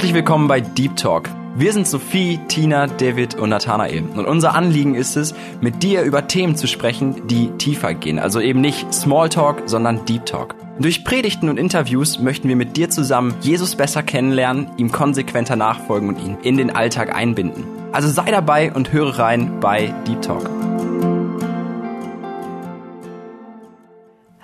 Herzlich 0.00 0.14
willkommen 0.14 0.48
bei 0.48 0.62
Deep 0.62 0.96
Talk. 0.96 1.28
Wir 1.56 1.74
sind 1.74 1.86
Sophie, 1.86 2.40
Tina, 2.48 2.86
David 2.86 3.34
und 3.34 3.50
Nathanael. 3.50 4.02
Und 4.16 4.24
unser 4.24 4.54
Anliegen 4.54 4.94
ist 4.94 5.14
es, 5.14 5.34
mit 5.60 5.82
dir 5.82 6.04
über 6.04 6.26
Themen 6.26 6.56
zu 6.56 6.66
sprechen, 6.66 7.26
die 7.26 7.50
tiefer 7.58 7.92
gehen. 7.92 8.18
Also 8.18 8.40
eben 8.40 8.62
nicht 8.62 8.94
Smalltalk, 8.94 9.64
sondern 9.66 10.06
Deep 10.06 10.24
Talk. 10.24 10.54
Durch 10.78 11.04
Predigten 11.04 11.50
und 11.50 11.58
Interviews 11.58 12.18
möchten 12.18 12.48
wir 12.48 12.56
mit 12.56 12.78
dir 12.78 12.88
zusammen 12.88 13.34
Jesus 13.42 13.76
besser 13.76 14.02
kennenlernen, 14.02 14.70
ihm 14.78 14.90
konsequenter 14.90 15.54
nachfolgen 15.54 16.08
und 16.08 16.18
ihn 16.18 16.38
in 16.44 16.56
den 16.56 16.74
Alltag 16.74 17.14
einbinden. 17.14 17.64
Also 17.92 18.08
sei 18.08 18.30
dabei 18.30 18.72
und 18.72 18.94
höre 18.94 19.18
rein 19.18 19.60
bei 19.60 19.92
Deep 20.08 20.22
Talk. 20.22 20.48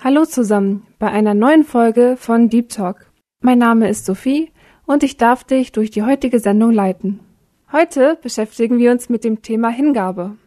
Hallo 0.03 0.23
zusammen 0.25 0.85
bei 0.99 1.07
einer 1.07 1.33
neuen 1.33 1.63
Folge 1.63 2.15
von 2.15 2.47
Deep 2.47 2.69
Talk. 2.69 3.11
Mein 3.41 3.57
Name 3.57 3.89
ist 3.89 4.05
Sophie 4.05 4.51
und 4.87 5.03
ich 5.03 5.17
darf 5.17 5.43
dich 5.43 5.71
durch 5.71 5.91
die 5.91 6.01
heutige 6.01 6.39
Sendung 6.39 6.71
leiten. 6.71 7.19
Heute 7.71 8.17
beschäftigen 8.23 8.79
wir 8.79 8.91
uns 8.91 9.09
mit 9.09 9.23
dem 9.23 9.43
Thema 9.43 9.69
Hingabe. 9.69 10.37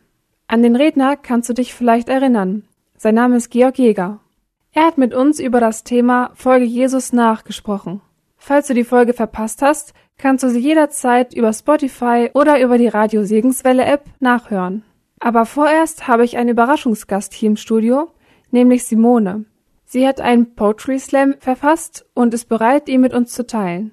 An 0.48 0.62
den 0.62 0.74
Redner 0.74 1.16
kannst 1.16 1.48
du 1.48 1.52
dich 1.52 1.74
vielleicht 1.74 2.08
erinnern. 2.08 2.64
Sein 2.96 3.14
Name 3.14 3.36
ist 3.36 3.50
Georg 3.50 3.78
Jäger. 3.78 4.18
Er 4.72 4.86
hat 4.86 4.98
mit 4.98 5.14
uns 5.14 5.38
über 5.38 5.60
das 5.60 5.84
Thema 5.84 6.30
Folge 6.34 6.64
Jesus 6.64 7.12
nachgesprochen. 7.12 8.00
Falls 8.38 8.66
du 8.66 8.74
die 8.74 8.84
Folge 8.84 9.12
verpasst 9.12 9.60
hast, 9.60 9.92
kannst 10.16 10.42
du 10.42 10.48
sie 10.48 10.60
jederzeit 10.60 11.34
über 11.34 11.52
Spotify 11.52 12.30
oder 12.32 12.60
über 12.60 12.78
die 12.78 12.88
Radio 12.88 13.24
Segenswelle 13.24 13.84
App 13.84 14.04
nachhören. 14.20 14.82
Aber 15.18 15.44
vorerst 15.44 16.08
habe 16.08 16.24
ich 16.24 16.38
einen 16.38 16.48
Überraschungsgast 16.48 17.34
hier 17.34 17.50
im 17.50 17.56
Studio, 17.56 18.10
nämlich 18.50 18.84
Simone. 18.84 19.44
Sie 19.84 20.08
hat 20.08 20.20
einen 20.20 20.54
Poetry 20.54 20.98
Slam 20.98 21.34
verfasst 21.41 22.06
und 22.14 22.32
ist 22.32 22.48
bereit, 22.48 22.88
ihn 22.88 23.02
mit 23.02 23.12
uns 23.12 23.32
zu 23.32 23.47
teilen. 23.47 23.92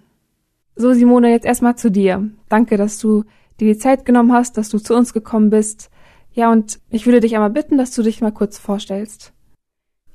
So, 0.79 0.93
Simone, 0.93 1.31
jetzt 1.31 1.45
erstmal 1.45 1.75
zu 1.75 1.89
dir. 1.89 2.29
Danke, 2.49 2.77
dass 2.77 2.99
du 2.99 3.23
dir 3.59 3.73
die 3.73 3.79
Zeit 3.79 4.05
genommen 4.05 4.31
hast, 4.31 4.57
dass 4.57 4.69
du 4.69 4.77
zu 4.77 4.95
uns 4.95 5.11
gekommen 5.11 5.49
bist. 5.49 5.89
Ja, 6.33 6.51
und 6.51 6.79
ich 6.91 7.07
würde 7.07 7.19
dich 7.19 7.33
einmal 7.33 7.49
bitten, 7.49 7.79
dass 7.79 7.95
du 7.95 8.03
dich 8.03 8.21
mal 8.21 8.31
kurz 8.31 8.59
vorstellst. 8.59 9.33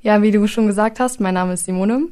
Ja, 0.03 0.23
wie 0.23 0.31
du 0.31 0.47
schon 0.47 0.69
gesagt 0.69 1.01
hast, 1.01 1.21
mein 1.21 1.35
Name 1.35 1.55
ist 1.55 1.65
Simone. 1.65 2.11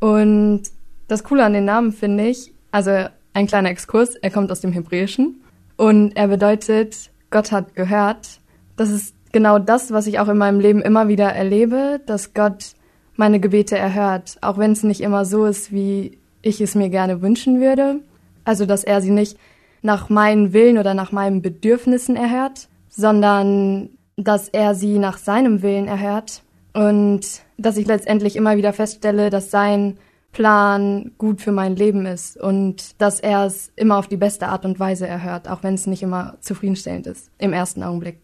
Und 0.00 0.62
das 1.06 1.22
Coole 1.22 1.44
an 1.44 1.52
den 1.52 1.66
Namen 1.66 1.92
finde 1.92 2.28
ich, 2.28 2.54
also 2.70 2.90
ein 3.34 3.46
kleiner 3.46 3.68
Exkurs, 3.68 4.14
er 4.14 4.30
kommt 4.30 4.50
aus 4.50 4.62
dem 4.62 4.72
Hebräischen 4.72 5.42
und 5.76 6.16
er 6.16 6.28
bedeutet, 6.28 7.10
Gott 7.30 7.52
hat 7.52 7.74
gehört. 7.74 8.40
Das 8.76 8.88
ist 8.88 9.14
genau 9.32 9.58
das, 9.58 9.90
was 9.90 10.06
ich 10.06 10.18
auch 10.18 10.28
in 10.28 10.38
meinem 10.38 10.60
Leben 10.60 10.80
immer 10.80 11.08
wieder 11.08 11.30
erlebe, 11.30 12.00
dass 12.06 12.32
Gott 12.32 12.72
meine 13.16 13.38
Gebete 13.38 13.76
erhört, 13.76 14.38
auch 14.40 14.56
wenn 14.56 14.72
es 14.72 14.82
nicht 14.82 15.02
immer 15.02 15.26
so 15.26 15.44
ist, 15.44 15.72
wie 15.72 16.18
ich 16.46 16.60
es 16.60 16.74
mir 16.74 16.88
gerne 16.88 17.22
wünschen 17.22 17.60
würde. 17.60 18.00
Also, 18.44 18.66
dass 18.66 18.84
er 18.84 19.02
sie 19.02 19.10
nicht 19.10 19.36
nach 19.82 20.08
meinen 20.08 20.52
Willen 20.52 20.78
oder 20.78 20.94
nach 20.94 21.12
meinen 21.12 21.42
Bedürfnissen 21.42 22.16
erhört, 22.16 22.68
sondern 22.88 23.90
dass 24.16 24.48
er 24.48 24.74
sie 24.74 24.98
nach 24.98 25.18
seinem 25.18 25.62
Willen 25.62 25.88
erhört 25.88 26.42
und 26.72 27.42
dass 27.58 27.76
ich 27.76 27.86
letztendlich 27.86 28.36
immer 28.36 28.56
wieder 28.56 28.72
feststelle, 28.72 29.30
dass 29.30 29.50
sein 29.50 29.98
Plan 30.32 31.12
gut 31.16 31.40
für 31.40 31.52
mein 31.52 31.76
Leben 31.76 32.04
ist 32.04 32.36
und 32.36 33.00
dass 33.00 33.20
er 33.20 33.46
es 33.46 33.72
immer 33.76 33.96
auf 33.96 34.06
die 34.06 34.18
beste 34.18 34.48
Art 34.48 34.64
und 34.64 34.78
Weise 34.78 35.06
erhört, 35.06 35.48
auch 35.48 35.62
wenn 35.62 35.74
es 35.74 35.86
nicht 35.86 36.02
immer 36.02 36.36
zufriedenstellend 36.40 37.06
ist 37.06 37.30
im 37.38 37.52
ersten 37.52 37.82
Augenblick. 37.82 38.18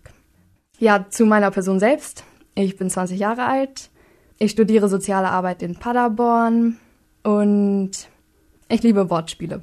Ja, 0.78 1.06
zu 1.08 1.24
meiner 1.24 1.50
Person 1.50 1.78
selbst. 1.78 2.24
Ich 2.54 2.76
bin 2.76 2.90
20 2.90 3.18
Jahre 3.18 3.46
alt. 3.46 3.88
Ich 4.38 4.50
studiere 4.50 4.88
soziale 4.88 5.30
Arbeit 5.30 5.62
in 5.62 5.76
Paderborn 5.76 6.76
und 7.22 7.90
ich 8.72 8.82
liebe 8.82 9.10
Wortspiele. 9.10 9.62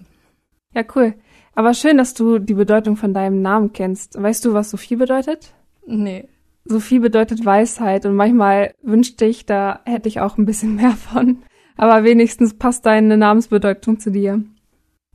Ja, 0.74 0.84
cool. 0.96 1.16
Aber 1.56 1.74
schön, 1.74 1.98
dass 1.98 2.14
du 2.14 2.40
die 2.40 2.54
Bedeutung 2.54 2.96
von 2.96 3.14
deinem 3.14 3.42
Namen 3.42 3.74
kennst. 3.74 4.22
Weißt 4.22 4.46
du, 4.46 4.54
was 4.54 4.70
Sophie 4.70 4.96
bedeutet? 4.96 5.54
Nee. 5.86 6.30
Sophie 6.66 7.00
bedeutet 7.00 7.44
Weisheit 7.46 8.06
und 8.06 8.16
manchmal 8.16 8.74
wünschte 8.82 9.26
ich, 9.26 9.46
da 9.46 9.82
hätte 9.86 10.08
ich 10.08 10.20
auch 10.20 10.38
ein 10.38 10.46
bisschen 10.46 10.76
mehr 10.78 10.92
von. 10.92 11.40
Aber 11.76 12.04
wenigstens 12.04 12.54
passt 12.54 12.86
deine 12.86 13.18
Namensbedeutung 13.18 14.00
zu 14.00 14.12
dir. 14.12 14.44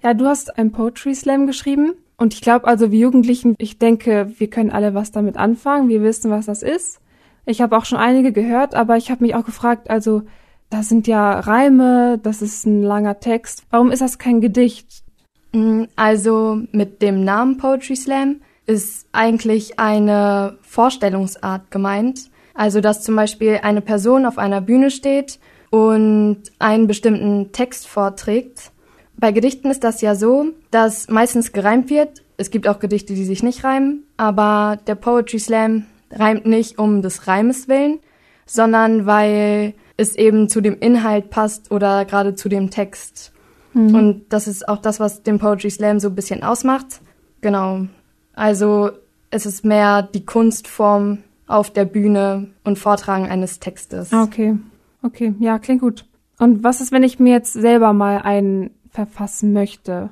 Ja, 0.03 0.15
du 0.15 0.27
hast 0.27 0.59
ein 0.59 0.73
Poetry 0.73 1.15
Slam 1.15 1.47
geschrieben 1.47 1.95
und 2.17 2.35
ich 2.35 2.41
glaube 2.41 2.67
also, 2.67 2.91
wir 2.91 2.99
Jugendlichen, 2.99 3.55
ich 3.59 3.79
denke, 3.79 4.33
wir 4.39 4.51
können 4.51 4.71
alle 4.71 4.95
was 4.95 5.13
damit 5.13 5.37
anfangen. 5.37 5.89
Wir 5.89 6.03
wissen, 6.03 6.31
was 6.31 6.47
das 6.47 6.63
ist. 6.63 7.01
Ich 7.47 7.61
habe 7.61 7.77
auch 7.77 7.85
schon 7.85 7.99
einige 7.99 8.33
gehört, 8.33 8.75
aber 8.75 8.97
ich 8.97 9.11
habe 9.11 9.23
mich 9.25 9.35
auch 9.35 9.45
gefragt, 9.45 9.91
also 9.91 10.23
das 10.71 10.89
sind 10.89 11.07
ja 11.07 11.41
Reime, 11.41 12.19
das 12.23 12.43
ist 12.43 12.67
ein 12.67 12.83
langer 12.83 13.21
Text. 13.21 13.65
Warum 13.71 13.91
ist 13.91 14.03
das 14.03 14.19
kein 14.19 14.41
Gedicht? 14.41 15.05
Mm, 15.53 15.85
also 15.97 16.61
mit 16.73 17.01
dem 17.01 17.25
Namen 17.25 17.57
Poetry 17.59 17.97
Slam 17.97 18.41
ist 18.67 19.07
eigentlich 19.13 19.79
eine 19.79 20.59
Vorstellungsart 20.63 21.71
gemeint. 21.71 22.31
Also 22.55 22.81
dass 22.81 23.03
zum 23.03 23.17
Beispiel 23.17 23.61
eine 23.63 23.81
Person 23.81 24.27
auf 24.27 24.39
einer 24.39 24.61
Bühne 24.61 24.91
steht 24.91 25.39
und 25.71 26.39
einen 26.59 26.87
bestimmten 26.87 27.51
Text 27.53 27.87
vorträgt. 27.87 28.71
Bei 29.17 29.33
Gedichten 29.33 29.71
ist 29.71 29.85
das 29.85 30.01
ja 30.01 30.15
so, 30.15 30.47
dass 30.71 31.09
meistens 31.09 31.53
gereimt 31.53 31.91
wird. 31.91 32.23
Es 32.37 32.51
gibt 32.51 32.69
auch 32.69 32.79
Gedichte, 32.79 33.15
die 33.15 33.25
sich 33.25 33.43
nicht 33.43 33.65
reimen, 33.65 34.05
aber 34.17 34.79
der 34.87 34.95
Poetry 34.97 35.39
Slam 35.39 35.87
reimt 36.11 36.47
nicht 36.47 36.79
um 36.79 37.03
des 37.03 37.27
Reimes 37.27 37.69
willen, 37.69 37.99
sondern 38.47 39.07
weil 39.07 39.75
es 39.97 40.17
eben 40.17 40.49
zu 40.49 40.61
dem 40.61 40.79
Inhalt 40.79 41.31
passt 41.31 41.71
oder 41.71 42.05
gerade 42.05 42.35
zu 42.35 42.49
dem 42.49 42.71
Text. 42.71 43.33
Mhm. 43.75 43.95
Und 43.95 44.25
das 44.31 44.49
ist 44.49 44.69
auch 44.69 44.79
das, 44.79 45.01
was 45.01 45.23
den 45.23 45.39
Poetry 45.39 45.71
Slam 45.71 46.01
so 46.01 46.09
ein 46.09 46.15
bisschen 46.15 46.43
ausmacht. 46.43 47.01
Genau. 47.41 47.87
Also 48.33 48.91
es 49.31 49.47
ist 49.47 49.65
mehr 49.65 50.03
die 50.03 50.25
Kunstform 50.25 51.19
auf 51.47 51.71
der 51.71 51.85
Bühne 51.85 52.49
und 52.65 52.79
Vortragen 52.79 53.27
eines 53.27 53.61
Textes. 53.61 54.13
Okay. 54.13 54.57
Okay, 55.03 55.35
ja, 55.39 55.59
klingt 55.59 55.83
gut. 55.83 56.07
Und 56.39 56.65
was 56.65 56.81
ist, 56.81 56.91
wenn 56.91 57.03
ich 57.03 57.19
mir 57.19 57.33
jetzt 57.33 57.53
selber 57.53 57.93
mal 57.93 58.19
einen 58.19 58.71
verfassen 58.91 59.53
möchte? 59.53 60.11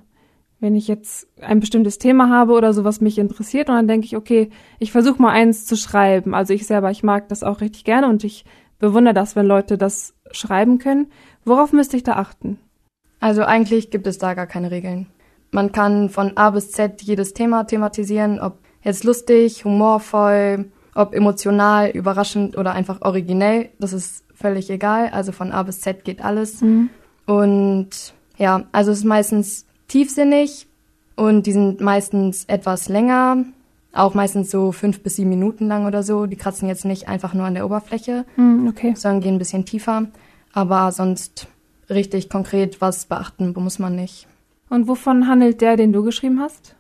Wenn 0.61 0.77
ich 0.77 0.87
jetzt 0.87 1.27
ein 1.41 1.61
bestimmtes 1.61 1.99
Thema 1.99 2.29
habe 2.29 2.53
oder 2.53 2.73
so, 2.73 2.85
was 2.85 3.01
mich 3.01 3.19
interessiert, 3.19 3.69
und 3.69 3.75
dann 3.75 3.89
denke 3.89 4.05
ich, 4.05 4.17
okay, 4.17 4.51
ich 4.79 4.93
versuche 4.93 5.21
mal 5.21 5.31
eins 5.31 5.65
zu 5.65 5.77
schreiben. 5.77 6.35
Also 6.35 6.53
ich 6.53 6.67
selber, 6.67 6.91
ich 6.91 7.03
mag 7.03 7.29
das 7.29 7.43
auch 7.43 7.61
richtig 7.61 7.85
gerne 7.85 8.09
und 8.09 8.23
ich 8.23 8.45
bewundere 8.83 9.15
das, 9.15 9.37
wenn 9.37 9.47
Leute 9.47 9.79
das 9.79 10.13
schreiben 10.33 10.79
können. 10.79 11.07
Worauf 11.45 11.73
müsste 11.73 11.97
ich 11.97 12.03
da 12.03 12.15
achten? 12.15 12.59
Also 13.21 13.45
eigentlich 13.45 13.91
gibt 13.91 14.07
es 14.07 14.19
da 14.19 14.35
gar 14.35 14.49
keine 14.49 14.71
Regeln. 14.71 15.07
Man 15.53 15.71
kann 15.71 16.11
von 16.11 16.37
A 16.37 16.51
bis 16.51 16.73
Z 16.73 17.01
jedes 17.01 17.33
Thema 17.33 17.65
thematisieren, 17.65 18.41
ob 18.41 18.59
jetzt 18.83 19.05
lustig, 19.05 19.65
humorvoll, 19.65 20.67
ob 20.95 21.15
emotional, 21.15 21.91
überraschend 21.91 22.59
oder 22.59 22.73
einfach 22.73 23.03
originell. 23.03 23.71
Das 23.79 23.93
ist 23.93 24.25
völlig 24.35 24.69
egal. 24.69 25.11
Also 25.13 25.31
von 25.31 25.53
A 25.53 25.63
bis 25.63 25.81
Z 25.81 26.05
geht 26.05 26.25
alles. 26.25 26.61
Mhm. 26.61 26.91
Und 27.25 28.15
ja, 28.37 28.65
also 28.73 28.91
es 28.91 28.99
ist 28.99 29.05
meistens 29.05 29.67
tiefsinnig 29.87 30.67
und 31.15 31.47
die 31.47 31.53
sind 31.53 31.81
meistens 31.81 32.47
etwas 32.47 32.89
länger, 32.89 33.45
auch 33.93 34.15
meistens 34.15 34.51
so 34.51 34.73
fünf 34.73 35.03
bis 35.03 35.17
sieben 35.17 35.31
Minuten 35.31 35.67
lang 35.67 35.87
oder 35.87 36.03
so. 36.03 36.27
Die 36.27 36.37
kratzen 36.37 36.69
jetzt 36.69 36.85
nicht 36.85 37.09
einfach 37.09 37.35
nur 37.35 37.45
an 37.45 37.55
der 37.55 37.67
Oberfläche, 37.67 38.25
mm, 38.37 38.69
okay. 38.69 38.95
sondern 38.97 39.21
gehen 39.21 39.35
ein 39.35 39.39
bisschen 39.39 39.65
tiefer. 39.65 40.07
Aber 40.53 40.93
sonst 40.93 41.47
richtig 41.91 42.29
konkret 42.29 42.81
was 42.81 43.07
beachten 43.07 43.53
muss 43.57 43.79
man 43.79 43.95
nicht. 43.95 44.27
Und 44.69 44.89
wovon 44.89 45.29
handelt 45.29 45.61
der, 45.61 45.77
den 45.77 45.93
du 45.93 46.03
geschrieben 46.03 46.41
hast? 46.41 46.75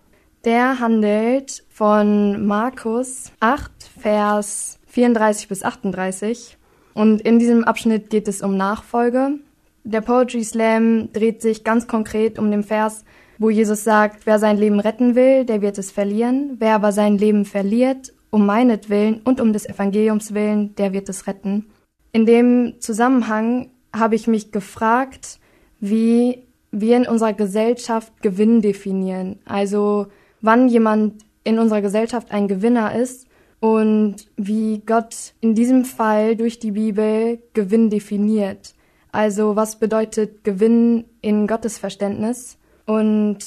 Der 0.44 0.80
handelt 0.80 1.62
von 1.68 2.46
Markus 2.46 3.30
8, 3.40 3.70
Vers 4.00 4.78
34 4.88 5.48
bis 5.48 5.62
38. 5.62 6.56
Und 6.94 7.20
in 7.20 7.38
diesem 7.38 7.64
Abschnitt 7.64 8.10
geht 8.10 8.28
es 8.28 8.42
um 8.42 8.56
Nachfolge. 8.56 9.38
Der 9.84 10.00
Poetry 10.00 10.44
Slam 10.44 11.12
dreht 11.12 11.42
sich 11.42 11.64
ganz 11.64 11.86
konkret 11.86 12.38
um 12.38 12.50
den 12.50 12.62
Vers 12.62 13.04
wo 13.38 13.50
Jesus 13.50 13.84
sagt, 13.84 14.26
wer 14.26 14.38
sein 14.38 14.56
Leben 14.56 14.80
retten 14.80 15.14
will, 15.14 15.44
der 15.44 15.62
wird 15.62 15.78
es 15.78 15.90
verlieren, 15.90 16.56
wer 16.58 16.74
aber 16.74 16.92
sein 16.92 17.18
Leben 17.18 17.44
verliert, 17.44 18.12
um 18.30 18.46
meinetwillen 18.46 19.20
und 19.24 19.40
um 19.40 19.52
des 19.52 19.66
Evangeliums 19.66 20.34
willen, 20.34 20.74
der 20.76 20.92
wird 20.92 21.08
es 21.08 21.26
retten. 21.26 21.66
In 22.12 22.26
dem 22.26 22.74
Zusammenhang 22.80 23.70
habe 23.94 24.14
ich 24.14 24.26
mich 24.26 24.52
gefragt, 24.52 25.38
wie 25.80 26.46
wir 26.70 26.96
in 26.96 27.06
unserer 27.06 27.34
Gesellschaft 27.34 28.12
Gewinn 28.22 28.62
definieren. 28.62 29.38
Also 29.44 30.06
wann 30.40 30.68
jemand 30.68 31.24
in 31.44 31.58
unserer 31.58 31.82
Gesellschaft 31.82 32.30
ein 32.30 32.48
Gewinner 32.48 32.94
ist 32.94 33.26
und 33.60 34.16
wie 34.36 34.82
Gott 34.84 35.34
in 35.40 35.54
diesem 35.54 35.84
Fall 35.84 36.36
durch 36.36 36.58
die 36.58 36.72
Bibel 36.72 37.38
Gewinn 37.52 37.90
definiert. 37.90 38.74
Also 39.12 39.56
was 39.56 39.78
bedeutet 39.78 40.42
Gewinn 40.42 41.04
in 41.20 41.46
Gottes 41.46 41.78
Verständnis? 41.78 42.58
Und 42.86 43.38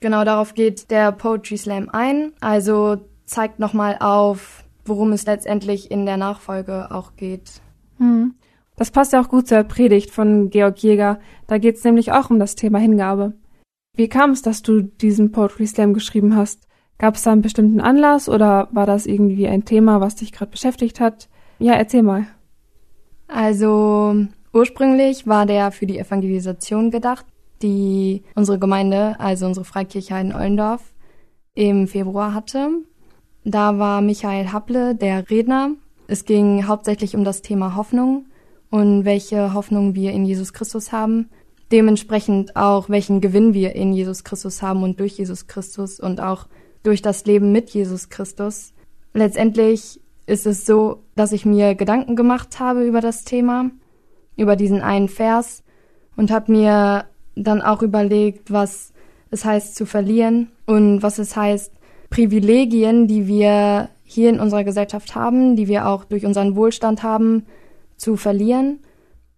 genau 0.00 0.24
darauf 0.24 0.54
geht 0.54 0.90
der 0.90 1.12
Poetry 1.12 1.56
Slam 1.56 1.88
ein. 1.90 2.32
Also 2.40 2.98
zeigt 3.26 3.58
nochmal 3.58 3.96
auf, 4.00 4.64
worum 4.84 5.12
es 5.12 5.26
letztendlich 5.26 5.90
in 5.90 6.06
der 6.06 6.16
Nachfolge 6.16 6.90
auch 6.90 7.16
geht. 7.16 7.60
Hm. 7.98 8.34
Das 8.76 8.90
passt 8.90 9.12
ja 9.12 9.20
auch 9.20 9.28
gut 9.28 9.46
zur 9.46 9.62
Predigt 9.64 10.10
von 10.10 10.50
Georg 10.50 10.78
Jäger. 10.82 11.20
Da 11.46 11.58
geht 11.58 11.76
es 11.76 11.84
nämlich 11.84 12.12
auch 12.12 12.30
um 12.30 12.38
das 12.38 12.56
Thema 12.56 12.78
Hingabe. 12.78 13.34
Wie 13.94 14.08
kam 14.08 14.30
es, 14.30 14.42
dass 14.42 14.62
du 14.62 14.82
diesen 14.82 15.32
Poetry 15.32 15.66
Slam 15.66 15.92
geschrieben 15.92 16.34
hast? 16.34 16.66
Gab 16.96 17.14
es 17.14 17.22
da 17.22 17.32
einen 17.32 17.42
bestimmten 17.42 17.80
Anlass 17.80 18.28
oder 18.28 18.68
war 18.72 18.86
das 18.86 19.06
irgendwie 19.06 19.48
ein 19.48 19.64
Thema, 19.64 20.00
was 20.00 20.16
dich 20.16 20.32
gerade 20.32 20.50
beschäftigt 20.50 21.00
hat? 21.00 21.28
Ja, 21.58 21.74
erzähl 21.74 22.02
mal. 22.02 22.26
Also 23.28 24.26
ursprünglich 24.52 25.26
war 25.26 25.46
der 25.46 25.72
für 25.72 25.86
die 25.86 25.98
Evangelisation 25.98 26.90
gedacht, 26.90 27.26
die 27.62 28.22
unsere 28.34 28.58
Gemeinde, 28.58 29.18
also 29.18 29.46
unsere 29.46 29.64
Freikirche 29.64 30.18
in 30.18 30.34
Ollendorf, 30.34 30.82
im 31.54 31.88
Februar 31.88 32.34
hatte. 32.34 32.70
Da 33.44 33.78
war 33.78 34.00
Michael 34.00 34.52
Happle 34.52 34.94
der 34.94 35.30
Redner. 35.30 35.72
Es 36.06 36.24
ging 36.24 36.66
hauptsächlich 36.66 37.14
um 37.16 37.24
das 37.24 37.42
Thema 37.42 37.76
Hoffnung 37.76 38.26
und 38.70 39.04
welche 39.04 39.54
Hoffnung 39.54 39.94
wir 39.94 40.12
in 40.12 40.24
Jesus 40.24 40.52
Christus 40.52 40.92
haben. 40.92 41.30
Dementsprechend 41.72 42.56
auch, 42.56 42.88
welchen 42.88 43.20
Gewinn 43.20 43.54
wir 43.54 43.74
in 43.74 43.92
Jesus 43.92 44.24
Christus 44.24 44.60
haben 44.62 44.82
und 44.82 44.98
durch 44.98 45.18
Jesus 45.18 45.46
Christus 45.46 46.00
und 46.00 46.20
auch 46.20 46.46
durch 46.82 47.02
das 47.02 47.24
Leben 47.26 47.52
mit 47.52 47.70
Jesus 47.70 48.08
Christus. 48.08 48.72
Letztendlich 49.12 50.00
ist 50.26 50.46
es 50.46 50.66
so, 50.66 51.02
dass 51.14 51.32
ich 51.32 51.44
mir 51.44 51.74
Gedanken 51.74 52.16
gemacht 52.16 52.60
habe 52.60 52.84
über 52.84 53.00
das 53.00 53.24
Thema, 53.24 53.70
über 54.36 54.56
diesen 54.56 54.80
einen 54.80 55.08
Vers 55.08 55.62
und 56.16 56.30
habe 56.30 56.52
mir 56.52 57.04
dann 57.42 57.62
auch 57.62 57.82
überlegt, 57.82 58.50
was 58.50 58.92
es 59.30 59.44
heißt 59.44 59.76
zu 59.76 59.86
verlieren 59.86 60.48
und 60.66 61.02
was 61.02 61.18
es 61.18 61.36
heißt, 61.36 61.72
Privilegien, 62.10 63.06
die 63.06 63.26
wir 63.26 63.88
hier 64.04 64.30
in 64.30 64.40
unserer 64.40 64.64
Gesellschaft 64.64 65.14
haben, 65.14 65.54
die 65.54 65.68
wir 65.68 65.86
auch 65.86 66.04
durch 66.04 66.26
unseren 66.26 66.56
Wohlstand 66.56 67.02
haben, 67.02 67.46
zu 67.96 68.16
verlieren. 68.16 68.80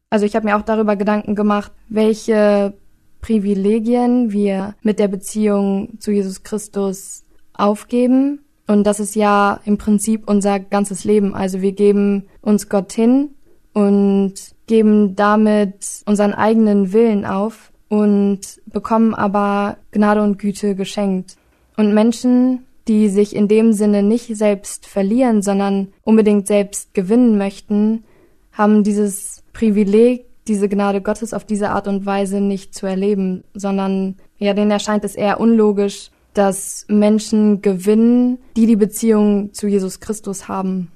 Also 0.09 0.25
ich 0.25 0.35
habe 0.35 0.47
mir 0.47 0.57
auch 0.57 0.63
darüber 0.63 0.97
Gedanken 0.97 1.35
gemacht, 1.35 1.73
welche 1.89 2.73
Privilegien 3.21 4.33
wir 4.33 4.75
mit 4.83 4.99
der 4.99 5.09
Beziehung 5.09 6.01
zu 6.01 6.11
Jesus 6.11 6.43
Christus 6.43 7.25
aufgeben. 7.53 8.41
Und 8.67 8.85
das 8.85 9.01
ist 9.01 9.15
ja 9.15 9.61
im 9.65 9.77
Prinzip 9.77 10.29
unser 10.29 10.61
ganzes 10.61 11.05
Leben. 11.05 11.35
Also 11.35 11.61
wir 11.61 11.73
geben 11.73 12.25
uns 12.41 12.69
Gott 12.69 12.93
hin 12.93 13.31
und 13.75 14.35
geben 14.67 15.17
damit 15.17 16.03
unseren 16.07 16.33
eigenen 16.33 16.93
Willen 16.93 17.27
auf 17.27 17.72
und 17.93 18.41
bekommen 18.65 19.13
aber 19.13 19.77
Gnade 19.91 20.23
und 20.23 20.39
Güte 20.39 20.75
geschenkt. 20.75 21.37
Und 21.77 21.93
Menschen, 21.93 22.65
die 22.89 23.11
sich 23.11 23.37
in 23.37 23.49
dem 23.49 23.75
Sinne 23.75 24.03
nicht 24.03 24.35
selbst 24.35 24.87
verlieren, 24.87 25.43
sondern 25.43 25.89
unbedingt 26.03 26.47
selbst 26.47 26.95
gewinnen 26.95 27.37
möchten, 27.37 28.05
haben 28.51 28.83
dieses 28.83 29.45
Privileg, 29.53 30.25
diese 30.49 30.71
Gnade 30.71 31.03
Gottes 31.03 31.35
auf 31.35 31.45
diese 31.45 31.69
Art 31.69 31.87
und 31.87 32.07
Weise 32.07 32.41
nicht 32.41 32.75
zu 32.75 32.87
erleben, 32.87 33.45
sondern 33.53 34.17
ja, 34.39 34.55
denen 34.55 34.71
erscheint 34.71 35.05
es 35.05 35.15
eher 35.15 35.39
unlogisch, 35.39 36.11
dass 36.33 36.87
Menschen 36.89 37.61
gewinnen, 37.61 38.39
die 38.57 38.65
die 38.65 38.77
Beziehung 38.77 39.53
zu 39.53 39.67
Jesus 39.67 40.01
Christus 40.01 40.49
haben. 40.49 40.91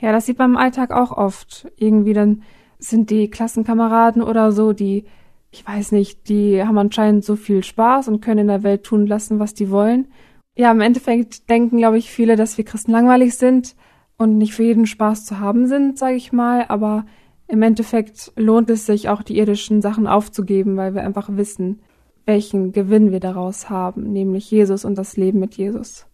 Ja, 0.00 0.10
das 0.10 0.26
sieht 0.26 0.40
man 0.40 0.50
im 0.50 0.56
Alltag 0.56 0.90
auch 0.90 1.12
oft. 1.12 1.70
Irgendwie 1.76 2.14
dann 2.14 2.42
sind 2.80 3.10
die 3.10 3.30
Klassenkameraden 3.30 4.22
oder 4.22 4.50
so, 4.50 4.72
die 4.72 5.04
ich 5.50 5.66
weiß 5.66 5.92
nicht, 5.92 6.28
die 6.28 6.62
haben 6.62 6.78
anscheinend 6.78 7.24
so 7.24 7.36
viel 7.36 7.64
Spaß 7.64 8.08
und 8.08 8.20
können 8.20 8.40
in 8.40 8.48
der 8.48 8.62
Welt 8.62 8.84
tun 8.84 9.06
lassen, 9.06 9.38
was 9.38 9.54
die 9.54 9.70
wollen. 9.70 10.08
Ja, 10.56 10.70
im 10.70 10.80
Endeffekt 10.80 11.48
denken, 11.50 11.78
glaube 11.78 11.98
ich, 11.98 12.10
viele, 12.10 12.36
dass 12.36 12.56
wir 12.56 12.64
Christen 12.64 12.92
langweilig 12.92 13.36
sind 13.36 13.74
und 14.16 14.38
nicht 14.38 14.54
für 14.54 14.64
jeden 14.64 14.86
Spaß 14.86 15.26
zu 15.26 15.38
haben 15.38 15.66
sind, 15.66 15.98
sage 15.98 16.16
ich 16.16 16.32
mal. 16.32 16.64
Aber 16.68 17.04
im 17.48 17.62
Endeffekt 17.62 18.32
lohnt 18.36 18.70
es 18.70 18.86
sich 18.86 19.08
auch, 19.08 19.22
die 19.22 19.38
irdischen 19.38 19.82
Sachen 19.82 20.06
aufzugeben, 20.06 20.76
weil 20.76 20.94
wir 20.94 21.02
einfach 21.02 21.28
wissen, 21.30 21.80
welchen 22.24 22.72
Gewinn 22.72 23.12
wir 23.12 23.20
daraus 23.20 23.70
haben, 23.70 24.12
nämlich 24.12 24.50
Jesus 24.50 24.84
und 24.84 24.96
das 24.96 25.16
Leben 25.16 25.38
mit 25.38 25.56
Jesus. 25.56 26.06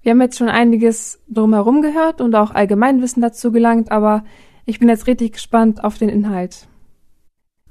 Wir 0.00 0.12
haben 0.12 0.20
jetzt 0.20 0.38
schon 0.38 0.48
einiges 0.48 1.22
drumherum 1.28 1.82
gehört 1.82 2.20
und 2.20 2.34
auch 2.34 2.52
Allgemeinwissen 2.52 3.22
dazu 3.22 3.52
gelangt, 3.52 3.92
aber 3.92 4.24
ich 4.64 4.78
bin 4.78 4.88
jetzt 4.88 5.06
richtig 5.06 5.34
gespannt 5.34 5.84
auf 5.84 5.98
den 5.98 6.08
Inhalt. 6.08 6.68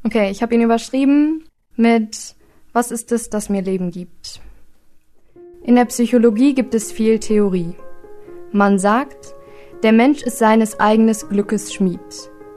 Okay, 0.03 0.31
ich 0.31 0.42
habe 0.42 0.56
ihn 0.56 0.62
überschrieben 0.62 1.44
mit 1.75 2.36
Was 2.74 2.89
ist 2.89 3.12
es, 3.12 3.30
das 3.30 3.50
mir 3.50 3.62
Leben 3.62 3.92
gibt? 3.92 4.42
In 5.63 5.75
der 5.75 5.86
Psychologie 5.86 6.56
gibt 6.56 6.74
es 6.74 6.92
viel 6.92 7.19
Theorie. 7.19 7.75
Man 8.51 8.80
sagt, 8.80 9.36
der 9.83 9.92
Mensch 9.92 10.24
ist 10.24 10.39
seines 10.39 10.80
eigenes 10.80 11.30
Glückes 11.30 11.71
Schmied. 11.71 12.00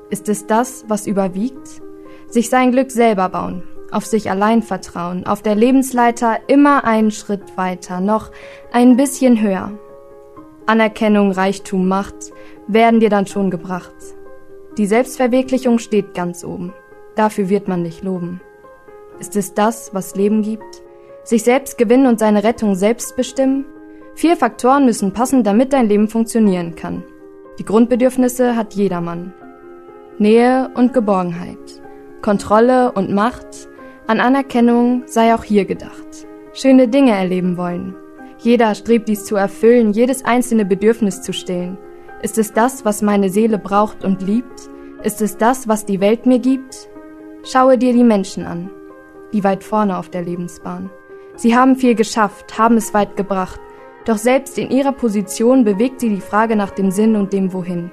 Ist 0.09 0.31
es 0.31 0.47
das, 0.47 0.87
was 0.89 1.07
überwiegt? 1.07 1.83
Sich 2.29 2.49
sein 2.49 2.73
Glück 2.73 2.91
selber 2.91 3.29
bauen, 3.29 3.63
auf 3.91 4.07
sich 4.07 4.31
allein 4.31 4.63
vertrauen, 4.63 5.27
auf 5.27 5.43
der 5.43 5.55
Lebensleiter 5.55 6.39
immer 6.47 6.85
einen 6.85 7.11
Schritt 7.11 7.59
weiter, 7.59 8.01
noch 8.01 8.31
ein 8.73 8.97
bisschen 8.97 9.43
höher. 9.43 9.71
Anerkennung, 10.65 11.31
Reichtum, 11.31 11.89
Macht 11.89 12.33
werden 12.69 13.01
dir 13.01 13.11
dann 13.11 13.27
schon 13.27 13.51
gebracht. 13.51 13.95
Die 14.79 14.87
Selbstverwirklichung 14.87 15.79
steht 15.79 16.15
ganz 16.15 16.43
oben. 16.43 16.73
Dafür 17.17 17.49
wird 17.49 17.69
man 17.69 17.85
dich 17.85 18.03
loben. 18.03 18.41
Ist 19.21 19.37
es 19.37 19.55
das, 19.55 19.95
was 19.95 20.17
Leben 20.17 20.43
gibt? 20.43 20.83
Sich 21.23 21.45
selbst 21.45 21.79
gewinnen 21.79 22.07
und 22.07 22.19
seine 22.19 22.45
Rettung 22.45 22.75
selbst 22.75 23.17
bestimmen? 23.17 23.65
Vier 24.15 24.37
Faktoren 24.37 24.85
müssen 24.85 25.13
passen, 25.13 25.43
damit 25.45 25.73
dein 25.73 25.89
Leben 25.89 26.09
funktionieren 26.09 26.75
kann. 26.75 27.05
Die 27.59 27.65
Grundbedürfnisse 27.65 28.57
hat 28.57 28.75
jedermann. 28.75 29.33
Nähe 30.19 30.71
und 30.75 30.93
Geborgenheit. 30.93 31.83
Kontrolle 32.23 32.93
und 32.93 33.13
Macht. 33.13 33.69
An 34.07 34.21
Anerkennung 34.21 35.05
sei 35.07 35.35
auch 35.35 35.45
hier 35.45 35.65
gedacht. 35.65 36.27
Schöne 36.53 36.89
Dinge 36.89 37.13
erleben 37.13 37.57
wollen. 37.57 37.95
Jeder 38.39 38.75
strebt 38.75 39.09
dies 39.09 39.25
zu 39.25 39.37
erfüllen, 39.37 39.93
jedes 39.93 40.25
einzelne 40.25 40.65
Bedürfnis 40.65 41.23
zu 41.23 41.33
stillen. 41.33 41.79
Ist 42.23 42.39
es 42.39 42.53
das, 42.53 42.85
was 42.85 43.03
meine 43.03 43.31
Seele 43.31 43.59
braucht 43.59 44.05
und 44.05 44.23
liebt? 44.23 44.69
Ist 45.03 45.23
es 45.23 45.37
das, 45.37 45.69
was 45.69 45.85
die 45.85 46.01
Welt 46.01 46.27
mir 46.27 46.39
gibt? 46.39 46.89
Schaue 47.47 47.77
dir 47.77 47.93
die 47.93 48.05
Menschen 48.05 48.47
an, 48.47 48.71
die 49.35 49.45
weit 49.45 49.65
vorne 49.65 49.99
auf 49.99 50.09
der 50.09 50.23
Lebensbahn. 50.23 50.89
Sie 51.37 51.55
haben 51.55 51.77
viel 51.77 51.95
geschafft, 51.95 52.57
haben 52.59 52.79
es 52.79 52.95
weit 52.95 53.17
gebracht, 53.17 53.61
doch 54.07 54.17
selbst 54.17 54.57
in 54.57 54.71
ihrer 54.71 54.93
Position 54.93 55.63
bewegt 55.63 56.01
sie 56.01 56.09
die 56.09 56.23
Frage 56.23 56.57
nach 56.57 56.71
dem 56.71 56.91
Sinn 56.91 57.17
und 57.17 57.35
dem 57.35 57.53
Wohin. 57.53 57.91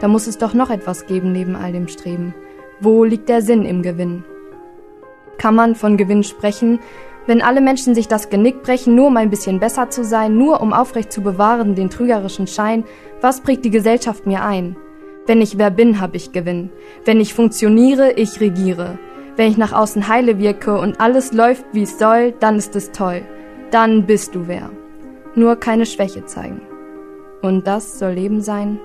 Da 0.00 0.08
muss 0.08 0.26
es 0.26 0.36
doch 0.36 0.52
noch 0.52 0.68
etwas 0.68 1.06
geben 1.06 1.32
neben 1.32 1.56
all 1.56 1.72
dem 1.72 1.88
Streben. 1.88 2.34
Wo 2.80 3.04
liegt 3.04 3.30
der 3.30 3.40
Sinn 3.40 3.64
im 3.64 3.80
Gewinn? 3.80 4.24
Kann 5.38 5.54
man 5.54 5.74
von 5.74 5.96
Gewinn 5.96 6.22
sprechen, 6.22 6.78
wenn 7.26 7.40
alle 7.40 7.62
Menschen 7.62 7.94
sich 7.94 8.08
das 8.08 8.28
Genick 8.28 8.62
brechen, 8.62 8.94
nur 8.94 9.06
um 9.06 9.16
ein 9.16 9.30
bisschen 9.30 9.58
besser 9.58 9.88
zu 9.88 10.04
sein, 10.04 10.36
nur 10.36 10.60
um 10.60 10.74
aufrecht 10.74 11.12
zu 11.12 11.22
bewahren 11.22 11.74
den 11.74 11.88
trügerischen 11.88 12.46
Schein, 12.46 12.84
was 13.22 13.40
prägt 13.40 13.64
die 13.64 13.70
Gesellschaft 13.70 14.26
mir 14.26 14.44
ein? 14.44 14.76
Wenn 15.26 15.40
ich 15.40 15.58
wer 15.58 15.70
bin, 15.70 16.00
hab 16.00 16.14
ich 16.14 16.32
Gewinn. 16.32 16.70
Wenn 17.04 17.20
ich 17.20 17.34
funktioniere, 17.34 18.12
ich 18.12 18.40
regiere. 18.40 18.98
Wenn 19.36 19.50
ich 19.50 19.56
nach 19.56 19.72
außen 19.72 20.08
heile 20.08 20.38
wirke 20.38 20.78
und 20.78 21.00
alles 21.00 21.32
läuft, 21.32 21.64
wie 21.72 21.82
es 21.82 21.98
soll, 21.98 22.32
dann 22.40 22.56
ist 22.56 22.74
es 22.76 22.90
toll. 22.90 23.22
Dann 23.70 24.06
bist 24.06 24.34
du 24.34 24.48
wer. 24.48 24.70
Nur 25.34 25.56
keine 25.56 25.86
Schwäche 25.86 26.24
zeigen. 26.26 26.60
Und 27.40 27.66
das 27.66 27.98
soll 27.98 28.12
Leben 28.12 28.40
sein? 28.40 28.78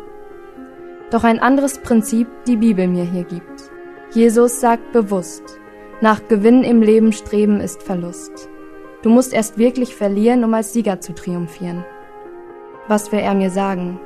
Doch 1.12 1.24
ein 1.24 1.40
anderes 1.40 1.80
Prinzip 1.80 2.28
die 2.48 2.58
Bibel 2.58 2.88
mir 2.88 3.04
hier 3.04 3.24
gibt. 3.24 3.72
Jesus 4.12 4.60
sagt 4.62 4.92
bewusst, 4.94 5.60
nach 6.02 6.28
Gewinn 6.28 6.64
im 6.64 6.82
Leben 6.82 7.12
streben 7.12 7.60
ist 7.60 7.84
Verlust. 7.84 8.50
Du 9.02 9.10
musst 9.10 9.34
erst 9.34 9.58
wirklich 9.58 9.96
verlieren, 9.96 10.44
um 10.44 10.54
als 10.54 10.74
Sieger 10.74 11.00
zu 11.00 11.14
triumphieren. 11.14 11.86
Was 12.88 13.12
will 13.12 13.20
er 13.20 13.34
mir 13.34 13.50
sagen? 13.50 14.00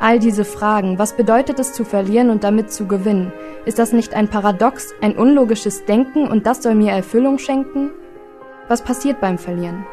All 0.00 0.20
diese 0.20 0.44
Fragen, 0.44 0.96
was 1.00 1.16
bedeutet 1.16 1.58
es 1.58 1.72
zu 1.72 1.84
verlieren 1.84 2.30
und 2.30 2.44
damit 2.44 2.70
zu 2.72 2.86
gewinnen? 2.86 3.32
Ist 3.64 3.80
das 3.80 3.92
nicht 3.92 4.14
ein 4.14 4.28
Paradox, 4.28 4.94
ein 5.00 5.16
unlogisches 5.16 5.86
Denken 5.86 6.28
und 6.28 6.46
das 6.46 6.62
soll 6.62 6.76
mir 6.76 6.92
Erfüllung 6.92 7.38
schenken? 7.38 7.90
Was 8.68 8.82
passiert 8.82 9.20
beim 9.20 9.38
Verlieren? 9.38 9.84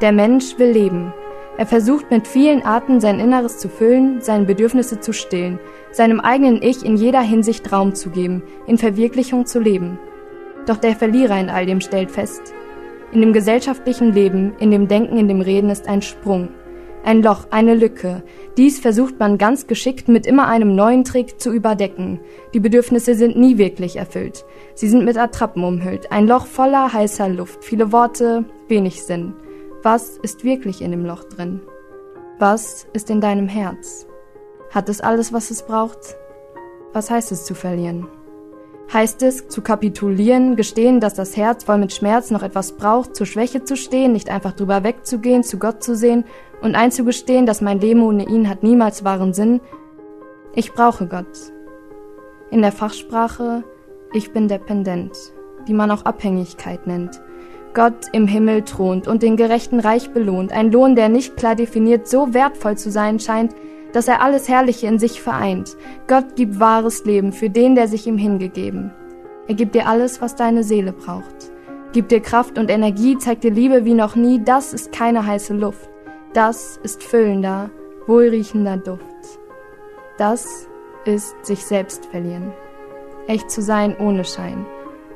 Der 0.00 0.10
Mensch 0.10 0.58
will 0.58 0.72
leben. 0.72 1.14
Er 1.58 1.66
versucht 1.66 2.10
mit 2.10 2.26
vielen 2.26 2.64
Arten 2.64 3.00
sein 3.00 3.20
Inneres 3.20 3.58
zu 3.58 3.68
füllen, 3.68 4.20
seine 4.20 4.46
Bedürfnisse 4.46 4.98
zu 4.98 5.12
stillen, 5.12 5.60
seinem 5.92 6.18
eigenen 6.18 6.60
Ich 6.60 6.84
in 6.84 6.96
jeder 6.96 7.22
Hinsicht 7.22 7.72
Raum 7.72 7.94
zu 7.94 8.10
geben, 8.10 8.42
in 8.66 8.78
Verwirklichung 8.78 9.46
zu 9.46 9.60
leben. 9.60 9.98
Doch 10.66 10.78
der 10.78 10.96
Verlierer 10.96 11.38
in 11.38 11.50
all 11.50 11.66
dem 11.66 11.80
stellt 11.80 12.10
fest, 12.10 12.52
in 13.12 13.20
dem 13.20 13.32
gesellschaftlichen 13.32 14.12
Leben, 14.12 14.54
in 14.58 14.72
dem 14.72 14.88
Denken, 14.88 15.18
in 15.18 15.28
dem 15.28 15.40
Reden 15.40 15.70
ist 15.70 15.88
ein 15.88 16.02
Sprung, 16.02 16.48
ein 17.06 17.22
Loch, 17.22 17.46
eine 17.50 17.74
Lücke. 17.74 18.24
Dies 18.56 18.80
versucht 18.80 19.20
man 19.20 19.38
ganz 19.38 19.68
geschickt 19.68 20.08
mit 20.08 20.26
immer 20.26 20.48
einem 20.48 20.74
neuen 20.74 21.04
Trick 21.04 21.40
zu 21.40 21.52
überdecken. 21.52 22.18
Die 22.52 22.58
Bedürfnisse 22.58 23.14
sind 23.14 23.36
nie 23.36 23.58
wirklich 23.58 23.96
erfüllt. 23.96 24.44
Sie 24.74 24.88
sind 24.88 25.04
mit 25.04 25.16
Attrappen 25.16 25.62
umhüllt. 25.62 26.10
Ein 26.10 26.26
Loch 26.26 26.46
voller 26.46 26.92
heißer 26.92 27.28
Luft. 27.28 27.64
Viele 27.64 27.92
Worte, 27.92 28.44
wenig 28.66 29.04
Sinn. 29.04 29.34
Was 29.84 30.18
ist 30.18 30.42
wirklich 30.42 30.82
in 30.82 30.90
dem 30.90 31.06
Loch 31.06 31.22
drin? 31.22 31.60
Was 32.40 32.88
ist 32.92 33.08
in 33.08 33.20
deinem 33.20 33.46
Herz? 33.46 34.08
Hat 34.72 34.88
es 34.88 35.00
alles, 35.00 35.32
was 35.32 35.52
es 35.52 35.62
braucht? 35.62 36.16
Was 36.92 37.08
heißt 37.08 37.30
es 37.30 37.44
zu 37.44 37.54
verlieren? 37.54 38.08
Heißt 38.92 39.22
es, 39.22 39.48
zu 39.48 39.62
kapitulieren, 39.62 40.54
gestehen, 40.54 41.00
dass 41.00 41.14
das 41.14 41.36
Herz 41.36 41.64
voll 41.64 41.78
mit 41.78 41.92
Schmerz 41.92 42.30
noch 42.30 42.42
etwas 42.42 42.72
braucht, 42.72 43.16
zur 43.16 43.26
Schwäche 43.26 43.64
zu 43.64 43.76
stehen, 43.76 44.12
nicht 44.12 44.30
einfach 44.30 44.52
drüber 44.52 44.84
wegzugehen, 44.84 45.42
zu 45.42 45.58
Gott 45.58 45.82
zu 45.82 45.96
sehen 45.96 46.24
und 46.62 46.76
einzugestehen, 46.76 47.46
dass 47.46 47.60
mein 47.60 47.80
Leben 47.80 48.02
ohne 48.02 48.28
ihn 48.28 48.48
hat 48.48 48.62
niemals 48.62 49.04
wahren 49.04 49.34
Sinn? 49.34 49.60
Ich 50.54 50.72
brauche 50.72 51.06
Gott. 51.06 51.52
In 52.50 52.62
der 52.62 52.72
Fachsprache, 52.72 53.64
ich 54.12 54.32
bin 54.32 54.46
dependent, 54.46 55.12
die 55.66 55.74
man 55.74 55.90
auch 55.90 56.04
Abhängigkeit 56.04 56.86
nennt. 56.86 57.20
Gott 57.74 58.06
im 58.12 58.26
Himmel 58.26 58.62
thront 58.62 59.08
und 59.08 59.22
den 59.22 59.36
Gerechten 59.36 59.80
reich 59.80 60.12
belohnt, 60.12 60.52
ein 60.52 60.70
Lohn, 60.70 60.94
der 60.94 61.08
nicht 61.08 61.36
klar 61.36 61.56
definiert 61.56 62.08
so 62.08 62.32
wertvoll 62.32 62.78
zu 62.78 62.90
sein 62.90 63.18
scheint, 63.18 63.54
dass 63.96 64.08
er 64.08 64.20
alles 64.20 64.46
Herrliche 64.46 64.86
in 64.86 64.98
sich 64.98 65.22
vereint. 65.22 65.74
Gott 66.06 66.36
gibt 66.36 66.60
wahres 66.60 67.06
Leben 67.06 67.32
für 67.32 67.48
den, 67.48 67.74
der 67.74 67.88
sich 67.88 68.06
ihm 68.06 68.18
hingegeben. 68.18 68.92
Er 69.48 69.54
gibt 69.54 69.74
dir 69.74 69.88
alles, 69.88 70.20
was 70.20 70.36
deine 70.36 70.64
Seele 70.64 70.92
braucht. 70.92 71.50
Gibt 71.92 72.12
dir 72.12 72.20
Kraft 72.20 72.58
und 72.58 72.70
Energie, 72.70 73.16
zeigt 73.16 73.42
dir 73.42 73.50
Liebe 73.50 73.86
wie 73.86 73.94
noch 73.94 74.14
nie, 74.14 74.38
das 74.44 74.74
ist 74.74 74.92
keine 74.92 75.26
heiße 75.26 75.54
Luft. 75.54 75.88
Das 76.34 76.78
ist 76.82 77.02
füllender, 77.02 77.70
wohlriechender 78.06 78.76
Duft. 78.76 79.00
Das 80.18 80.68
ist 81.06 81.34
sich 81.46 81.64
selbst 81.64 82.04
verlieren. 82.04 82.52
Echt 83.28 83.50
zu 83.50 83.62
sein 83.62 83.96
ohne 83.98 84.26
Schein 84.26 84.66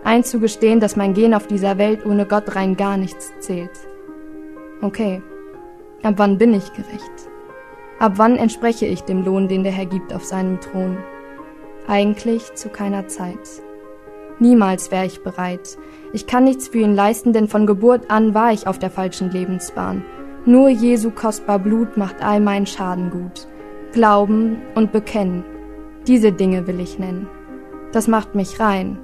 einzugestehen, 0.02 0.80
dass 0.80 0.96
mein 0.96 1.12
Gehen 1.12 1.34
auf 1.34 1.46
dieser 1.46 1.76
Welt 1.76 2.06
ohne 2.06 2.24
Gott 2.24 2.56
rein 2.56 2.74
gar 2.74 2.96
nichts 2.96 3.30
zählt. 3.40 3.70
Okay, 4.80 5.20
ab 6.02 6.14
wann 6.16 6.38
bin 6.38 6.54
ich 6.54 6.72
gerecht? 6.72 7.29
Ab 8.00 8.14
wann 8.16 8.36
entspreche 8.36 8.86
ich 8.86 9.02
dem 9.02 9.26
Lohn, 9.26 9.46
den 9.46 9.62
der 9.62 9.72
Herr 9.72 9.84
gibt 9.84 10.14
auf 10.14 10.24
seinem 10.24 10.58
Thron? 10.58 10.96
Eigentlich 11.86 12.54
zu 12.54 12.70
keiner 12.70 13.08
Zeit. 13.08 13.62
Niemals 14.38 14.90
wäre 14.90 15.04
ich 15.04 15.22
bereit. 15.22 15.76
Ich 16.14 16.26
kann 16.26 16.44
nichts 16.44 16.68
für 16.68 16.78
ihn 16.78 16.94
leisten, 16.94 17.34
denn 17.34 17.46
von 17.46 17.66
Geburt 17.66 18.10
an 18.10 18.32
war 18.32 18.52
ich 18.52 18.66
auf 18.66 18.78
der 18.78 18.88
falschen 18.88 19.30
Lebensbahn. 19.30 20.02
Nur 20.46 20.70
Jesu 20.70 21.10
kostbar 21.10 21.58
Blut 21.58 21.98
macht 21.98 22.22
all 22.22 22.40
meinen 22.40 22.66
Schaden 22.66 23.10
gut. 23.10 23.46
Glauben 23.92 24.62
und 24.74 24.92
bekennen. 24.92 25.44
Diese 26.06 26.32
Dinge 26.32 26.66
will 26.66 26.80
ich 26.80 26.98
nennen. 26.98 27.28
Das 27.92 28.08
macht 28.08 28.34
mich 28.34 28.58
rein 28.58 28.98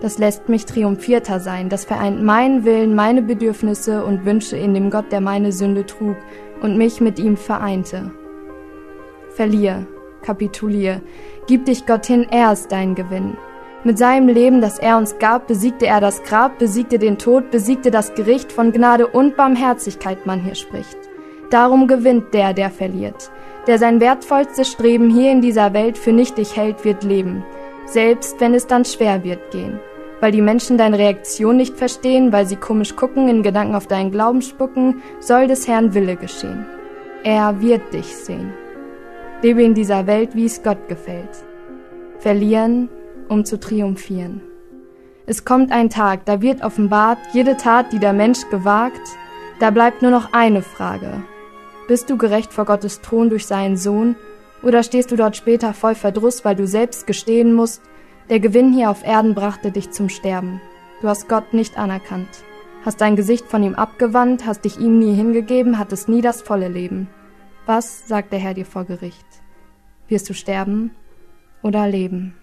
das 0.00 0.18
lässt 0.18 0.48
mich 0.48 0.64
triumphierter 0.64 1.40
sein, 1.40 1.68
das 1.68 1.84
vereint 1.84 2.22
meinen 2.22 2.64
Willen, 2.64 2.94
meine 2.94 3.22
Bedürfnisse 3.22 4.04
und 4.04 4.24
Wünsche 4.24 4.56
in 4.56 4.74
dem 4.74 4.90
Gott, 4.90 5.10
der 5.10 5.20
meine 5.20 5.52
Sünde 5.52 5.86
trug 5.86 6.16
und 6.62 6.76
mich 6.76 7.00
mit 7.00 7.18
ihm 7.18 7.36
vereinte. 7.36 8.12
Verlier, 9.38 9.86
kapitulier, 10.22 11.00
gib 11.46 11.64
dich 11.64 11.86
Gott 11.86 12.06
hin, 12.06 12.26
er 12.28 12.52
ist 12.52 12.72
dein 12.72 12.96
Gewinn. 12.96 13.36
Mit 13.84 13.96
seinem 13.96 14.26
Leben, 14.26 14.60
das 14.60 14.80
er 14.80 14.98
uns 14.98 15.16
gab, 15.20 15.46
besiegte 15.46 15.86
er 15.86 16.00
das 16.00 16.24
Grab, 16.24 16.58
besiegte 16.58 16.98
den 16.98 17.18
Tod, 17.18 17.52
besiegte 17.52 17.92
das 17.92 18.16
Gericht, 18.16 18.50
von 18.50 18.72
Gnade 18.72 19.06
und 19.06 19.36
Barmherzigkeit 19.36 20.26
man 20.26 20.40
hier 20.40 20.56
spricht. 20.56 20.98
Darum 21.50 21.86
gewinnt 21.86 22.34
der, 22.34 22.52
der 22.52 22.68
verliert. 22.68 23.30
Der 23.68 23.78
sein 23.78 24.00
wertvollstes 24.00 24.72
Streben 24.72 25.08
hier 25.08 25.30
in 25.30 25.40
dieser 25.40 25.72
Welt 25.72 25.98
für 25.98 26.12
nichtig 26.12 26.56
hält, 26.56 26.84
wird 26.84 27.04
leben, 27.04 27.44
selbst 27.86 28.40
wenn 28.40 28.54
es 28.54 28.66
dann 28.66 28.84
schwer 28.84 29.22
wird 29.22 29.52
gehen 29.52 29.78
weil 30.20 30.32
die 30.32 30.42
Menschen 30.42 30.76
deine 30.78 30.98
Reaktion 30.98 31.56
nicht 31.56 31.76
verstehen, 31.76 32.32
weil 32.32 32.44
sie 32.44 32.56
komisch 32.56 32.96
gucken, 32.96 33.28
in 33.28 33.44
Gedanken 33.44 33.76
auf 33.76 33.86
deinen 33.86 34.10
Glauben 34.10 34.42
spucken, 34.42 35.00
soll 35.20 35.46
des 35.46 35.68
Herrn 35.68 35.94
Wille 35.94 36.16
geschehen. 36.16 36.66
Er 37.22 37.60
wird 37.60 37.92
dich 37.92 38.16
sehen. 38.16 38.52
Lebe 39.40 39.62
in 39.62 39.74
dieser 39.74 40.08
Welt, 40.08 40.34
wie 40.34 40.46
es 40.46 40.64
Gott 40.64 40.88
gefällt. 40.88 41.30
Verlieren, 42.18 42.88
um 43.28 43.44
zu 43.44 43.60
triumphieren. 43.60 44.40
Es 45.26 45.44
kommt 45.44 45.70
ein 45.70 45.90
Tag, 45.90 46.24
da 46.24 46.42
wird 46.42 46.64
offenbart, 46.64 47.18
jede 47.32 47.56
Tat, 47.56 47.92
die 47.92 48.00
der 48.00 48.12
Mensch 48.12 48.48
gewagt, 48.50 49.00
da 49.60 49.70
bleibt 49.70 50.02
nur 50.02 50.10
noch 50.10 50.32
eine 50.32 50.62
Frage. 50.62 51.22
Bist 51.86 52.10
du 52.10 52.16
gerecht 52.16 52.52
vor 52.52 52.64
Gottes 52.64 53.00
Thron 53.00 53.30
durch 53.30 53.46
seinen 53.46 53.76
Sohn, 53.76 54.16
oder 54.62 54.82
stehst 54.82 55.12
du 55.12 55.16
dort 55.16 55.36
später 55.36 55.72
voll 55.72 55.94
Verdruss, 55.94 56.44
weil 56.44 56.56
du 56.56 56.66
selbst 56.66 57.06
gestehen 57.06 57.54
musst, 57.54 57.82
der 58.30 58.40
Gewinn 58.40 58.72
hier 58.72 58.90
auf 58.90 59.04
Erden 59.04 59.34
brachte 59.34 59.70
dich 59.70 59.92
zum 59.92 60.08
Sterben. 60.08 60.60
Du 61.00 61.08
hast 61.08 61.28
Gott 61.28 61.54
nicht 61.54 61.78
anerkannt, 61.78 62.28
hast 62.84 63.00
dein 63.00 63.14
Gesicht 63.14 63.46
von 63.46 63.62
ihm 63.62 63.76
abgewandt, 63.76 64.46
hast 64.46 64.64
dich 64.64 64.80
ihm 64.80 64.98
nie 64.98 65.14
hingegeben, 65.14 65.78
hattest 65.78 66.08
nie 66.08 66.22
das 66.22 66.42
volle 66.42 66.68
Leben. 66.68 67.08
Was 67.68 68.08
sagt 68.08 68.32
der 68.32 68.38
Herr 68.38 68.54
dir 68.54 68.64
vor 68.64 68.86
Gericht? 68.86 69.26
Wirst 70.08 70.30
du 70.30 70.32
sterben 70.32 70.92
oder 71.62 71.86
leben? 71.86 72.34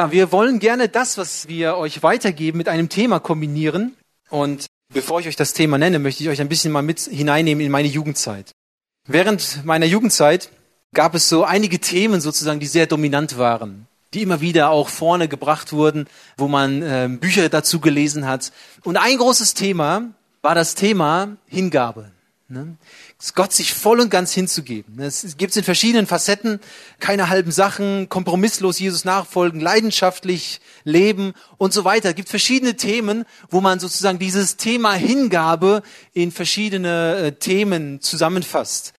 Ja, 0.00 0.10
wir 0.10 0.32
wollen 0.32 0.60
gerne 0.60 0.88
das, 0.88 1.18
was 1.18 1.46
wir 1.46 1.76
euch 1.76 2.02
weitergeben, 2.02 2.56
mit 2.56 2.68
einem 2.68 2.88
Thema 2.88 3.20
kombinieren. 3.20 3.98
Und 4.30 4.64
Bevor 4.94 5.20
ich 5.20 5.28
euch 5.28 5.36
das 5.36 5.52
Thema 5.52 5.76
nenne, 5.76 5.98
möchte 5.98 6.22
ich 6.22 6.30
euch 6.30 6.40
ein 6.40 6.48
bisschen 6.48 6.72
mal 6.72 6.80
mit 6.80 7.00
hineinnehmen 7.00 7.62
in 7.62 7.70
meine 7.70 7.86
Jugendzeit. 7.86 8.52
Während 9.06 9.62
meiner 9.66 9.84
Jugendzeit 9.84 10.48
gab 10.94 11.14
es 11.14 11.28
so 11.28 11.44
einige 11.44 11.80
Themen 11.80 12.22
sozusagen, 12.22 12.60
die 12.60 12.66
sehr 12.66 12.86
dominant 12.86 13.36
waren, 13.36 13.88
die 14.14 14.22
immer 14.22 14.40
wieder 14.40 14.70
auch 14.70 14.88
vorne 14.88 15.28
gebracht 15.28 15.74
wurden, 15.74 16.06
wo 16.38 16.48
man 16.48 16.80
äh, 16.80 17.06
Bücher 17.20 17.50
dazu 17.50 17.78
gelesen 17.78 18.26
hat. 18.26 18.52
Und 18.84 18.96
ein 18.96 19.18
großes 19.18 19.52
Thema 19.52 20.14
war 20.40 20.54
das 20.54 20.76
Thema 20.76 21.36
Hingabe. 21.44 22.10
Ne? 22.50 22.76
Gott 23.36 23.52
sich 23.52 23.72
voll 23.72 24.00
und 24.00 24.10
ganz 24.10 24.32
hinzugeben. 24.32 24.98
Es 24.98 25.36
gibt 25.36 25.52
es 25.52 25.56
in 25.56 25.62
verschiedenen 25.62 26.08
Facetten, 26.08 26.58
keine 26.98 27.28
halben 27.28 27.52
Sachen, 27.52 28.08
kompromisslos 28.08 28.80
Jesus 28.80 29.04
nachfolgen, 29.04 29.60
leidenschaftlich 29.60 30.60
leben 30.82 31.34
und 31.58 31.72
so 31.72 31.84
weiter. 31.84 32.08
Es 32.08 32.16
gibt 32.16 32.28
verschiedene 32.28 32.74
Themen, 32.74 33.24
wo 33.50 33.60
man 33.60 33.78
sozusagen 33.78 34.18
dieses 34.18 34.56
Thema 34.56 34.94
Hingabe 34.94 35.82
in 36.12 36.32
verschiedene 36.32 37.16
äh, 37.18 37.32
Themen 37.32 38.00
zusammenfasst. 38.00 38.94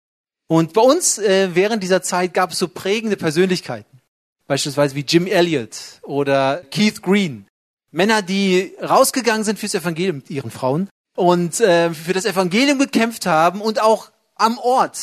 Und 0.46 0.72
bei 0.72 0.82
uns 0.82 1.18
äh, 1.18 1.48
während 1.52 1.82
dieser 1.82 2.02
Zeit 2.02 2.34
gab 2.34 2.52
es 2.52 2.58
so 2.58 2.68
prägende 2.68 3.16
Persönlichkeiten, 3.16 4.00
beispielsweise 4.46 4.94
wie 4.94 5.04
Jim 5.06 5.26
Elliot 5.26 6.00
oder 6.02 6.62
Keith 6.70 7.02
Green. 7.02 7.48
Männer, 7.90 8.22
die 8.22 8.74
rausgegangen 8.80 9.42
sind 9.42 9.58
fürs 9.58 9.74
Evangelium 9.74 10.18
mit 10.18 10.30
ihren 10.30 10.52
Frauen 10.52 10.88
und 11.20 11.60
äh, 11.60 11.92
für 11.92 12.14
das 12.14 12.24
Evangelium 12.24 12.78
gekämpft 12.78 13.26
haben 13.26 13.60
und 13.60 13.82
auch 13.82 14.10
am 14.36 14.56
Ort 14.56 14.98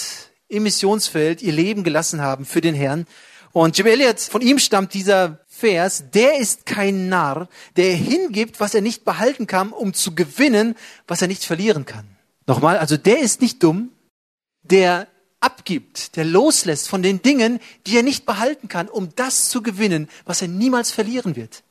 im 0.47 0.63
Missionsfeld 0.63 1.43
ihr 1.43 1.53
Leben 1.53 1.83
gelassen 1.83 2.21
haben 2.21 2.43
für 2.43 2.59
den 2.59 2.73
Herrn. 2.73 3.05
Und 3.51 3.77
Jim 3.77 3.85
Elliot, 3.85 4.19
von 4.19 4.41
ihm 4.41 4.57
stammt 4.57 4.95
dieser 4.95 5.45
Vers, 5.45 6.05
der 6.15 6.39
ist 6.39 6.65
kein 6.65 7.07
Narr, 7.07 7.47
der 7.75 7.93
hingibt, 7.93 8.59
was 8.59 8.73
er 8.73 8.81
nicht 8.81 9.05
behalten 9.05 9.45
kann, 9.45 9.71
um 9.71 9.93
zu 9.93 10.15
gewinnen, 10.15 10.73
was 11.07 11.21
er 11.21 11.27
nicht 11.27 11.45
verlieren 11.45 11.85
kann. 11.85 12.07
Nochmal, 12.47 12.79
also 12.79 12.97
der 12.97 13.19
ist 13.19 13.39
nicht 13.39 13.61
dumm, 13.61 13.91
der 14.63 15.07
abgibt, 15.39 16.15
der 16.15 16.25
loslässt 16.25 16.89
von 16.89 17.03
den 17.03 17.21
Dingen, 17.21 17.59
die 17.85 17.95
er 17.95 18.03
nicht 18.03 18.25
behalten 18.25 18.69
kann, 18.69 18.89
um 18.89 19.09
das 19.15 19.49
zu 19.49 19.61
gewinnen, 19.61 20.09
was 20.25 20.41
er 20.41 20.47
niemals 20.47 20.89
verlieren 20.89 21.35
wird. 21.35 21.61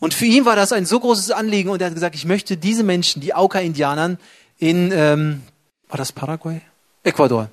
Und 0.00 0.14
für 0.14 0.24
ihn 0.24 0.44
war 0.46 0.56
das 0.56 0.72
ein 0.72 0.86
so 0.86 0.98
großes 0.98 1.30
Anliegen 1.30 1.68
und 1.68 1.80
er 1.80 1.86
hat 1.86 1.94
gesagt, 1.94 2.16
ich 2.16 2.24
möchte 2.24 2.56
diese 2.56 2.82
Menschen, 2.82 3.20
die 3.20 3.34
Auka-Indianern 3.34 4.18
in, 4.58 4.90
ähm, 4.92 5.42
war 5.88 5.98
das 5.98 6.10
Paraguay? 6.10 6.62
Ecuador. 7.04 7.50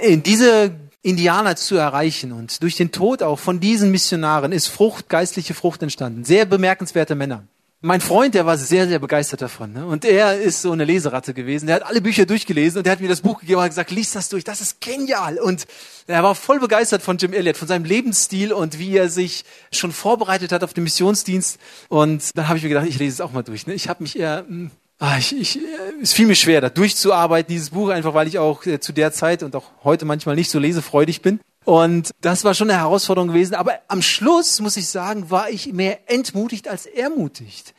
In 0.00 0.22
diese 0.22 0.72
Indianer 1.02 1.56
zu 1.56 1.76
erreichen 1.76 2.32
und 2.32 2.62
durch 2.62 2.76
den 2.76 2.90
Tod 2.90 3.22
auch 3.22 3.38
von 3.38 3.60
diesen 3.60 3.90
Missionaren 3.90 4.52
ist 4.52 4.68
Frucht, 4.68 5.08
geistliche 5.10 5.52
Frucht 5.52 5.82
entstanden. 5.82 6.24
Sehr 6.24 6.46
bemerkenswerte 6.46 7.14
Männer. 7.14 7.44
Mein 7.86 8.00
Freund, 8.00 8.34
der 8.34 8.46
war 8.46 8.56
sehr, 8.56 8.88
sehr 8.88 8.98
begeistert 8.98 9.42
davon. 9.42 9.74
Ne? 9.74 9.84
Und 9.84 10.06
er 10.06 10.40
ist 10.40 10.62
so 10.62 10.72
eine 10.72 10.86
Leseratte 10.86 11.34
gewesen. 11.34 11.66
Der 11.66 11.76
hat 11.76 11.82
alle 11.82 12.00
Bücher 12.00 12.24
durchgelesen 12.24 12.78
und 12.78 12.86
der 12.86 12.92
hat 12.92 13.00
mir 13.02 13.10
das 13.10 13.20
Buch 13.20 13.40
gegeben 13.40 13.58
und 13.58 13.64
hat 13.64 13.72
gesagt, 13.72 13.90
lies 13.90 14.10
das 14.12 14.30
durch, 14.30 14.42
das 14.42 14.62
ist 14.62 14.80
genial. 14.80 15.38
Und 15.38 15.66
er 16.06 16.22
war 16.22 16.34
voll 16.34 16.60
begeistert 16.60 17.02
von 17.02 17.18
Jim 17.18 17.34
Elliott, 17.34 17.58
von 17.58 17.68
seinem 17.68 17.84
Lebensstil 17.84 18.54
und 18.54 18.78
wie 18.78 18.96
er 18.96 19.10
sich 19.10 19.44
schon 19.70 19.92
vorbereitet 19.92 20.50
hat 20.50 20.64
auf 20.64 20.72
den 20.72 20.84
Missionsdienst. 20.84 21.58
Und 21.90 22.30
dann 22.38 22.48
habe 22.48 22.56
ich 22.56 22.62
mir 22.62 22.70
gedacht, 22.70 22.86
ich 22.88 22.98
lese 22.98 23.16
es 23.16 23.20
auch 23.20 23.32
mal 23.32 23.42
durch. 23.42 23.66
Ne? 23.66 23.74
Ich 23.74 23.86
habe 23.90 24.02
mich 24.02 24.18
eher... 24.18 24.44
Mh, 24.44 24.48
hm, 24.48 24.70
Ah, 25.00 25.18
ich, 25.18 25.36
ich, 25.36 25.58
es 26.00 26.12
fiel 26.12 26.28
mir 26.28 26.36
schwer, 26.36 26.60
da 26.60 26.70
durchzuarbeiten, 26.70 27.52
dieses 27.52 27.70
Buch, 27.70 27.88
einfach 27.88 28.14
weil 28.14 28.28
ich 28.28 28.38
auch 28.38 28.64
äh, 28.64 28.78
zu 28.78 28.92
der 28.92 29.12
Zeit 29.12 29.42
und 29.42 29.56
auch 29.56 29.64
heute 29.82 30.04
manchmal 30.04 30.36
nicht 30.36 30.50
so 30.50 30.60
lesefreudig 30.60 31.20
bin. 31.20 31.40
Und 31.64 32.10
das 32.20 32.44
war 32.44 32.54
schon 32.54 32.70
eine 32.70 32.78
Herausforderung 32.78 33.28
gewesen. 33.28 33.54
Aber 33.54 33.78
am 33.88 34.02
Schluss, 34.02 34.60
muss 34.60 34.76
ich 34.76 34.88
sagen, 34.88 35.30
war 35.30 35.50
ich 35.50 35.72
mehr 35.72 36.10
entmutigt 36.10 36.68
als 36.68 36.86
ermutigt. 36.86 37.74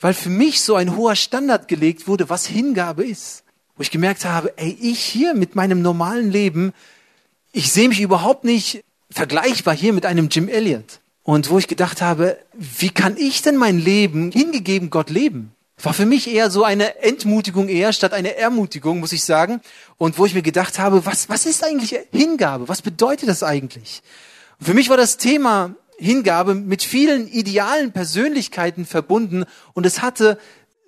Weil 0.00 0.14
für 0.14 0.28
mich 0.28 0.60
so 0.60 0.74
ein 0.74 0.96
hoher 0.96 1.16
Standard 1.16 1.68
gelegt 1.68 2.08
wurde, 2.08 2.28
was 2.28 2.46
Hingabe 2.46 3.04
ist. 3.04 3.44
Wo 3.76 3.82
ich 3.82 3.90
gemerkt 3.90 4.24
habe, 4.24 4.52
ey, 4.56 4.76
ich 4.80 5.00
hier 5.00 5.34
mit 5.34 5.54
meinem 5.54 5.82
normalen 5.82 6.30
Leben, 6.30 6.72
ich 7.52 7.72
sehe 7.72 7.88
mich 7.88 8.00
überhaupt 8.00 8.44
nicht 8.44 8.82
vergleichbar 9.10 9.74
hier 9.74 9.92
mit 9.92 10.04
einem 10.04 10.28
Jim 10.28 10.48
Elliot. 10.48 11.00
Und 11.22 11.50
wo 11.50 11.58
ich 11.58 11.68
gedacht 11.68 12.02
habe, 12.02 12.38
wie 12.52 12.90
kann 12.90 13.16
ich 13.16 13.42
denn 13.42 13.56
mein 13.56 13.78
Leben 13.78 14.30
hingegeben 14.32 14.90
Gott 14.90 15.10
leben? 15.10 15.55
War 15.82 15.92
für 15.92 16.06
mich 16.06 16.28
eher 16.28 16.50
so 16.50 16.64
eine 16.64 17.02
Entmutigung 17.02 17.68
eher 17.68 17.92
statt 17.92 18.14
eine 18.14 18.36
Ermutigung, 18.36 19.00
muss 19.00 19.12
ich 19.12 19.24
sagen. 19.24 19.60
Und 19.98 20.18
wo 20.18 20.24
ich 20.24 20.34
mir 20.34 20.42
gedacht 20.42 20.78
habe, 20.78 21.04
was, 21.04 21.28
was 21.28 21.44
ist 21.44 21.62
eigentlich 21.62 21.98
Hingabe? 22.12 22.68
Was 22.68 22.82
bedeutet 22.82 23.28
das 23.28 23.42
eigentlich? 23.42 24.02
Und 24.58 24.66
für 24.66 24.74
mich 24.74 24.88
war 24.88 24.96
das 24.96 25.18
Thema 25.18 25.74
Hingabe 25.98 26.54
mit 26.54 26.82
vielen 26.82 27.28
idealen 27.28 27.92
Persönlichkeiten 27.92 28.84
verbunden 28.84 29.44
und 29.72 29.86
es 29.86 30.02
hatte 30.02 30.38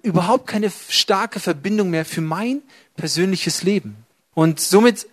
überhaupt 0.03 0.47
keine 0.47 0.71
starke 0.89 1.41
Verbindung 1.41 1.91
mehr 1.91 2.05
für 2.05 2.21
mein 2.21 2.63
persönliches 2.97 3.63
Leben. 3.63 3.97
Und 4.35 4.61
somit 4.61 5.07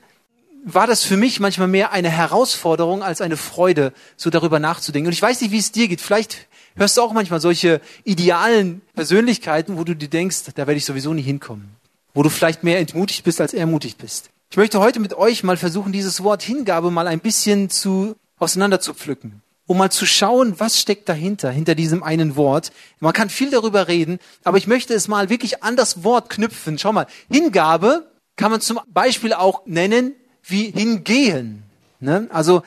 war 0.63 0.88
das 0.88 1.03
für 1.03 1.17
mich 1.17 1.39
manchmal 1.39 1.67
mehr 1.67 1.91
eine 1.91 2.09
Herausforderung 2.09 3.03
als 3.03 3.21
eine 3.21 3.38
Freude, 3.38 3.93
so 4.17 4.29
darüber 4.29 4.59
nachzudenken. 4.59 5.07
Und 5.07 5.13
ich 5.13 5.21
weiß 5.21 5.41
nicht, 5.41 5.51
wie 5.51 5.59
es 5.59 5.71
dir 5.71 5.88
geht. 5.88 6.01
Vielleicht 6.01 6.47
hörst 6.75 6.97
du 6.97 7.01
auch 7.01 7.13
manchmal 7.13 7.39
solche 7.39 7.81
idealen 8.03 8.81
Persönlichkeiten, 8.93 9.77
wo 9.77 9.83
du 9.83 9.95
dir 9.95 10.09
denkst, 10.09 10.43
da 10.55 10.67
werde 10.67 10.77
ich 10.77 10.85
sowieso 10.85 11.13
nie 11.13 11.21
hinkommen. 11.21 11.75
Wo 12.13 12.23
du 12.23 12.29
vielleicht 12.29 12.63
mehr 12.63 12.79
entmutigt 12.79 13.23
bist, 13.23 13.41
als 13.41 13.53
ermutigt 13.53 13.97
bist. 13.97 14.29
Ich 14.49 14.57
möchte 14.57 14.79
heute 14.79 14.99
mit 14.99 15.13
euch 15.13 15.43
mal 15.43 15.57
versuchen, 15.57 15.91
dieses 15.91 16.23
Wort 16.23 16.43
Hingabe 16.43 16.91
mal 16.91 17.07
ein 17.07 17.19
bisschen 17.19 17.69
zu, 17.69 18.15
auseinander 18.38 18.79
zu 18.79 18.93
pflücken. 18.93 19.41
Um 19.67 19.79
mal 19.79 19.91
zu 19.91 20.05
schauen, 20.05 20.59
was 20.59 20.79
steckt 20.79 21.09
dahinter, 21.09 21.49
hinter 21.49 21.73
diesem 21.73 22.03
einen 22.03 22.35
Wort. 22.35 22.71
Man 22.99 23.13
kann 23.13 23.29
viel 23.29 23.49
darüber 23.49 23.88
reden, 23.88 24.19
aber 24.43 24.57
ich 24.57 24.67
möchte 24.67 24.93
es 24.93 25.07
mal 25.07 25.29
wirklich 25.29 25.63
an 25.63 25.75
das 25.75 26.03
Wort 26.03 26.29
knüpfen. 26.29 26.77
Schau 26.77 26.93
mal, 26.93 27.07
Hingabe 27.31 28.09
kann 28.35 28.51
man 28.51 28.61
zum 28.61 28.79
Beispiel 28.88 29.33
auch 29.33 29.65
nennen 29.65 30.13
wie 30.43 30.69
hingehen. 30.69 31.63
Ne? 31.99 32.27
Also 32.31 32.61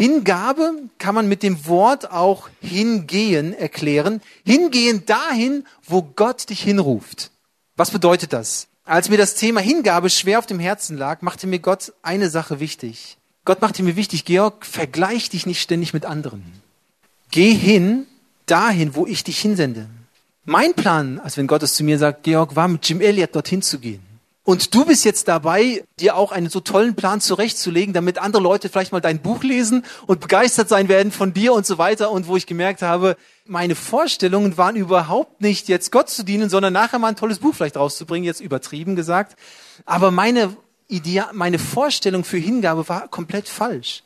Hingabe 0.00 0.84
kann 0.96 1.14
man 1.14 1.28
mit 1.28 1.42
dem 1.42 1.66
Wort 1.66 2.10
auch 2.10 2.48
hingehen 2.62 3.52
erklären. 3.52 4.22
Hingehen 4.46 5.04
dahin, 5.04 5.66
wo 5.86 6.00
Gott 6.00 6.48
dich 6.48 6.62
hinruft. 6.62 7.30
Was 7.76 7.90
bedeutet 7.90 8.32
das? 8.32 8.68
Als 8.86 9.10
mir 9.10 9.18
das 9.18 9.34
Thema 9.34 9.60
Hingabe 9.60 10.08
schwer 10.08 10.38
auf 10.38 10.46
dem 10.46 10.58
Herzen 10.58 10.96
lag, 10.96 11.20
machte 11.20 11.46
mir 11.46 11.58
Gott 11.58 11.92
eine 12.00 12.30
Sache 12.30 12.60
wichtig. 12.60 13.18
Gott 13.44 13.60
machte 13.60 13.82
mir 13.82 13.94
wichtig, 13.94 14.24
Georg, 14.24 14.64
vergleich 14.64 15.28
dich 15.28 15.44
nicht 15.44 15.60
ständig 15.60 15.92
mit 15.92 16.06
anderen. 16.06 16.44
Geh 17.30 17.52
hin, 17.52 18.06
dahin, 18.46 18.94
wo 18.94 19.06
ich 19.06 19.22
dich 19.22 19.38
hinsende. 19.38 19.86
Mein 20.46 20.72
Plan, 20.72 21.20
als 21.20 21.36
wenn 21.36 21.46
Gott 21.46 21.62
es 21.62 21.74
zu 21.74 21.84
mir 21.84 21.98
sagt, 21.98 22.22
Georg, 22.22 22.56
war 22.56 22.68
mit 22.68 22.88
Jim 22.88 23.02
Elliott 23.02 23.34
dorthin 23.34 23.60
zu 23.60 23.78
gehen. 23.78 24.00
Und 24.42 24.74
du 24.74 24.86
bist 24.86 25.04
jetzt 25.04 25.28
dabei, 25.28 25.84
dir 25.98 26.16
auch 26.16 26.32
einen 26.32 26.48
so 26.48 26.60
tollen 26.60 26.96
Plan 26.96 27.20
zurechtzulegen, 27.20 27.92
damit 27.92 28.18
andere 28.18 28.42
Leute 28.42 28.70
vielleicht 28.70 28.90
mal 28.90 29.00
dein 29.00 29.20
Buch 29.20 29.42
lesen 29.42 29.84
und 30.06 30.20
begeistert 30.20 30.68
sein 30.68 30.88
werden 30.88 31.12
von 31.12 31.34
dir 31.34 31.52
und 31.52 31.66
so 31.66 31.76
weiter. 31.76 32.10
Und 32.10 32.26
wo 32.26 32.36
ich 32.36 32.46
gemerkt 32.46 32.80
habe, 32.80 33.16
meine 33.44 33.74
Vorstellungen 33.74 34.56
waren 34.56 34.76
überhaupt 34.76 35.42
nicht 35.42 35.68
jetzt 35.68 35.92
Gott 35.92 36.08
zu 36.08 36.24
dienen, 36.24 36.48
sondern 36.48 36.72
nachher 36.72 36.98
mal 36.98 37.08
ein 37.08 37.16
tolles 37.16 37.40
Buch 37.40 37.54
vielleicht 37.54 37.76
rauszubringen, 37.76 38.24
jetzt 38.24 38.40
übertrieben 38.40 38.96
gesagt. 38.96 39.36
Aber 39.84 40.10
meine 40.10 40.56
Idee, 40.88 41.24
meine 41.32 41.58
Vorstellung 41.58 42.24
für 42.24 42.38
Hingabe 42.38 42.88
war 42.88 43.08
komplett 43.08 43.46
falsch. 43.46 44.02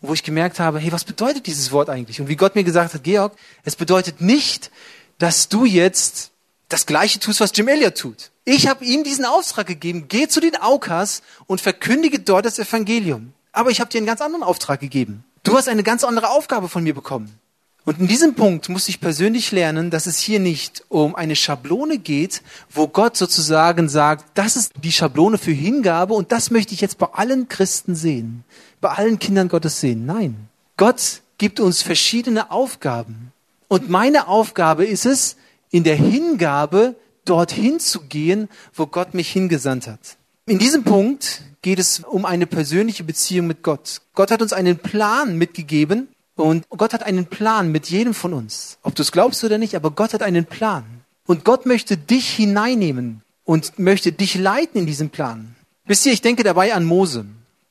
Wo 0.00 0.12
ich 0.12 0.24
gemerkt 0.24 0.60
habe, 0.60 0.78
hey, 0.78 0.92
was 0.92 1.04
bedeutet 1.04 1.46
dieses 1.46 1.72
Wort 1.72 1.88
eigentlich? 1.88 2.20
Und 2.20 2.28
wie 2.28 2.36
Gott 2.36 2.54
mir 2.54 2.64
gesagt 2.64 2.92
hat, 2.92 3.04
Georg, 3.04 3.34
es 3.64 3.76
bedeutet 3.76 4.20
nicht, 4.20 4.70
dass 5.18 5.48
du 5.48 5.64
jetzt 5.64 6.32
das 6.68 6.86
Gleiche 6.86 7.20
tust, 7.20 7.40
was 7.40 7.52
Jim 7.54 7.68
Elliot 7.68 7.96
tut. 7.96 8.30
Ich 8.44 8.68
habe 8.68 8.84
ihm 8.84 9.04
diesen 9.04 9.24
Auftrag 9.24 9.66
gegeben, 9.66 10.06
geh 10.08 10.28
zu 10.28 10.40
den 10.40 10.56
Aukas 10.56 11.22
und 11.46 11.60
verkündige 11.60 12.20
dort 12.20 12.46
das 12.46 12.58
Evangelium. 12.58 13.32
Aber 13.52 13.70
ich 13.70 13.80
habe 13.80 13.90
dir 13.90 13.98
einen 13.98 14.06
ganz 14.06 14.20
anderen 14.20 14.42
Auftrag 14.42 14.80
gegeben. 14.80 15.24
Du 15.42 15.56
hast 15.56 15.68
eine 15.68 15.82
ganz 15.82 16.04
andere 16.04 16.30
Aufgabe 16.30 16.68
von 16.68 16.82
mir 16.82 16.94
bekommen. 16.94 17.38
Und 17.84 18.00
in 18.00 18.08
diesem 18.08 18.34
Punkt 18.34 18.68
muss 18.68 18.88
ich 18.88 19.00
persönlich 19.00 19.52
lernen, 19.52 19.90
dass 19.90 20.06
es 20.06 20.18
hier 20.18 20.40
nicht 20.40 20.84
um 20.88 21.14
eine 21.14 21.36
Schablone 21.36 21.98
geht, 21.98 22.42
wo 22.68 22.88
Gott 22.88 23.16
sozusagen 23.16 23.88
sagt, 23.88 24.24
das 24.34 24.56
ist 24.56 24.72
die 24.82 24.90
Schablone 24.90 25.38
für 25.38 25.52
Hingabe 25.52 26.14
und 26.14 26.32
das 26.32 26.50
möchte 26.50 26.74
ich 26.74 26.80
jetzt 26.80 26.98
bei 26.98 27.06
allen 27.12 27.48
Christen 27.48 27.94
sehen, 27.94 28.42
bei 28.80 28.90
allen 28.90 29.20
Kindern 29.20 29.48
Gottes 29.48 29.80
sehen. 29.80 30.04
Nein, 30.04 30.48
Gott 30.76 31.22
gibt 31.38 31.60
uns 31.60 31.82
verschiedene 31.82 32.50
Aufgaben. 32.50 33.32
Und 33.68 33.88
meine 33.88 34.26
Aufgabe 34.26 34.84
ist 34.84 35.06
es, 35.06 35.36
in 35.70 35.84
der 35.84 35.96
Hingabe 35.96 36.94
dorthin 37.24 37.80
zu 37.80 38.00
gehen, 38.02 38.48
wo 38.74 38.86
Gott 38.86 39.14
mich 39.14 39.30
hingesandt 39.30 39.86
hat. 39.86 40.16
In 40.46 40.58
diesem 40.58 40.84
Punkt 40.84 41.42
geht 41.62 41.78
es 41.78 42.00
um 42.00 42.24
eine 42.24 42.46
persönliche 42.46 43.02
Beziehung 43.02 43.48
mit 43.48 43.62
Gott. 43.62 44.00
Gott 44.14 44.30
hat 44.30 44.42
uns 44.42 44.52
einen 44.52 44.78
Plan 44.78 45.36
mitgegeben 45.36 46.08
und 46.36 46.68
Gott 46.70 46.92
hat 46.92 47.02
einen 47.02 47.26
Plan 47.26 47.72
mit 47.72 47.88
jedem 47.88 48.14
von 48.14 48.32
uns. 48.32 48.78
Ob 48.82 48.94
du 48.94 49.02
es 49.02 49.10
glaubst 49.10 49.42
oder 49.42 49.58
nicht, 49.58 49.74
aber 49.74 49.90
Gott 49.90 50.14
hat 50.14 50.22
einen 50.22 50.44
Plan. 50.44 50.84
Und 51.26 51.44
Gott 51.44 51.66
möchte 51.66 51.96
dich 51.96 52.28
hineinnehmen 52.28 53.22
und 53.44 53.78
möchte 53.78 54.12
dich 54.12 54.36
leiten 54.36 54.78
in 54.78 54.86
diesem 54.86 55.10
Plan. 55.10 55.56
Wisst 55.84 56.06
ihr, 56.06 56.12
ich 56.12 56.22
denke 56.22 56.44
dabei 56.44 56.74
an 56.74 56.84
Mose. 56.84 57.26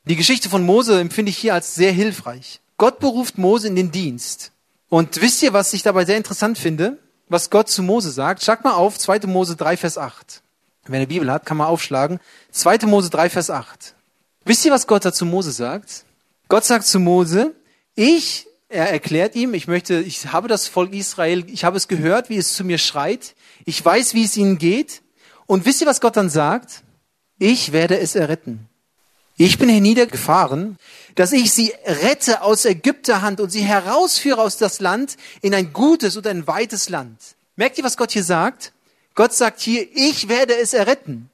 Die 0.05 0.15
Geschichte 0.15 0.49
von 0.49 0.63
Mose 0.63 0.99
empfinde 0.99 1.29
ich 1.29 1.38
hier 1.38 1.53
als 1.53 1.75
sehr 1.75 1.91
hilfreich. 1.91 2.60
Gott 2.77 2.99
beruft 2.99 3.38
Mose 3.38 3.67
in 3.67 3.75
den 3.75 3.91
Dienst. 3.91 4.51
Und 4.89 5.21
wisst 5.21 5.41
ihr, 5.41 5.53
was 5.53 5.73
ich 5.73 5.84
dabei 5.84 6.05
sehr 6.05 6.17
interessant 6.17 6.58
finde? 6.58 6.97
Was 7.27 7.49
Gott 7.49 7.69
zu 7.69 7.83
Mose 7.83 8.11
sagt. 8.11 8.43
Schlag 8.43 8.63
mal 8.63 8.73
auf, 8.73 8.97
2. 8.97 9.21
Mose 9.27 9.55
3, 9.55 9.77
Vers 9.77 9.97
8. 9.97 10.41
Wer 10.88 10.97
eine 10.97 11.07
Bibel 11.07 11.31
hat, 11.31 11.45
kann 11.45 11.57
man 11.57 11.67
aufschlagen. 11.67 12.19
2. 12.51 12.79
Mose 12.85 13.09
3, 13.09 13.29
Vers 13.29 13.49
8. 13.49 13.95
Wisst 14.45 14.65
ihr, 14.65 14.71
was 14.71 14.85
Gott 14.85 15.05
da 15.05 15.11
zu 15.11 15.25
Mose 15.25 15.51
sagt? 15.51 16.05
Gott 16.47 16.65
sagt 16.65 16.85
zu 16.85 16.99
Mose, 16.99 17.55
ich, 17.95 18.45
er 18.69 18.91
erklärt 18.91 19.35
ihm, 19.35 19.55
ich 19.55 19.67
möchte, 19.67 19.99
ich 19.99 20.31
habe 20.31 20.47
das 20.47 20.67
Volk 20.67 20.93
Israel, 20.93 21.43
ich 21.49 21.63
habe 21.63 21.77
es 21.77 21.88
gehört, 21.88 22.29
wie 22.29 22.38
es 22.38 22.53
zu 22.53 22.63
mir 22.63 22.77
schreit. 22.77 23.35
Ich 23.65 23.83
weiß, 23.83 24.13
wie 24.13 24.23
es 24.23 24.38
ihnen 24.38 24.59
geht. 24.59 25.01
Und 25.47 25.65
wisst 25.65 25.81
ihr, 25.81 25.88
was 25.88 26.01
Gott 26.01 26.17
dann 26.17 26.29
sagt? 26.29 26.83
Ich 27.39 27.71
werde 27.71 27.99
es 27.99 28.15
erretten. 28.15 28.67
Ich 29.38 29.57
bin 29.57 29.67
herniedergefahren, 29.67 30.77
dass 31.15 31.32
ich 31.32 31.51
sie 31.51 31.73
rette 31.86 32.41
aus 32.41 32.65
Ägypter 32.65 33.21
Hand 33.21 33.39
und 33.39 33.49
sie 33.49 33.62
herausführe 33.62 34.41
aus 34.41 34.58
das 34.58 34.80
Land 34.80 35.17
in 35.41 35.54
ein 35.54 35.73
gutes 35.73 36.17
und 36.17 36.28
ein 36.28 36.45
weites 36.45 36.89
Land. 36.89 37.17
Merkt 37.56 37.78
ihr, 37.78 37.84
was 37.84 37.97
Gott 37.97 38.12
hier 38.12 38.23
sagt? 38.23 38.73
Gott 39.15 39.34
sagt 39.34 39.62
hier, 39.62 39.88
ich 39.93 40.28
werde 40.28 40.56
es 40.56 40.73
erretten. 40.73 41.30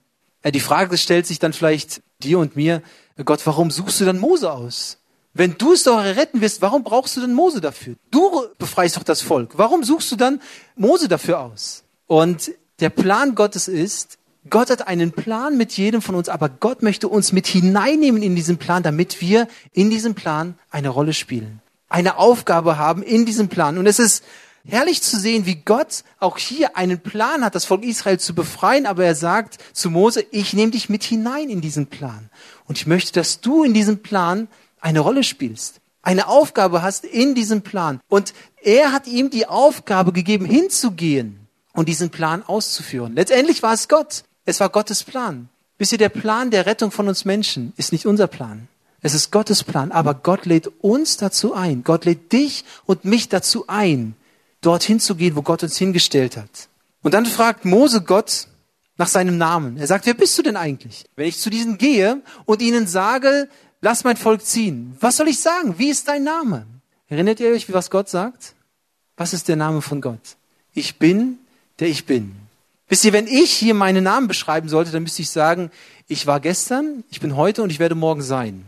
Die 0.46 0.60
Frage 0.60 0.98
stellt 0.98 1.28
sich 1.28 1.40
dann 1.40 1.54
vielleicht 1.54 2.02
dir 2.20 2.40
und 2.40 2.56
mir, 2.56 2.82
Gott, 3.26 3.46
warum 3.46 3.72
suchst 3.72 4.00
du 4.00 4.06
dann 4.06 4.20
Mose 4.20 4.52
aus? 4.52 4.98
Wenn 5.34 5.58
du 5.58 5.74
es 5.74 5.84
doch 5.84 6.04
erretten 6.04 6.42
wirst, 6.42 6.62
warum 6.62 6.84
brauchst 6.84 7.16
du 7.16 7.22
denn 7.22 7.34
Mose 7.34 7.62
dafür? 7.62 7.96
Du 8.12 8.48
befreist 8.58 8.98
doch 8.98 9.04
das 9.04 9.22
Volk. 9.22 9.58
Warum 9.58 9.84
suchst 9.84 10.12
du 10.12 10.16
dann 10.16 10.42
Mose 10.76 11.08
dafür 11.08 11.40
aus? 11.40 11.84
Und 12.08 12.52
der 12.80 12.90
Plan 12.90 13.36
Gottes 13.36 13.68
ist, 13.68 14.18
Gott 14.50 14.72
hat 14.72 14.88
einen 14.88 15.12
Plan 15.12 15.56
mit 15.56 15.74
jedem 15.74 16.02
von 16.02 16.16
uns, 16.16 16.28
aber 16.28 16.50
Gott 16.50 16.82
möchte 16.82 17.08
uns 17.08 17.32
mit 17.32 17.46
hineinnehmen 17.46 18.24
in 18.24 18.36
diesen 18.36 18.58
Plan, 18.58 18.82
damit 18.82 19.22
wir 19.22 19.48
in 19.72 19.92
diesem 19.92 20.16
Plan 20.16 20.56
eine 20.72 20.90
Rolle 20.90 21.14
spielen, 21.14 21.62
eine 21.90 22.18
Aufgabe 22.18 22.78
haben 22.78 23.04
in 23.04 23.26
diesem 23.26 23.50
Plan. 23.50 23.78
Und 23.78 23.86
es 23.86 24.00
ist 24.00 24.24
herrlich 24.66 25.04
zu 25.04 25.20
sehen, 25.20 25.46
wie 25.46 25.56
Gott 25.56 26.04
auch 26.20 26.40
hier 26.40 26.76
einen 26.76 27.00
Plan 27.00 27.46
hat, 27.46 27.54
das 27.54 27.66
Volk 27.66 27.84
Israel 27.84 28.20
zu 28.20 28.34
befreien, 28.34 28.88
aber 28.88 29.06
er 29.06 29.16
sagt 29.16 29.60
zu 29.74 29.92
Mose, 29.92 30.26
ich 30.32 30.54
nehme 30.54 30.72
dich 30.72 30.90
mit 30.90 31.04
hinein 31.04 31.50
in 31.50 31.62
diesen 31.62 31.86
Plan. 31.88 32.30
Und 32.68 32.80
ich 32.80 32.88
möchte, 32.88 33.12
dass 33.14 33.42
du 33.42 33.64
in 33.64 33.76
diesem 33.76 34.02
Plan 34.02 34.48
eine 34.80 35.02
Rolle 35.02 35.24
spielst, 35.24 35.82
eine 36.02 36.28
Aufgabe 36.28 36.82
hast 36.82 37.06
in 37.06 37.36
diesem 37.36 37.62
Plan. 37.62 38.00
Und 38.08 38.34
er 38.64 38.92
hat 38.92 39.06
ihm 39.06 39.30
die 39.30 39.46
Aufgabe 39.46 40.14
gegeben, 40.14 40.46
hinzugehen 40.46 41.48
und 41.74 41.90
diesen 41.90 42.10
Plan 42.10 42.42
auszuführen. 42.42 43.14
Letztendlich 43.14 43.62
war 43.62 43.74
es 43.74 43.88
Gott. 43.88 44.24
Es 44.46 44.60
war 44.60 44.70
Gottes 44.70 45.04
Plan. 45.04 45.50
Wisst 45.78 45.92
ihr, 45.92 45.98
der 45.98 46.10
Plan 46.10 46.52
der 46.52 46.66
Rettung 46.66 46.92
von 46.92 47.08
uns 47.08 47.26
Menschen 47.26 47.74
ist 47.78 47.92
nicht 47.92 48.06
unser 48.06 48.28
Plan. 48.28 48.68
Es 49.02 49.14
ist 49.14 49.32
Gottes 49.32 49.64
Plan. 49.64 49.92
Aber 49.92 50.14
Gott 50.14 50.46
lädt 50.46 50.68
uns 50.82 51.18
dazu 51.18 51.54
ein. 51.54 51.84
Gott 51.84 52.06
lädt 52.06 52.32
dich 52.32 52.64
und 52.86 53.06
mich 53.06 53.30
dazu 53.30 53.66
ein, 53.68 54.16
dorthin 54.62 55.00
zu 55.00 55.16
gehen, 55.16 55.36
wo 55.36 55.42
Gott 55.42 55.64
uns 55.64 55.78
hingestellt 55.78 56.38
hat. 56.38 56.70
Und 57.02 57.14
dann 57.14 57.26
fragt 57.26 57.66
Mose 57.66 58.02
Gott 58.02 58.48
nach 58.98 59.08
seinem 59.08 59.38
Namen. 59.38 59.78
Er 59.78 59.88
sagt, 59.88 60.06
wer 60.06 60.14
bist 60.14 60.38
du 60.38 60.44
denn 60.44 60.56
eigentlich? 60.56 61.06
Wenn 61.16 61.28
ich 61.28 61.40
zu 61.40 61.50
diesen 61.50 61.78
gehe 61.80 62.22
und 62.46 62.62
ihnen 62.62 62.86
sage, 62.86 63.50
lass 63.82 64.04
mein 64.04 64.18
Volk 64.18 64.46
ziehen, 64.46 64.96
was 65.00 65.18
soll 65.18 65.28
ich 65.28 65.40
sagen? 65.40 65.80
Wie 65.80 65.90
ist 65.90 66.08
dein 66.08 66.24
Name? 66.24 66.68
Erinnert 67.08 67.40
ihr 67.40 67.52
euch, 67.52 67.68
wie 67.68 67.74
was 67.74 67.90
Gott 67.90 68.10
sagt? 68.10 68.54
Was 69.18 69.34
ist 69.34 69.48
der 69.48 69.56
Name 69.56 69.82
von 69.82 70.02
Gott? 70.02 70.38
Ich 70.74 71.00
bin, 71.00 71.40
der 71.80 71.88
ich 71.88 72.06
bin. 72.06 72.41
Wisst 72.92 73.06
ihr, 73.06 73.14
wenn 73.14 73.26
ich 73.28 73.54
hier 73.54 73.74
meinen 73.74 74.04
Namen 74.04 74.28
beschreiben 74.28 74.68
sollte, 74.68 74.92
dann 74.92 75.04
müsste 75.04 75.22
ich 75.22 75.30
sagen, 75.30 75.72
ich 76.10 76.28
war 76.28 76.42
gestern, 76.42 77.06
ich 77.10 77.22
bin 77.22 77.38
heute 77.38 77.64
und 77.64 77.70
ich 77.70 77.80
werde 77.80 77.96
morgen 77.96 78.22
sein. 78.22 78.66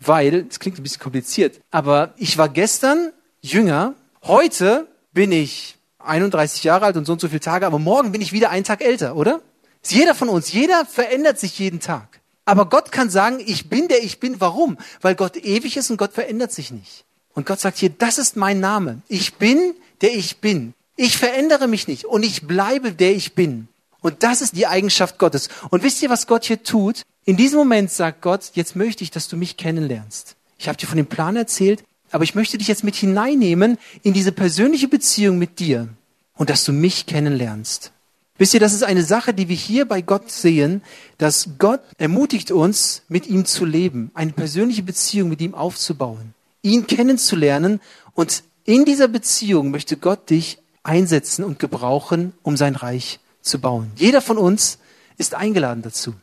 Weil, 0.00 0.46
es 0.48 0.60
klingt 0.60 0.78
ein 0.78 0.82
bisschen 0.82 1.02
kompliziert, 1.02 1.60
aber 1.70 2.14
ich 2.16 2.38
war 2.38 2.48
gestern 2.48 3.12
jünger, 3.42 3.94
heute 4.22 4.86
bin 5.12 5.30
ich 5.30 5.76
31 5.98 6.64
Jahre 6.64 6.86
alt 6.86 6.96
und 6.96 7.04
so 7.04 7.12
und 7.12 7.20
so 7.20 7.28
viele 7.28 7.40
Tage, 7.40 7.66
aber 7.66 7.78
morgen 7.78 8.12
bin 8.12 8.22
ich 8.22 8.32
wieder 8.32 8.48
einen 8.48 8.64
Tag 8.64 8.82
älter, 8.82 9.14
oder? 9.14 9.42
Ist 9.82 9.92
jeder 9.92 10.14
von 10.14 10.30
uns, 10.30 10.50
jeder 10.50 10.86
verändert 10.86 11.38
sich 11.38 11.58
jeden 11.58 11.80
Tag. 11.80 12.20
Aber 12.46 12.70
Gott 12.70 12.92
kann 12.92 13.10
sagen, 13.10 13.40
ich 13.44 13.68
bin 13.68 13.88
der 13.88 14.02
ich 14.02 14.20
bin. 14.20 14.40
Warum? 14.40 14.78
Weil 15.02 15.16
Gott 15.16 15.36
ewig 15.36 15.76
ist 15.76 15.90
und 15.90 15.98
Gott 15.98 16.14
verändert 16.14 16.50
sich 16.50 16.70
nicht. 16.70 17.04
Und 17.34 17.44
Gott 17.44 17.60
sagt 17.60 17.76
hier, 17.76 17.90
das 17.90 18.16
ist 18.16 18.36
mein 18.36 18.58
Name. 18.58 19.02
Ich 19.08 19.34
bin 19.34 19.74
der 20.00 20.14
ich 20.14 20.38
bin. 20.38 20.72
Ich 20.96 21.18
verändere 21.18 21.68
mich 21.68 21.88
nicht 21.88 22.06
und 22.06 22.24
ich 22.24 22.46
bleibe 22.46 22.92
der 22.92 23.14
ich 23.14 23.34
bin. 23.34 23.68
Und 24.00 24.22
das 24.22 24.40
ist 24.40 24.56
die 24.56 24.66
Eigenschaft 24.66 25.18
Gottes. 25.18 25.48
Und 25.70 25.82
wisst 25.82 26.02
ihr, 26.02 26.10
was 26.10 26.26
Gott 26.26 26.44
hier 26.44 26.62
tut? 26.62 27.02
In 27.24 27.36
diesem 27.36 27.58
Moment 27.58 27.90
sagt 27.90 28.22
Gott, 28.22 28.52
jetzt 28.54 28.76
möchte 28.76 29.04
ich, 29.04 29.10
dass 29.10 29.28
du 29.28 29.36
mich 29.36 29.56
kennenlernst. 29.56 30.36
Ich 30.58 30.68
habe 30.68 30.78
dir 30.78 30.86
von 30.86 30.96
dem 30.96 31.06
Plan 31.06 31.36
erzählt, 31.36 31.84
aber 32.10 32.24
ich 32.24 32.34
möchte 32.34 32.56
dich 32.56 32.68
jetzt 32.68 32.84
mit 32.84 32.94
hineinnehmen 32.94 33.78
in 34.02 34.12
diese 34.12 34.32
persönliche 34.32 34.88
Beziehung 34.88 35.38
mit 35.38 35.58
dir 35.58 35.88
und 36.36 36.50
dass 36.50 36.64
du 36.64 36.72
mich 36.72 37.06
kennenlernst. 37.06 37.92
Wisst 38.38 38.54
ihr, 38.54 38.60
das 38.60 38.74
ist 38.74 38.84
eine 38.84 39.02
Sache, 39.02 39.34
die 39.34 39.48
wir 39.48 39.56
hier 39.56 39.86
bei 39.86 40.02
Gott 40.02 40.30
sehen, 40.30 40.82
dass 41.18 41.50
Gott 41.58 41.80
ermutigt 41.98 42.50
uns, 42.50 43.02
mit 43.08 43.26
ihm 43.26 43.44
zu 43.44 43.64
leben, 43.64 44.10
eine 44.14 44.32
persönliche 44.32 44.82
Beziehung 44.82 45.28
mit 45.28 45.40
ihm 45.40 45.54
aufzubauen, 45.54 46.34
ihn 46.62 46.86
kennenzulernen 46.86 47.80
und 48.14 48.42
in 48.64 48.84
dieser 48.84 49.08
Beziehung 49.08 49.70
möchte 49.70 49.96
Gott 49.96 50.28
dich 50.30 50.58
einsetzen 50.86 51.44
und 51.44 51.58
gebrauchen, 51.58 52.32
um 52.42 52.56
sein 52.56 52.76
Reich 52.76 53.20
zu 53.40 53.60
bauen. 53.60 53.90
Jeder 53.96 54.20
von 54.20 54.38
uns 54.38 54.78
ist 55.18 55.34
eingeladen 55.34 55.82
dazu. 55.82 56.14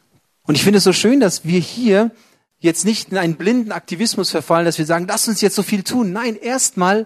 Und 0.43 0.55
ich 0.55 0.63
finde 0.63 0.77
es 0.77 0.83
so 0.83 0.93
schön, 0.93 1.19
dass 1.19 1.45
wir 1.45 1.59
hier 1.59 2.11
jetzt 2.59 2.85
nicht 2.85 3.11
in 3.11 3.17
einen 3.17 3.35
blinden 3.35 3.71
Aktivismus 3.71 4.31
verfallen, 4.31 4.65
dass 4.65 4.77
wir 4.77 4.85
sagen, 4.85 5.05
lass 5.07 5.27
uns 5.27 5.41
jetzt 5.41 5.55
so 5.55 5.63
viel 5.63 5.83
tun. 5.83 6.11
Nein, 6.11 6.35
erstmal 6.35 7.05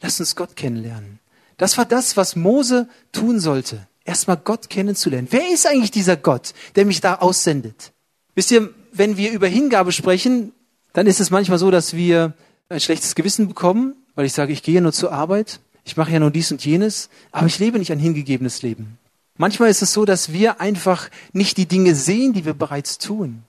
lass 0.00 0.20
uns 0.20 0.36
Gott 0.36 0.56
kennenlernen. 0.56 1.18
Das 1.56 1.78
war 1.78 1.84
das, 1.84 2.16
was 2.16 2.36
Mose 2.36 2.88
tun 3.12 3.38
sollte. 3.38 3.86
Erstmal 4.04 4.36
Gott 4.36 4.68
kennenzulernen. 4.68 5.28
Wer 5.30 5.52
ist 5.52 5.66
eigentlich 5.66 5.90
dieser 5.90 6.16
Gott, 6.16 6.52
der 6.76 6.84
mich 6.84 7.00
da 7.00 7.16
aussendet? 7.16 7.92
Wisst 8.34 8.50
ihr, 8.50 8.70
wenn 8.92 9.16
wir 9.16 9.32
über 9.32 9.46
Hingabe 9.46 9.92
sprechen, 9.92 10.52
dann 10.92 11.06
ist 11.06 11.20
es 11.20 11.30
manchmal 11.30 11.58
so, 11.58 11.70
dass 11.70 11.94
wir 11.94 12.34
ein 12.68 12.80
schlechtes 12.80 13.14
Gewissen 13.14 13.48
bekommen, 13.48 13.94
weil 14.14 14.26
ich 14.26 14.32
sage, 14.32 14.52
ich 14.52 14.62
gehe 14.62 14.80
nur 14.80 14.92
zur 14.92 15.12
Arbeit, 15.12 15.60
ich 15.84 15.96
mache 15.96 16.12
ja 16.12 16.18
nur 16.18 16.30
dies 16.30 16.50
und 16.50 16.64
jenes, 16.64 17.10
aber 17.30 17.46
ich 17.46 17.58
lebe 17.58 17.78
nicht 17.78 17.92
ein 17.92 17.98
hingegebenes 17.98 18.62
Leben. 18.62 18.98
Manchmal 19.36 19.70
ist 19.70 19.82
es 19.82 19.92
so, 19.92 20.04
dass 20.04 20.32
wir 20.32 20.60
einfach 20.60 21.10
nicht 21.32 21.56
die 21.56 21.66
Dinge 21.66 21.94
sehen, 21.94 22.32
die 22.32 22.44
wir 22.44 22.54
bereits 22.54 22.98
tun, 22.98 23.42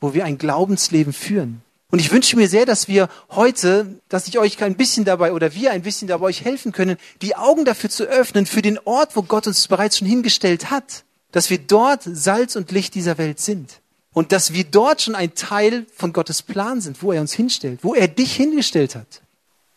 wo 0.00 0.14
wir 0.14 0.24
ein 0.24 0.38
Glaubensleben 0.38 1.12
führen. 1.12 1.62
Und 1.90 1.98
ich 2.00 2.10
wünsche 2.10 2.36
mir 2.36 2.48
sehr, 2.48 2.66
dass 2.66 2.88
wir 2.88 3.08
heute, 3.30 4.00
dass 4.08 4.26
ich 4.26 4.38
euch 4.38 4.62
ein 4.62 4.76
bisschen 4.76 5.04
dabei 5.04 5.32
oder 5.32 5.54
wir 5.54 5.72
ein 5.72 5.82
bisschen 5.82 6.08
dabei 6.08 6.26
euch 6.26 6.44
helfen 6.44 6.72
können, 6.72 6.96
die 7.22 7.36
Augen 7.36 7.64
dafür 7.64 7.90
zu 7.90 8.04
öffnen, 8.04 8.46
für 8.46 8.62
den 8.62 8.78
Ort, 8.84 9.14
wo 9.14 9.22
Gott 9.22 9.46
uns 9.46 9.68
bereits 9.68 9.98
schon 9.98 10.08
hingestellt 10.08 10.70
hat. 10.70 11.04
Dass 11.30 11.50
wir 11.50 11.58
dort 11.58 12.02
Salz 12.04 12.56
und 12.56 12.70
Licht 12.70 12.94
dieser 12.94 13.18
Welt 13.18 13.40
sind. 13.40 13.80
Und 14.12 14.32
dass 14.32 14.52
wir 14.52 14.64
dort 14.64 15.02
schon 15.02 15.14
ein 15.14 15.34
Teil 15.34 15.86
von 15.94 16.12
Gottes 16.12 16.42
Plan 16.42 16.80
sind, 16.80 17.02
wo 17.02 17.12
er 17.12 17.20
uns 17.20 17.32
hinstellt, 17.32 17.80
wo 17.82 17.94
er 17.94 18.08
dich 18.08 18.34
hingestellt 18.34 18.94
hat. 18.94 19.22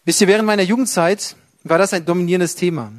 Wisst 0.05 0.21
ihr, 0.21 0.27
während 0.27 0.45
meiner 0.45 0.63
Jugendzeit 0.63 1.35
war 1.69 1.77
das 1.77 1.93
ein 1.93 2.05
dominierendes 2.05 2.55
Thema. 2.55 2.91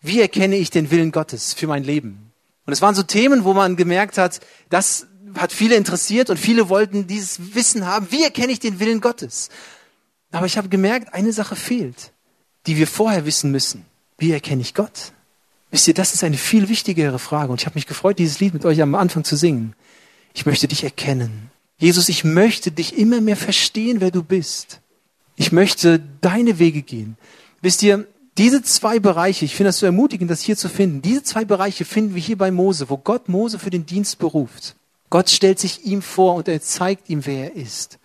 Wie 0.00 0.20
erkenne 0.20 0.56
ich 0.56 0.70
den 0.70 0.90
Willen 0.90 1.12
Gottes 1.12 1.54
für 1.54 1.66
mein 1.66 1.84
Leben? 1.84 2.32
Und 2.64 2.72
es 2.72 2.82
waren 2.82 2.94
so 2.94 3.02
Themen, 3.02 3.44
wo 3.44 3.54
man 3.54 3.76
gemerkt 3.76 4.18
hat, 4.18 4.40
das 4.70 5.06
hat 5.34 5.52
viele 5.52 5.76
interessiert 5.76 6.30
und 6.30 6.38
viele 6.38 6.68
wollten 6.68 7.06
dieses 7.06 7.54
Wissen 7.54 7.86
haben. 7.86 8.08
Wie 8.10 8.24
erkenne 8.24 8.52
ich 8.52 8.60
den 8.60 8.80
Willen 8.80 9.00
Gottes? 9.00 9.50
Aber 10.32 10.46
ich 10.46 10.58
habe 10.58 10.68
gemerkt, 10.68 11.14
eine 11.14 11.32
Sache 11.32 11.56
fehlt, 11.56 12.12
die 12.66 12.76
wir 12.76 12.86
vorher 12.86 13.26
wissen 13.26 13.50
müssen. 13.50 13.84
Wie 14.18 14.32
erkenne 14.32 14.62
ich 14.62 14.74
Gott? 14.74 15.12
Wisst 15.70 15.88
ihr, 15.88 15.94
das 15.94 16.14
ist 16.14 16.24
eine 16.24 16.38
viel 16.38 16.68
wichtigere 16.68 17.18
Frage. 17.18 17.52
Und 17.52 17.60
ich 17.60 17.66
habe 17.66 17.76
mich 17.76 17.86
gefreut, 17.86 18.18
dieses 18.18 18.40
Lied 18.40 18.54
mit 18.54 18.64
euch 18.64 18.80
am 18.80 18.94
Anfang 18.94 19.24
zu 19.24 19.36
singen. 19.36 19.74
Ich 20.34 20.46
möchte 20.46 20.68
dich 20.68 20.84
erkennen. 20.84 21.50
Jesus, 21.78 22.08
ich 22.08 22.24
möchte 22.24 22.70
dich 22.70 22.96
immer 22.96 23.20
mehr 23.20 23.36
verstehen, 23.36 24.00
wer 24.00 24.10
du 24.10 24.22
bist. 24.22 24.80
Ich 25.36 25.52
möchte 25.52 26.00
deine 26.20 26.58
Wege 26.58 26.82
gehen. 26.82 27.18
Wisst 27.66 27.82
ihr, 27.82 28.06
diese 28.38 28.62
zwei 28.62 29.00
Bereiche, 29.00 29.44
ich 29.44 29.56
finde 29.56 29.70
das 29.70 29.80
so 29.80 29.86
ermutigend, 29.86 30.30
das 30.30 30.40
hier 30.40 30.56
zu 30.56 30.68
finden, 30.68 31.02
diese 31.02 31.24
zwei 31.24 31.44
Bereiche 31.44 31.84
finden 31.84 32.14
wir 32.14 32.22
hier 32.22 32.38
bei 32.38 32.52
Mose, 32.52 32.88
wo 32.90 32.96
Gott 32.96 33.28
Mose 33.28 33.58
für 33.58 33.70
den 33.70 33.84
Dienst 33.84 34.20
beruft. 34.20 34.76
Gott 35.10 35.30
stellt 35.30 35.58
sich 35.58 35.84
ihm 35.84 36.00
vor 36.00 36.36
und 36.36 36.46
er 36.46 36.62
zeigt 36.62 37.10
ihm, 37.10 37.26
wer 37.26 37.50
er 37.50 37.56
ist. 37.56 37.98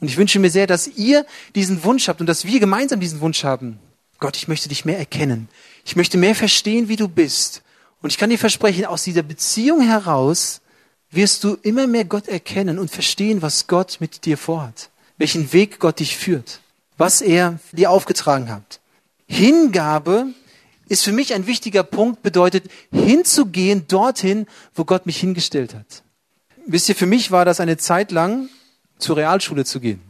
Und 0.00 0.08
ich 0.08 0.16
wünsche 0.16 0.38
mir 0.38 0.48
sehr, 0.48 0.66
dass 0.66 0.88
ihr 0.88 1.26
diesen 1.54 1.84
Wunsch 1.84 2.08
habt 2.08 2.22
und 2.22 2.26
dass 2.26 2.46
wir 2.46 2.58
gemeinsam 2.58 3.00
diesen 3.00 3.20
Wunsch 3.20 3.44
haben. 3.44 3.78
Gott, 4.18 4.38
ich 4.38 4.48
möchte 4.48 4.70
dich 4.70 4.86
mehr 4.86 4.98
erkennen. 4.98 5.50
Ich 5.84 5.94
möchte 5.94 6.16
mehr 6.16 6.34
verstehen, 6.34 6.88
wie 6.88 6.96
du 6.96 7.06
bist. 7.06 7.60
Und 8.00 8.08
ich 8.08 8.16
kann 8.16 8.30
dir 8.30 8.38
versprechen, 8.38 8.86
aus 8.86 9.04
dieser 9.04 9.22
Beziehung 9.22 9.82
heraus 9.82 10.62
wirst 11.10 11.44
du 11.44 11.58
immer 11.60 11.86
mehr 11.86 12.06
Gott 12.06 12.28
erkennen 12.28 12.78
und 12.78 12.90
verstehen, 12.90 13.42
was 13.42 13.66
Gott 13.66 13.98
mit 14.00 14.24
dir 14.24 14.38
vorhat. 14.38 14.88
Welchen 15.18 15.52
Weg 15.52 15.80
Gott 15.80 16.00
dich 16.00 16.16
führt. 16.16 16.60
Was 16.96 17.20
er 17.20 17.58
dir 17.72 17.90
aufgetragen 17.90 18.48
hat. 18.50 18.78
Hingabe 19.32 20.26
ist 20.88 21.04
für 21.04 21.12
mich 21.12 21.32
ein 21.32 21.46
wichtiger 21.46 21.82
Punkt, 21.84 22.22
bedeutet 22.22 22.64
hinzugehen 22.92 23.86
dorthin, 23.88 24.46
wo 24.74 24.84
Gott 24.84 25.06
mich 25.06 25.16
hingestellt 25.16 25.74
hat. 25.74 26.02
Wisst 26.66 26.90
ihr, 26.90 26.94
für 26.94 27.06
mich 27.06 27.30
war 27.30 27.46
das 27.46 27.58
eine 27.58 27.78
Zeit 27.78 28.12
lang, 28.12 28.50
zur 28.98 29.16
Realschule 29.16 29.64
zu 29.64 29.80
gehen. 29.80 30.02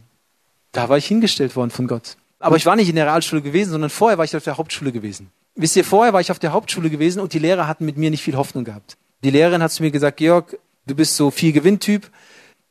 Da 0.73 0.89
war 0.89 0.99
ich 0.99 1.07
hingestellt 1.07 1.55
worden 1.55 1.71
von 1.71 1.87
Gott. 1.87 2.17
Aber 2.41 2.57
ich 2.57 2.67
war 2.67 2.75
nicht 2.75 2.89
in 2.89 2.97
der 2.97 3.07
Realschule 3.07 3.43
gewesen, 3.43 3.71
sondern 3.71 3.91
vorher 3.91 4.19
war 4.19 4.25
ich 4.25 4.37
auf 4.37 4.43
der 4.43 4.59
Hauptschule 4.59 4.91
gewesen. 4.91 5.31
Wisst 5.55 5.77
ihr, 5.77 5.85
vorher 5.85 6.13
war 6.13 6.21
ich 6.21 6.33
auf 6.33 6.41
der 6.41 6.53
Hauptschule 6.53 6.91
gewesen 6.91 7.21
und 7.21 7.33
die 7.33 7.39
Lehrer 7.39 7.69
hatten 7.69 7.85
mit 7.85 7.97
mir 7.97 8.11
nicht 8.11 8.25
viel 8.25 8.37
Hoffnung 8.37 8.65
gehabt. 8.65 8.97
Die 9.23 9.31
Lehrerin 9.31 9.63
hat 9.63 9.71
zu 9.71 9.85
mir 9.85 9.93
gesagt, 9.93 10.17
Georg, 10.17 10.59
du 10.87 10.97
bist 10.97 11.17
so 11.17 11.31
viel 11.31 11.53
Gewinntyp. 11.53 12.11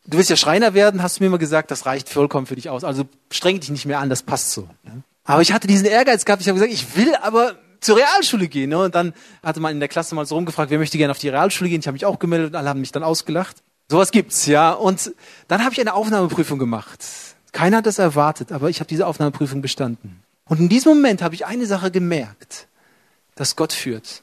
Du 0.06 0.18
willst 0.18 0.30
ja 0.30 0.36
Schreiner 0.36 0.74
werden, 0.74 1.02
hast 1.02 1.20
du 1.20 1.24
mir 1.24 1.28
immer 1.28 1.38
gesagt, 1.38 1.72
das 1.72 1.86
reicht 1.86 2.10
vollkommen 2.10 2.46
für 2.46 2.56
dich 2.56 2.70
aus. 2.70 2.84
Also 2.84 3.06
streng 3.32 3.62
dich 3.62 3.70
nicht 3.70 3.86
mehr 3.86 4.00
an, 4.00 4.10
das 4.10 4.22
passt 4.22 4.52
so. 4.52 4.68
Ne? 4.84 5.04
Aber 5.24 5.42
ich 5.42 5.54
hatte 5.54 5.68
diesen 5.68 5.86
Ehrgeiz 5.86 6.26
gehabt, 6.26 6.42
ich 6.42 6.48
habe 6.48 6.60
gesagt, 6.60 6.74
ich 6.74 6.96
will 6.96 7.16
aber 7.16 7.56
zur 7.80 7.98
Realschule 7.98 8.48
gehen. 8.48 8.70
Ne? 8.70 8.80
Und 8.80 8.96
dann 8.96 9.14
hatte 9.44 9.60
man 9.60 9.74
in 9.74 9.80
der 9.80 9.90
Klasse 9.90 10.16
mal 10.16 10.26
so 10.26 10.36
rumgefragt, 10.36 10.72
wer 10.72 10.80
möchte 10.80 10.98
gerne 10.98 11.12
auf 11.12 11.20
die 11.20 11.30
Realschule 11.30 11.70
gehen. 11.70 11.80
Ich 11.80 11.88
habe 11.88 11.94
mich 11.94 12.06
auch 12.06 12.20
gemeldet 12.20 12.52
und 12.52 12.56
alle 12.56 12.70
haben 12.70 12.80
mich 12.80 12.92
dann 12.92 13.04
ausgelacht. 13.04 13.58
Sowas 13.90 14.12
gibt's, 14.12 14.46
ja. 14.46 14.72
Und 14.72 15.14
dann 15.48 15.64
habe 15.64 15.74
ich 15.74 15.82
eine 15.82 15.94
Aufnahmeprüfung 15.94 16.60
gemacht. 16.60 17.04
Keiner 17.52 17.78
hat 17.78 17.86
das 17.86 18.00
erwartet, 18.00 18.52
aber 18.52 18.70
ich 18.70 18.80
habe 18.80 18.88
diese 18.88 19.06
Aufnahmeprüfung 19.06 19.62
bestanden. 19.62 20.24
Und 20.46 20.60
in 20.60 20.70
diesem 20.70 20.94
Moment 20.94 21.22
habe 21.22 21.36
ich 21.36 21.46
eine 21.46 21.66
Sache 21.66 21.92
gemerkt, 21.92 22.68
dass 23.36 23.56
Gott 23.56 23.74
führt. 23.74 24.22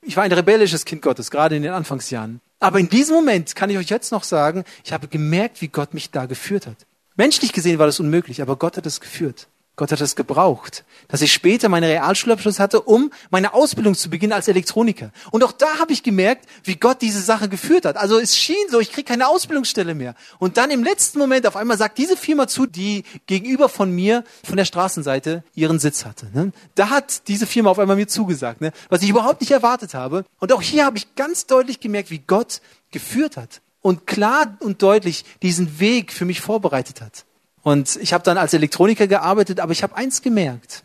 Ich 0.00 0.16
war 0.16 0.24
ein 0.24 0.32
rebellisches 0.32 0.84
Kind 0.84 1.02
Gottes, 1.02 1.30
gerade 1.30 1.56
in 1.56 1.62
den 1.62 1.72
Anfangsjahren. 1.72 2.40
Aber 2.60 2.78
in 2.78 2.88
diesem 2.88 3.14
Moment 3.14 3.54
kann 3.54 3.70
ich 3.70 3.76
euch 3.76 3.90
jetzt 3.90 4.12
noch 4.12 4.24
sagen, 4.24 4.64
ich 4.84 4.92
habe 4.92 5.08
gemerkt, 5.08 5.60
wie 5.60 5.68
Gott 5.68 5.92
mich 5.92 6.10
da 6.10 6.26
geführt 6.26 6.66
hat. 6.66 6.76
Menschlich 7.16 7.52
gesehen 7.52 7.78
war 7.78 7.86
das 7.86 8.00
unmöglich, 8.00 8.40
aber 8.40 8.56
Gott 8.56 8.76
hat 8.76 8.86
es 8.86 9.00
geführt. 9.00 9.48
Gott 9.76 9.90
hat 9.90 10.00
es 10.00 10.14
gebraucht, 10.14 10.84
dass 11.08 11.20
ich 11.20 11.32
später 11.32 11.68
meinen 11.68 11.84
Realschulabschluss 11.84 12.60
hatte, 12.60 12.80
um 12.80 13.10
meine 13.30 13.54
Ausbildung 13.54 13.96
zu 13.96 14.08
beginnen 14.08 14.32
als 14.32 14.46
Elektroniker. 14.46 15.10
Und 15.32 15.42
auch 15.42 15.50
da 15.50 15.80
habe 15.80 15.92
ich 15.92 16.04
gemerkt, 16.04 16.46
wie 16.62 16.76
Gott 16.76 17.02
diese 17.02 17.20
Sache 17.20 17.48
geführt 17.48 17.84
hat. 17.84 17.96
Also 17.96 18.20
es 18.20 18.36
schien 18.36 18.54
so, 18.70 18.78
ich 18.78 18.92
kriege 18.92 19.08
keine 19.08 19.26
Ausbildungsstelle 19.26 19.96
mehr. 19.96 20.14
Und 20.38 20.58
dann 20.58 20.70
im 20.70 20.84
letzten 20.84 21.18
Moment 21.18 21.44
auf 21.48 21.56
einmal 21.56 21.76
sagt 21.76 21.98
diese 21.98 22.16
Firma 22.16 22.46
zu, 22.46 22.66
die 22.66 23.02
gegenüber 23.26 23.68
von 23.68 23.90
mir, 23.90 24.22
von 24.44 24.56
der 24.56 24.64
Straßenseite, 24.64 25.42
ihren 25.56 25.80
Sitz 25.80 26.04
hatte. 26.04 26.26
Ne? 26.32 26.52
Da 26.76 26.90
hat 26.90 27.26
diese 27.26 27.46
Firma 27.46 27.70
auf 27.70 27.80
einmal 27.80 27.96
mir 27.96 28.06
zugesagt, 28.06 28.60
ne? 28.60 28.72
was 28.90 29.02
ich 29.02 29.08
überhaupt 29.08 29.40
nicht 29.40 29.50
erwartet 29.50 29.94
habe. 29.94 30.24
Und 30.38 30.52
auch 30.52 30.62
hier 30.62 30.84
habe 30.84 30.98
ich 30.98 31.16
ganz 31.16 31.46
deutlich 31.46 31.80
gemerkt, 31.80 32.12
wie 32.12 32.20
Gott 32.20 32.60
geführt 32.92 33.36
hat 33.36 33.60
und 33.80 34.06
klar 34.06 34.56
und 34.60 34.82
deutlich 34.82 35.24
diesen 35.42 35.80
Weg 35.80 36.12
für 36.12 36.24
mich 36.24 36.40
vorbereitet 36.40 37.00
hat. 37.00 37.24
Und 37.64 37.96
ich 37.96 38.12
habe 38.12 38.22
dann 38.22 38.38
als 38.38 38.52
Elektroniker 38.52 39.06
gearbeitet, 39.06 39.58
aber 39.58 39.72
ich 39.72 39.82
habe 39.82 39.96
eins 39.96 40.22
gemerkt. 40.22 40.84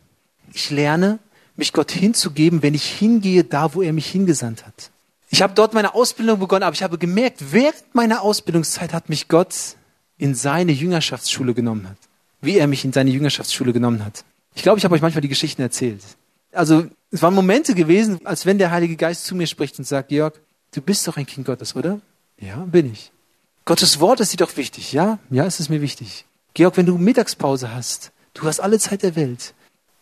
Ich 0.54 0.72
lerne, 0.72 1.20
mich 1.58 1.74
Gott 1.74 1.92
hinzugeben, 1.92 2.64
wenn 2.64 2.74
ich 2.74 2.86
hingehe, 2.86 3.44
da 3.44 3.76
wo 3.76 3.82
er 3.82 3.94
mich 3.94 4.08
hingesandt 4.08 4.66
hat. 4.66 4.90
Ich 5.30 5.42
habe 5.42 5.54
dort 5.54 5.74
meine 5.74 5.94
Ausbildung 5.94 6.40
begonnen, 6.40 6.64
aber 6.64 6.74
ich 6.74 6.82
habe 6.82 6.98
gemerkt, 6.98 7.52
während 7.52 7.94
meiner 7.94 8.24
Ausbildungszeit 8.24 8.94
hat 8.94 9.10
mich 9.10 9.28
Gott 9.28 9.54
in 10.18 10.34
seine 10.34 10.72
Jüngerschaftsschule 10.72 11.54
genommen 11.54 11.88
hat. 11.88 11.98
Wie 12.42 12.58
er 12.58 12.68
mich 12.68 12.86
in 12.86 12.94
seine 12.94 13.12
Jüngerschaftsschule 13.12 13.74
genommen 13.74 14.04
hat. 14.04 14.24
Ich 14.56 14.64
glaube, 14.64 14.80
ich 14.80 14.86
habe 14.86 14.96
euch 14.96 15.02
manchmal 15.02 15.22
die 15.22 15.28
Geschichten 15.28 15.62
erzählt. 15.62 16.02
Also 16.54 16.86
es 17.12 17.22
waren 17.22 17.36
Momente 17.36 17.76
gewesen, 17.76 18.26
als 18.26 18.46
wenn 18.46 18.58
der 18.58 18.72
Heilige 18.72 18.96
Geist 18.96 19.26
zu 19.26 19.36
mir 19.36 19.48
spricht 19.48 19.78
und 19.78 19.86
sagt, 19.86 20.10
Georg, 20.10 20.40
du 20.74 20.82
bist 20.82 21.08
doch 21.08 21.18
ein 21.18 21.26
Kind 21.26 21.46
Gottes, 21.46 21.76
oder? 21.76 22.00
Ja, 22.40 22.56
bin 22.56 22.92
ich. 22.92 23.12
Gottes 23.66 24.00
Wort 24.00 24.22
ist 24.22 24.32
dir 24.32 24.38
doch 24.38 24.56
wichtig, 24.56 24.94
ja? 24.94 25.20
Ja, 25.30 25.46
es 25.46 25.60
ist 25.60 25.70
mir 25.70 25.82
wichtig. 25.82 26.26
Georg, 26.54 26.78
wenn 26.78 26.86
du 26.86 26.98
Mittagspause 26.98 27.74
hast, 27.74 28.12
du 28.34 28.44
hast 28.44 28.60
alle 28.60 28.80
Zeit 28.80 29.04
der 29.04 29.16
Welt. 29.16 29.54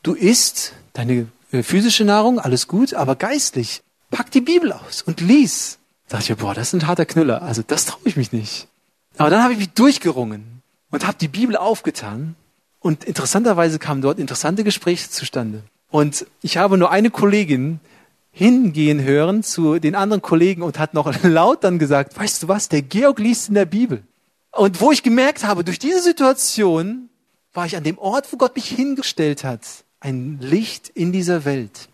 Du 0.03 0.13
isst 0.13 0.73
deine 0.93 1.27
äh, 1.51 1.63
physische 1.63 2.05
Nahrung, 2.05 2.39
alles 2.39 2.67
gut, 2.67 2.93
aber 2.93 3.15
geistlich. 3.15 3.81
Pack 4.11 4.31
die 4.31 4.41
Bibel 4.41 4.71
aus 4.71 5.01
und 5.01 5.21
lies. 5.21 5.79
Da 6.07 6.17
dachte 6.17 6.33
ich, 6.33 6.39
boah, 6.39 6.53
das 6.53 6.69
ist 6.69 6.81
ein 6.81 6.87
harter 6.87 7.05
Knüller. 7.05 7.41
Also 7.41 7.61
das 7.65 7.85
traue 7.85 8.01
ich 8.05 8.15
mich 8.15 8.31
nicht. 8.31 8.67
Aber 9.17 9.29
dann 9.29 9.43
habe 9.43 9.53
ich 9.53 9.59
mich 9.59 9.69
durchgerungen 9.71 10.61
und 10.91 11.05
habe 11.05 11.17
die 11.19 11.27
Bibel 11.27 11.57
aufgetan. 11.57 12.35
Und 12.79 13.03
interessanterweise 13.03 13.79
kamen 13.79 14.01
dort 14.01 14.19
interessante 14.19 14.63
Gespräche 14.63 15.09
zustande. 15.09 15.63
Und 15.89 16.25
ich 16.41 16.57
habe 16.57 16.77
nur 16.77 16.91
eine 16.91 17.09
Kollegin 17.09 17.79
hingehen 18.31 19.03
hören 19.03 19.41
zu 19.41 19.79
den 19.79 19.95
anderen 19.95 20.21
Kollegen 20.21 20.61
und 20.61 20.79
hat 20.79 20.93
noch 20.93 21.11
laut 21.23 21.63
dann 21.63 21.79
gesagt, 21.79 22.17
weißt 22.17 22.43
du 22.43 22.47
was, 22.47 22.69
der 22.69 22.83
Georg 22.83 23.19
liest 23.19 23.49
in 23.49 23.55
der 23.55 23.65
Bibel. 23.65 24.03
Und 24.51 24.81
wo 24.81 24.91
ich 24.91 25.03
gemerkt 25.03 25.43
habe, 25.43 25.63
durch 25.63 25.79
diese 25.79 26.01
Situation 26.01 27.09
war 27.53 27.65
ich 27.65 27.75
an 27.75 27.83
dem 27.83 27.97
Ort, 27.97 28.31
wo 28.31 28.37
Gott 28.37 28.55
mich 28.55 28.67
hingestellt 28.67 29.43
hat. 29.43 29.61
Ein 29.99 30.39
Licht 30.39 30.89
in 30.89 31.11
dieser 31.11 31.45
Welt. 31.45 31.89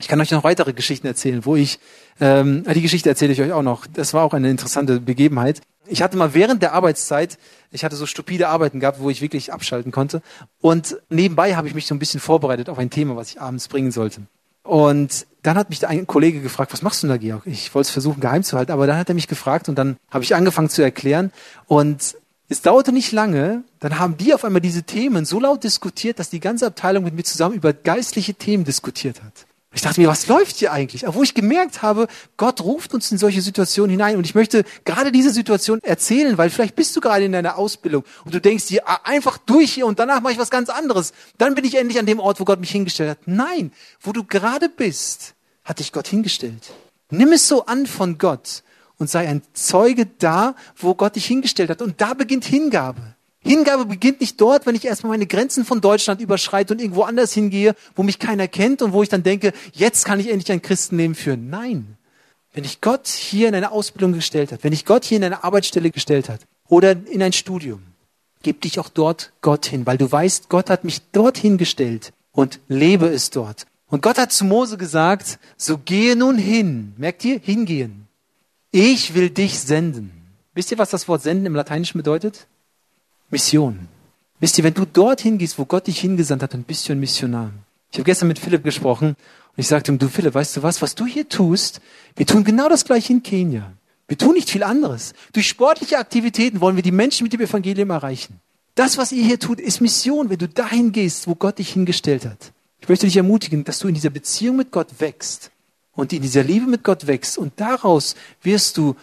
Ich 0.00 0.06
kann 0.06 0.20
euch 0.20 0.30
noch 0.30 0.44
weitere 0.44 0.72
Geschichten 0.72 1.06
erzählen, 1.06 1.44
wo 1.44 1.56
ich, 1.56 1.80
ähm, 2.20 2.64
die 2.72 2.82
Geschichte 2.82 3.08
erzähle 3.08 3.32
ich 3.32 3.40
euch 3.40 3.52
auch 3.52 3.62
noch. 3.62 3.86
Das 3.86 4.14
war 4.14 4.22
auch 4.22 4.32
eine 4.32 4.50
interessante 4.50 5.00
Begebenheit. 5.00 5.60
Ich 5.86 6.02
hatte 6.02 6.16
mal 6.16 6.34
während 6.34 6.62
der 6.62 6.72
Arbeitszeit, 6.72 7.38
ich 7.72 7.84
hatte 7.84 7.96
so 7.96 8.06
stupide 8.06 8.48
Arbeiten 8.48 8.78
gehabt, 8.78 9.00
wo 9.00 9.10
ich 9.10 9.20
wirklich 9.20 9.52
abschalten 9.52 9.90
konnte. 9.90 10.22
Und 10.60 10.98
nebenbei 11.08 11.56
habe 11.56 11.66
ich 11.66 11.74
mich 11.74 11.86
so 11.86 11.94
ein 11.94 11.98
bisschen 11.98 12.20
vorbereitet 12.20 12.68
auf 12.68 12.78
ein 12.78 12.90
Thema, 12.90 13.16
was 13.16 13.30
ich 13.30 13.40
abends 13.40 13.66
bringen 13.66 13.90
sollte. 13.90 14.22
Und 14.68 15.26
dann 15.42 15.56
hat 15.56 15.70
mich 15.70 15.86
ein 15.86 16.06
Kollege 16.06 16.42
gefragt, 16.42 16.74
was 16.74 16.82
machst 16.82 17.02
du 17.02 17.06
denn 17.06 17.16
da, 17.16 17.18
Georg? 17.18 17.46
Ich 17.46 17.74
wollte 17.74 17.86
es 17.86 17.90
versuchen, 17.90 18.20
geheim 18.20 18.42
zu 18.42 18.58
halten, 18.58 18.70
aber 18.70 18.86
dann 18.86 18.98
hat 18.98 19.08
er 19.08 19.14
mich 19.14 19.26
gefragt 19.26 19.70
und 19.70 19.76
dann 19.76 19.96
habe 20.10 20.22
ich 20.24 20.34
angefangen 20.34 20.68
zu 20.68 20.82
erklären. 20.82 21.32
Und 21.66 22.16
es 22.50 22.60
dauerte 22.60 22.92
nicht 22.92 23.10
lange, 23.12 23.64
dann 23.80 23.98
haben 23.98 24.18
die 24.18 24.34
auf 24.34 24.44
einmal 24.44 24.60
diese 24.60 24.82
Themen 24.82 25.24
so 25.24 25.40
laut 25.40 25.64
diskutiert, 25.64 26.18
dass 26.18 26.28
die 26.28 26.40
ganze 26.40 26.66
Abteilung 26.66 27.02
mit 27.02 27.14
mir 27.14 27.22
zusammen 27.22 27.54
über 27.54 27.72
geistliche 27.72 28.34
Themen 28.34 28.64
diskutiert 28.64 29.22
hat. 29.22 29.46
Ich 29.74 29.82
dachte 29.82 30.00
mir, 30.00 30.08
was 30.08 30.26
läuft 30.26 30.56
hier 30.56 30.72
eigentlich? 30.72 31.04
Wo 31.06 31.22
ich 31.22 31.34
gemerkt 31.34 31.82
habe, 31.82 32.08
Gott 32.38 32.62
ruft 32.62 32.94
uns 32.94 33.12
in 33.12 33.18
solche 33.18 33.42
Situationen 33.42 33.90
hinein. 33.90 34.16
Und 34.16 34.24
ich 34.24 34.34
möchte 34.34 34.64
gerade 34.84 35.12
diese 35.12 35.30
Situation 35.30 35.78
erzählen, 35.82 36.38
weil 36.38 36.48
vielleicht 36.48 36.74
bist 36.74 36.96
du 36.96 37.00
gerade 37.00 37.26
in 37.26 37.32
deiner 37.32 37.58
Ausbildung 37.58 38.04
und 38.24 38.34
du 38.34 38.40
denkst 38.40 38.66
dir 38.66 38.88
ah, 38.88 39.00
einfach 39.04 39.36
durch 39.36 39.72
hier 39.74 39.86
und 39.86 39.98
danach 39.98 40.22
mache 40.22 40.32
ich 40.32 40.38
was 40.38 40.50
ganz 40.50 40.70
anderes. 40.70 41.12
Dann 41.36 41.54
bin 41.54 41.64
ich 41.64 41.74
endlich 41.74 41.98
an 41.98 42.06
dem 42.06 42.18
Ort, 42.18 42.40
wo 42.40 42.44
Gott 42.44 42.60
mich 42.60 42.70
hingestellt 42.70 43.10
hat. 43.10 43.18
Nein, 43.26 43.72
wo 44.00 44.12
du 44.12 44.24
gerade 44.24 44.70
bist, 44.70 45.34
hat 45.64 45.80
dich 45.80 45.92
Gott 45.92 46.08
hingestellt. 46.08 46.72
Nimm 47.10 47.32
es 47.32 47.46
so 47.46 47.66
an 47.66 47.86
von 47.86 48.16
Gott 48.16 48.62
und 48.96 49.10
sei 49.10 49.28
ein 49.28 49.42
Zeuge 49.52 50.06
da, 50.06 50.54
wo 50.76 50.94
Gott 50.94 51.16
dich 51.16 51.26
hingestellt 51.26 51.68
hat. 51.68 51.82
Und 51.82 52.00
da 52.00 52.14
beginnt 52.14 52.46
Hingabe. 52.46 53.17
Hingabe 53.40 53.86
beginnt 53.86 54.20
nicht 54.20 54.40
dort, 54.40 54.66
wenn 54.66 54.74
ich 54.74 54.84
erstmal 54.84 55.10
meine 55.10 55.26
Grenzen 55.26 55.64
von 55.64 55.80
Deutschland 55.80 56.20
überschreite 56.20 56.74
und 56.74 56.80
irgendwo 56.80 57.02
anders 57.02 57.32
hingehe, 57.32 57.74
wo 57.94 58.02
mich 58.02 58.18
keiner 58.18 58.48
kennt 58.48 58.82
und 58.82 58.92
wo 58.92 59.02
ich 59.02 59.08
dann 59.08 59.22
denke, 59.22 59.52
jetzt 59.72 60.04
kann 60.04 60.20
ich 60.20 60.28
endlich 60.28 60.50
ein 60.50 60.62
Christenleben 60.62 61.14
führen. 61.14 61.48
Nein. 61.48 61.96
Wenn 62.52 62.64
ich 62.64 62.80
Gott 62.80 63.06
hier 63.06 63.48
in 63.48 63.54
eine 63.54 63.70
Ausbildung 63.70 64.12
gestellt 64.12 64.50
hat, 64.52 64.64
wenn 64.64 64.72
ich 64.72 64.84
Gott 64.84 65.04
hier 65.04 65.18
in 65.18 65.24
eine 65.24 65.44
Arbeitsstelle 65.44 65.90
gestellt 65.90 66.28
hat 66.28 66.40
oder 66.66 66.96
in 67.06 67.22
ein 67.22 67.32
Studium, 67.32 67.82
gib 68.42 68.62
dich 68.62 68.80
auch 68.80 68.88
dort 68.88 69.32
Gott 69.42 69.66
hin, 69.66 69.86
weil 69.86 69.98
du 69.98 70.10
weißt, 70.10 70.48
Gott 70.48 70.68
hat 70.68 70.84
mich 70.84 71.02
dorthin 71.12 71.58
gestellt 71.58 72.12
und 72.32 72.60
lebe 72.68 73.06
es 73.06 73.30
dort. 73.30 73.66
Und 73.86 74.02
Gott 74.02 74.18
hat 74.18 74.32
zu 74.32 74.44
Mose 74.44 74.76
gesagt, 74.76 75.38
so 75.56 75.78
gehe 75.78 76.16
nun 76.16 76.36
hin. 76.36 76.94
Merkt 76.98 77.24
ihr? 77.24 77.38
Hingehen. 77.38 78.08
Ich 78.70 79.14
will 79.14 79.30
dich 79.30 79.58
senden. 79.60 80.10
Wisst 80.54 80.70
ihr, 80.70 80.78
was 80.78 80.90
das 80.90 81.08
Wort 81.08 81.22
senden 81.22 81.46
im 81.46 81.54
Lateinischen 81.54 81.98
bedeutet? 81.98 82.46
Mission. 83.30 83.88
Wisst 84.40 84.56
ihr, 84.58 84.64
wenn 84.64 84.74
du 84.74 84.86
dorthin 84.86 85.38
gehst, 85.38 85.58
wo 85.58 85.64
Gott 85.64 85.86
dich 85.86 86.00
hingesandt 86.00 86.42
hat, 86.42 86.54
dann 86.54 86.62
bist 86.62 86.88
du 86.88 86.92
ein 86.92 87.00
Missionar. 87.00 87.50
Ich 87.90 87.98
habe 87.98 88.04
gestern 88.04 88.28
mit 88.28 88.38
Philipp 88.38 88.64
gesprochen 88.64 89.08
und 89.08 89.16
ich 89.56 89.66
sagte 89.66 89.92
ihm, 89.92 89.98
du 89.98 90.08
Philipp, 90.08 90.34
weißt 90.34 90.56
du 90.56 90.62
was, 90.62 90.80
was 90.80 90.94
du 90.94 91.06
hier 91.06 91.28
tust? 91.28 91.80
Wir 92.16 92.26
tun 92.26 92.44
genau 92.44 92.68
das 92.68 92.84
gleiche 92.84 93.12
in 93.12 93.22
Kenia. 93.22 93.72
Wir 94.06 94.16
tun 94.16 94.34
nicht 94.34 94.48
viel 94.48 94.62
anderes. 94.62 95.12
Durch 95.32 95.48
sportliche 95.48 95.98
Aktivitäten 95.98 96.60
wollen 96.60 96.76
wir 96.76 96.82
die 96.82 96.92
Menschen 96.92 97.24
mit 97.24 97.32
dem 97.32 97.40
Evangelium 97.40 97.90
erreichen. 97.90 98.40
Das, 98.74 98.96
was 98.96 99.12
ihr 99.12 99.24
hier 99.24 99.38
tut, 99.38 99.60
ist 99.60 99.80
Mission, 99.80 100.30
wenn 100.30 100.38
du 100.38 100.48
dahin 100.48 100.92
gehst, 100.92 101.26
wo 101.26 101.34
Gott 101.34 101.58
dich 101.58 101.72
hingestellt 101.72 102.24
hat. 102.24 102.52
Ich 102.80 102.88
möchte 102.88 103.06
dich 103.06 103.16
ermutigen, 103.16 103.64
dass 103.64 103.80
du 103.80 103.88
in 103.88 103.94
dieser 103.94 104.10
Beziehung 104.10 104.56
mit 104.56 104.70
Gott 104.70 104.88
wächst 105.00 105.50
und 105.92 106.12
in 106.12 106.22
dieser 106.22 106.44
Liebe 106.44 106.66
mit 106.66 106.84
Gott 106.84 107.06
wächst 107.06 107.36
und 107.36 107.52
daraus 107.56 108.14
wirst 108.42 108.76
du 108.76 108.94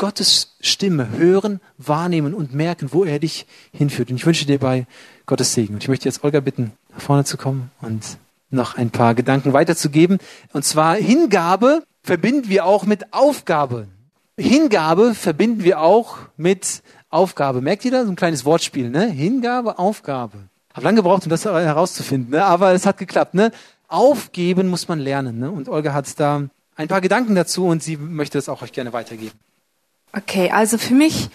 Gottes 0.00 0.56
Stimme 0.62 1.10
hören, 1.10 1.60
wahrnehmen 1.76 2.32
und 2.32 2.54
merken, 2.54 2.88
wo 2.92 3.04
er 3.04 3.18
dich 3.18 3.44
hinführt. 3.70 4.08
Und 4.10 4.16
ich 4.16 4.24
wünsche 4.24 4.46
dir 4.46 4.58
bei 4.58 4.86
Gottes 5.26 5.52
Segen. 5.52 5.74
Und 5.74 5.82
ich 5.82 5.90
möchte 5.90 6.08
jetzt 6.08 6.24
Olga 6.24 6.40
bitten, 6.40 6.72
nach 6.94 7.02
vorne 7.02 7.24
zu 7.24 7.36
kommen 7.36 7.70
und 7.82 8.16
noch 8.48 8.78
ein 8.78 8.88
paar 8.88 9.14
Gedanken 9.14 9.52
weiterzugeben. 9.52 10.16
Und 10.54 10.64
zwar 10.64 10.96
Hingabe 10.96 11.82
verbinden 12.02 12.48
wir 12.48 12.64
auch 12.64 12.86
mit 12.86 13.12
Aufgabe. 13.12 13.88
Hingabe 14.38 15.14
verbinden 15.14 15.64
wir 15.64 15.82
auch 15.82 16.16
mit 16.38 16.82
Aufgabe. 17.10 17.60
Merkt 17.60 17.84
ihr 17.84 17.90
da? 17.90 18.06
So 18.06 18.10
ein 18.10 18.16
kleines 18.16 18.46
Wortspiel, 18.46 18.88
ne? 18.88 19.06
Hingabe, 19.06 19.78
Aufgabe. 19.78 20.38
Hab 20.72 20.82
lange 20.82 20.96
gebraucht, 20.96 21.24
um 21.24 21.28
das 21.28 21.44
herauszufinden, 21.44 22.30
ne? 22.30 22.42
aber 22.42 22.72
es 22.72 22.86
hat 22.86 22.96
geklappt, 22.96 23.34
ne? 23.34 23.52
Aufgeben 23.86 24.68
muss 24.68 24.88
man 24.88 24.98
lernen, 24.98 25.38
ne? 25.40 25.50
Und 25.50 25.68
Olga 25.68 25.92
hat 25.92 26.18
da 26.18 26.48
ein 26.74 26.88
paar 26.88 27.02
Gedanken 27.02 27.34
dazu 27.34 27.66
und 27.66 27.82
sie 27.82 27.98
möchte 27.98 28.38
das 28.38 28.48
auch 28.48 28.62
euch 28.62 28.72
gerne 28.72 28.94
weitergeben. 28.94 29.38
Okay, 30.12 30.50
also 30.50 30.76
für 30.76 30.94
mich 30.94 31.30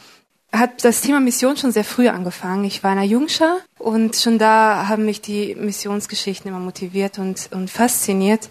hat 0.51 0.83
das 0.83 1.01
Thema 1.01 1.19
Mission 1.19 1.57
schon 1.57 1.71
sehr 1.71 1.83
früh 1.83 2.07
angefangen. 2.07 2.65
Ich 2.65 2.83
war 2.83 2.91
in 2.91 2.97
der 2.97 3.07
Jungschar 3.07 3.57
und 3.77 4.15
schon 4.15 4.37
da 4.37 4.87
haben 4.87 5.05
mich 5.05 5.21
die 5.21 5.55
Missionsgeschichten 5.55 6.49
immer 6.49 6.59
motiviert 6.59 7.17
und, 7.19 7.49
und 7.51 7.69
fasziniert. 7.69 8.49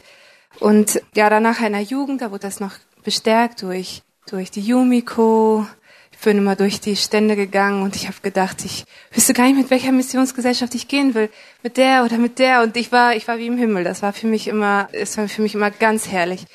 Und 0.60 1.02
ja, 1.14 1.28
danach 1.28 1.60
in 1.60 1.72
der 1.72 1.82
Jugend, 1.82 2.22
da 2.22 2.30
wurde 2.30 2.40
das 2.40 2.60
noch 2.60 2.72
bestärkt 3.02 3.62
durch, 3.62 4.02
durch 4.28 4.50
die 4.50 4.60
Yumiko. 4.60 5.66
Ich 6.12 6.18
bin 6.18 6.38
immer 6.38 6.56
durch 6.56 6.80
die 6.80 6.96
Stände 6.96 7.36
gegangen 7.36 7.82
und 7.82 7.96
ich 7.96 8.06
habe 8.06 8.16
gedacht, 8.22 8.64
ich 8.64 8.84
wüsste 9.12 9.34
gar 9.34 9.44
nicht, 9.44 9.56
mit 9.56 9.70
welcher 9.70 9.92
Missionsgesellschaft 9.92 10.74
ich 10.74 10.88
gehen 10.88 11.14
will. 11.14 11.28
Mit 11.62 11.76
der 11.76 12.04
oder 12.04 12.16
mit 12.16 12.38
der. 12.38 12.62
Und 12.62 12.76
ich 12.76 12.92
war, 12.92 13.14
ich 13.14 13.28
war 13.28 13.38
wie 13.38 13.46
im 13.46 13.58
Himmel. 13.58 13.84
Das 13.84 14.00
war 14.00 14.12
für 14.12 14.26
mich 14.26 14.48
immer, 14.48 14.88
es 14.92 15.18
war 15.18 15.28
für 15.28 15.42
mich 15.42 15.54
immer 15.54 15.70
ganz 15.70 16.08
herrlich. 16.08 16.46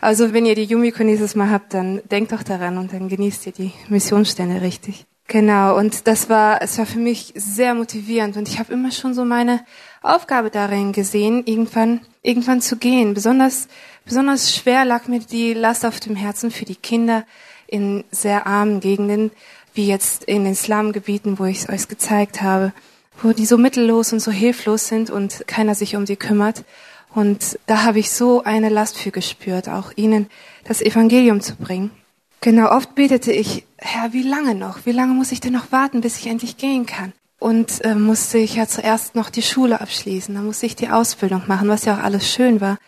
Also 0.00 0.32
wenn 0.32 0.46
ihr 0.46 0.54
die 0.54 0.64
Yumiko 0.64 1.02
nächstes 1.02 1.34
Mal 1.34 1.50
habt, 1.50 1.74
dann 1.74 2.00
denkt 2.10 2.32
doch 2.32 2.42
daran 2.42 2.78
und 2.78 2.92
dann 2.92 3.08
genießt 3.08 3.46
ihr 3.46 3.52
die 3.52 3.72
Missionsstände 3.88 4.62
richtig. 4.62 5.06
Genau, 5.30 5.76
und 5.76 6.06
das 6.06 6.30
war, 6.30 6.62
es 6.62 6.78
war 6.78 6.86
für 6.86 6.98
mich 6.98 7.34
sehr 7.36 7.74
motivierend 7.74 8.38
und 8.38 8.48
ich 8.48 8.58
habe 8.58 8.72
immer 8.72 8.90
schon 8.90 9.12
so 9.12 9.26
meine 9.26 9.60
Aufgabe 10.00 10.48
darin 10.48 10.92
gesehen, 10.92 11.42
irgendwann, 11.44 12.00
irgendwann 12.22 12.62
zu 12.62 12.76
gehen. 12.76 13.12
Besonders, 13.12 13.68
besonders 14.06 14.54
schwer 14.54 14.86
lag 14.86 15.06
mir 15.06 15.20
die 15.20 15.52
Last 15.52 15.84
auf 15.84 16.00
dem 16.00 16.16
Herzen 16.16 16.50
für 16.50 16.64
die 16.64 16.76
Kinder 16.76 17.24
in 17.66 18.04
sehr 18.10 18.46
armen 18.46 18.80
Gegenden, 18.80 19.30
wie 19.74 19.86
jetzt 19.86 20.24
in 20.24 20.44
den 20.44 20.54
Slumgebieten, 20.54 21.38
wo 21.38 21.44
ich 21.44 21.58
es 21.58 21.68
euch 21.68 21.88
gezeigt 21.88 22.40
habe, 22.40 22.72
wo 23.22 23.32
die 23.32 23.44
so 23.44 23.58
mittellos 23.58 24.14
und 24.14 24.20
so 24.20 24.30
hilflos 24.30 24.88
sind 24.88 25.10
und 25.10 25.46
keiner 25.46 25.74
sich 25.74 25.94
um 25.94 26.06
sie 26.06 26.16
kümmert. 26.16 26.64
Und 27.14 27.58
da 27.66 27.84
habe 27.84 27.98
ich 27.98 28.10
so 28.10 28.44
eine 28.44 28.68
Last 28.68 28.98
für 28.98 29.10
gespürt, 29.10 29.68
auch 29.68 29.92
ihnen 29.96 30.28
das 30.64 30.82
Evangelium 30.82 31.40
zu 31.40 31.56
bringen. 31.56 31.90
Genau, 32.40 32.70
oft 32.70 32.94
betete 32.94 33.32
ich, 33.32 33.64
Herr, 33.78 34.12
wie 34.12 34.22
lange 34.22 34.54
noch? 34.54 34.86
Wie 34.86 34.92
lange 34.92 35.14
muss 35.14 35.32
ich 35.32 35.40
denn 35.40 35.52
noch 35.52 35.72
warten, 35.72 36.00
bis 36.00 36.18
ich 36.18 36.28
endlich 36.28 36.56
gehen 36.56 36.86
kann? 36.86 37.12
Und 37.40 37.84
äh, 37.84 37.94
musste 37.94 38.38
ich 38.38 38.56
ja 38.56 38.66
zuerst 38.66 39.14
noch 39.14 39.30
die 39.30 39.42
Schule 39.42 39.80
abschließen, 39.80 40.34
dann 40.34 40.46
musste 40.46 40.66
ich 40.66 40.76
die 40.76 40.88
Ausbildung 40.88 41.42
machen, 41.46 41.68
was 41.68 41.84
ja 41.84 41.96
auch 41.96 42.02
alles 42.02 42.30
schön 42.30 42.60
war. 42.60 42.78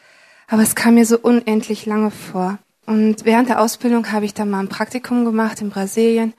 Aber 0.48 0.62
es 0.62 0.74
kam 0.74 0.94
mir 0.94 1.06
so 1.06 1.18
unendlich 1.18 1.86
lange 1.86 2.10
vor. 2.10 2.58
Und 2.86 3.24
während 3.24 3.48
der 3.48 3.60
Ausbildung 3.60 4.10
habe 4.10 4.24
ich 4.24 4.34
dann 4.34 4.50
mal 4.50 4.58
ein 4.58 4.68
Praktikum 4.68 5.24
gemacht 5.24 5.60
in 5.60 5.70
Brasilien 5.70 6.34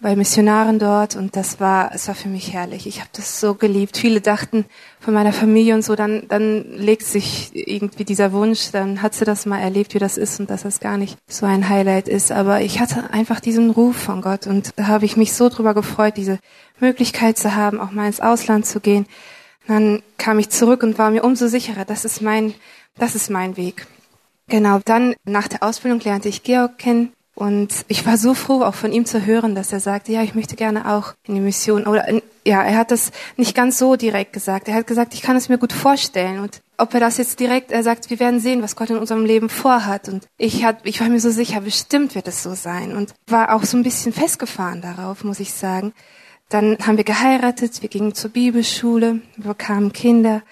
bei 0.00 0.14
Missionaren 0.14 0.78
dort 0.78 1.16
und 1.16 1.34
das 1.34 1.58
war, 1.58 1.92
es 1.92 2.06
war 2.06 2.14
für 2.14 2.28
mich 2.28 2.52
herrlich. 2.52 2.86
Ich 2.86 3.00
habe 3.00 3.10
das 3.12 3.40
so 3.40 3.54
geliebt. 3.54 3.96
Viele 3.96 4.20
dachten 4.20 4.64
von 5.00 5.12
meiner 5.12 5.32
Familie 5.32 5.74
und 5.74 5.82
so, 5.82 5.96
dann, 5.96 6.28
dann 6.28 6.64
legt 6.72 7.02
sich 7.02 7.50
irgendwie 7.52 8.04
dieser 8.04 8.32
Wunsch, 8.32 8.70
dann 8.70 9.02
hat 9.02 9.14
sie 9.14 9.24
das 9.24 9.44
mal 9.44 9.58
erlebt, 9.58 9.94
wie 9.94 9.98
das 9.98 10.16
ist 10.16 10.38
und 10.38 10.50
dass 10.50 10.62
das 10.62 10.78
gar 10.78 10.98
nicht 10.98 11.18
so 11.26 11.46
ein 11.46 11.68
Highlight 11.68 12.08
ist. 12.08 12.30
Aber 12.30 12.60
ich 12.60 12.78
hatte 12.78 13.12
einfach 13.12 13.40
diesen 13.40 13.70
Ruf 13.70 13.96
von 13.96 14.22
Gott 14.22 14.46
und 14.46 14.70
da 14.76 14.86
habe 14.86 15.04
ich 15.04 15.16
mich 15.16 15.32
so 15.32 15.48
drüber 15.48 15.74
gefreut, 15.74 16.16
diese 16.16 16.38
Möglichkeit 16.78 17.36
zu 17.36 17.56
haben, 17.56 17.80
auch 17.80 17.90
mal 17.90 18.06
ins 18.06 18.20
Ausland 18.20 18.66
zu 18.66 18.78
gehen. 18.78 19.06
Dann 19.66 20.02
kam 20.16 20.38
ich 20.38 20.48
zurück 20.50 20.84
und 20.84 20.98
war 20.98 21.10
mir 21.10 21.24
umso 21.24 21.48
sicherer, 21.48 21.84
das 21.84 22.04
ist 22.04 22.22
mein, 22.22 22.54
das 22.98 23.16
ist 23.16 23.30
mein 23.30 23.56
Weg. 23.56 23.86
Genau, 24.48 24.80
dann 24.84 25.14
nach 25.24 25.48
der 25.48 25.62
Ausbildung 25.62 26.00
lernte 26.00 26.28
ich 26.28 26.42
Georg 26.42 26.78
kennen 26.78 27.12
und 27.38 27.84
ich 27.86 28.04
war 28.04 28.16
so 28.16 28.34
froh, 28.34 28.64
auch 28.64 28.74
von 28.74 28.90
ihm 28.90 29.06
zu 29.06 29.24
hören, 29.24 29.54
dass 29.54 29.72
er 29.72 29.78
sagte, 29.78 30.10
ja, 30.10 30.24
ich 30.24 30.34
möchte 30.34 30.56
gerne 30.56 30.92
auch 30.92 31.14
in 31.22 31.36
die 31.36 31.40
Mission. 31.40 31.86
Oder 31.86 32.04
ja, 32.44 32.64
er 32.64 32.76
hat 32.76 32.90
das 32.90 33.12
nicht 33.36 33.54
ganz 33.54 33.78
so 33.78 33.94
direkt 33.94 34.32
gesagt. 34.32 34.66
Er 34.66 34.74
hat 34.74 34.88
gesagt, 34.88 35.14
ich 35.14 35.22
kann 35.22 35.36
es 35.36 35.48
mir 35.48 35.56
gut 35.56 35.72
vorstellen. 35.72 36.40
Und 36.40 36.62
ob 36.78 36.92
er 36.94 36.98
das 36.98 37.16
jetzt 37.16 37.38
direkt, 37.38 37.70
er 37.70 37.84
sagt, 37.84 38.10
wir 38.10 38.18
werden 38.18 38.40
sehen, 38.40 38.60
was 38.60 38.74
Gott 38.74 38.90
in 38.90 38.96
unserem 38.96 39.24
Leben 39.24 39.50
vorhat. 39.50 40.08
Und 40.08 40.26
ich 40.36 40.64
hat, 40.64 40.80
ich 40.82 41.00
war 41.00 41.08
mir 41.08 41.20
so 41.20 41.30
sicher, 41.30 41.60
bestimmt 41.60 42.16
wird 42.16 42.26
es 42.26 42.42
so 42.42 42.54
sein. 42.54 42.96
Und 42.96 43.14
war 43.28 43.54
auch 43.54 43.62
so 43.62 43.76
ein 43.76 43.84
bisschen 43.84 44.12
festgefahren 44.12 44.82
darauf, 44.82 45.22
muss 45.22 45.38
ich 45.38 45.54
sagen. 45.54 45.92
Dann 46.48 46.76
haben 46.84 46.96
wir 46.96 47.04
geheiratet, 47.04 47.82
wir 47.82 47.88
gingen 47.88 48.14
zur 48.16 48.32
Bibelschule, 48.32 49.20
wir 49.36 49.52
bekamen 49.52 49.92
Kinder 49.92 50.42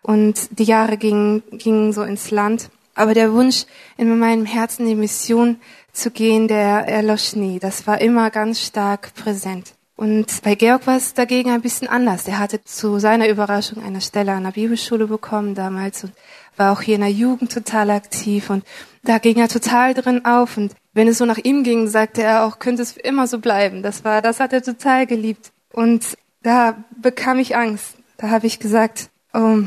und 0.00 0.56
die 0.56 0.62
Jahre 0.62 0.96
gingen, 0.96 1.42
gingen 1.50 1.92
so 1.92 2.04
ins 2.04 2.30
Land. 2.30 2.70
Aber 2.94 3.14
der 3.14 3.32
Wunsch 3.32 3.66
in 3.98 4.16
meinem 4.18 4.46
Herzen, 4.46 4.86
die 4.86 4.94
Mission 4.94 5.56
zu 5.96 6.10
gehen, 6.10 6.48
der 6.48 6.86
erlosch 6.88 7.34
nie. 7.34 7.58
Das 7.58 7.86
war 7.86 8.00
immer 8.00 8.30
ganz 8.30 8.60
stark 8.60 9.14
präsent. 9.14 9.74
Und 9.96 10.42
bei 10.42 10.54
Georg 10.54 10.86
war 10.86 10.98
es 10.98 11.14
dagegen 11.14 11.50
ein 11.50 11.62
bisschen 11.62 11.88
anders. 11.88 12.24
Der 12.24 12.38
hatte 12.38 12.62
zu 12.62 12.98
seiner 12.98 13.28
Überraschung 13.28 13.82
eine 13.82 14.02
Stelle 14.02 14.32
an 14.32 14.44
der 14.44 14.50
Bibelschule 14.50 15.06
bekommen 15.06 15.54
damals 15.54 16.04
und 16.04 16.12
war 16.56 16.72
auch 16.72 16.82
hier 16.82 16.96
in 16.96 17.00
der 17.00 17.10
Jugend 17.10 17.50
total 17.52 17.90
aktiv 17.90 18.50
und 18.50 18.64
da 19.04 19.18
ging 19.18 19.38
er 19.38 19.48
total 19.48 19.94
drin 19.94 20.24
auf 20.24 20.56
und 20.56 20.74
wenn 20.92 21.08
es 21.08 21.18
so 21.18 21.26
nach 21.26 21.38
ihm 21.38 21.62
ging, 21.62 21.88
sagte 21.88 22.22
er 22.22 22.44
auch, 22.44 22.58
könnte 22.58 22.82
es 22.82 22.96
immer 22.96 23.26
so 23.26 23.38
bleiben. 23.38 23.82
Das 23.82 24.04
war, 24.04 24.22
das 24.22 24.40
hat 24.40 24.52
er 24.52 24.62
total 24.62 25.06
geliebt. 25.06 25.52
Und 25.72 26.16
da 26.42 26.82
bekam 27.00 27.38
ich 27.38 27.54
Angst. 27.54 27.96
Da 28.16 28.30
habe 28.30 28.46
ich 28.46 28.58
gesagt, 28.58 29.10
oh, 29.34 29.58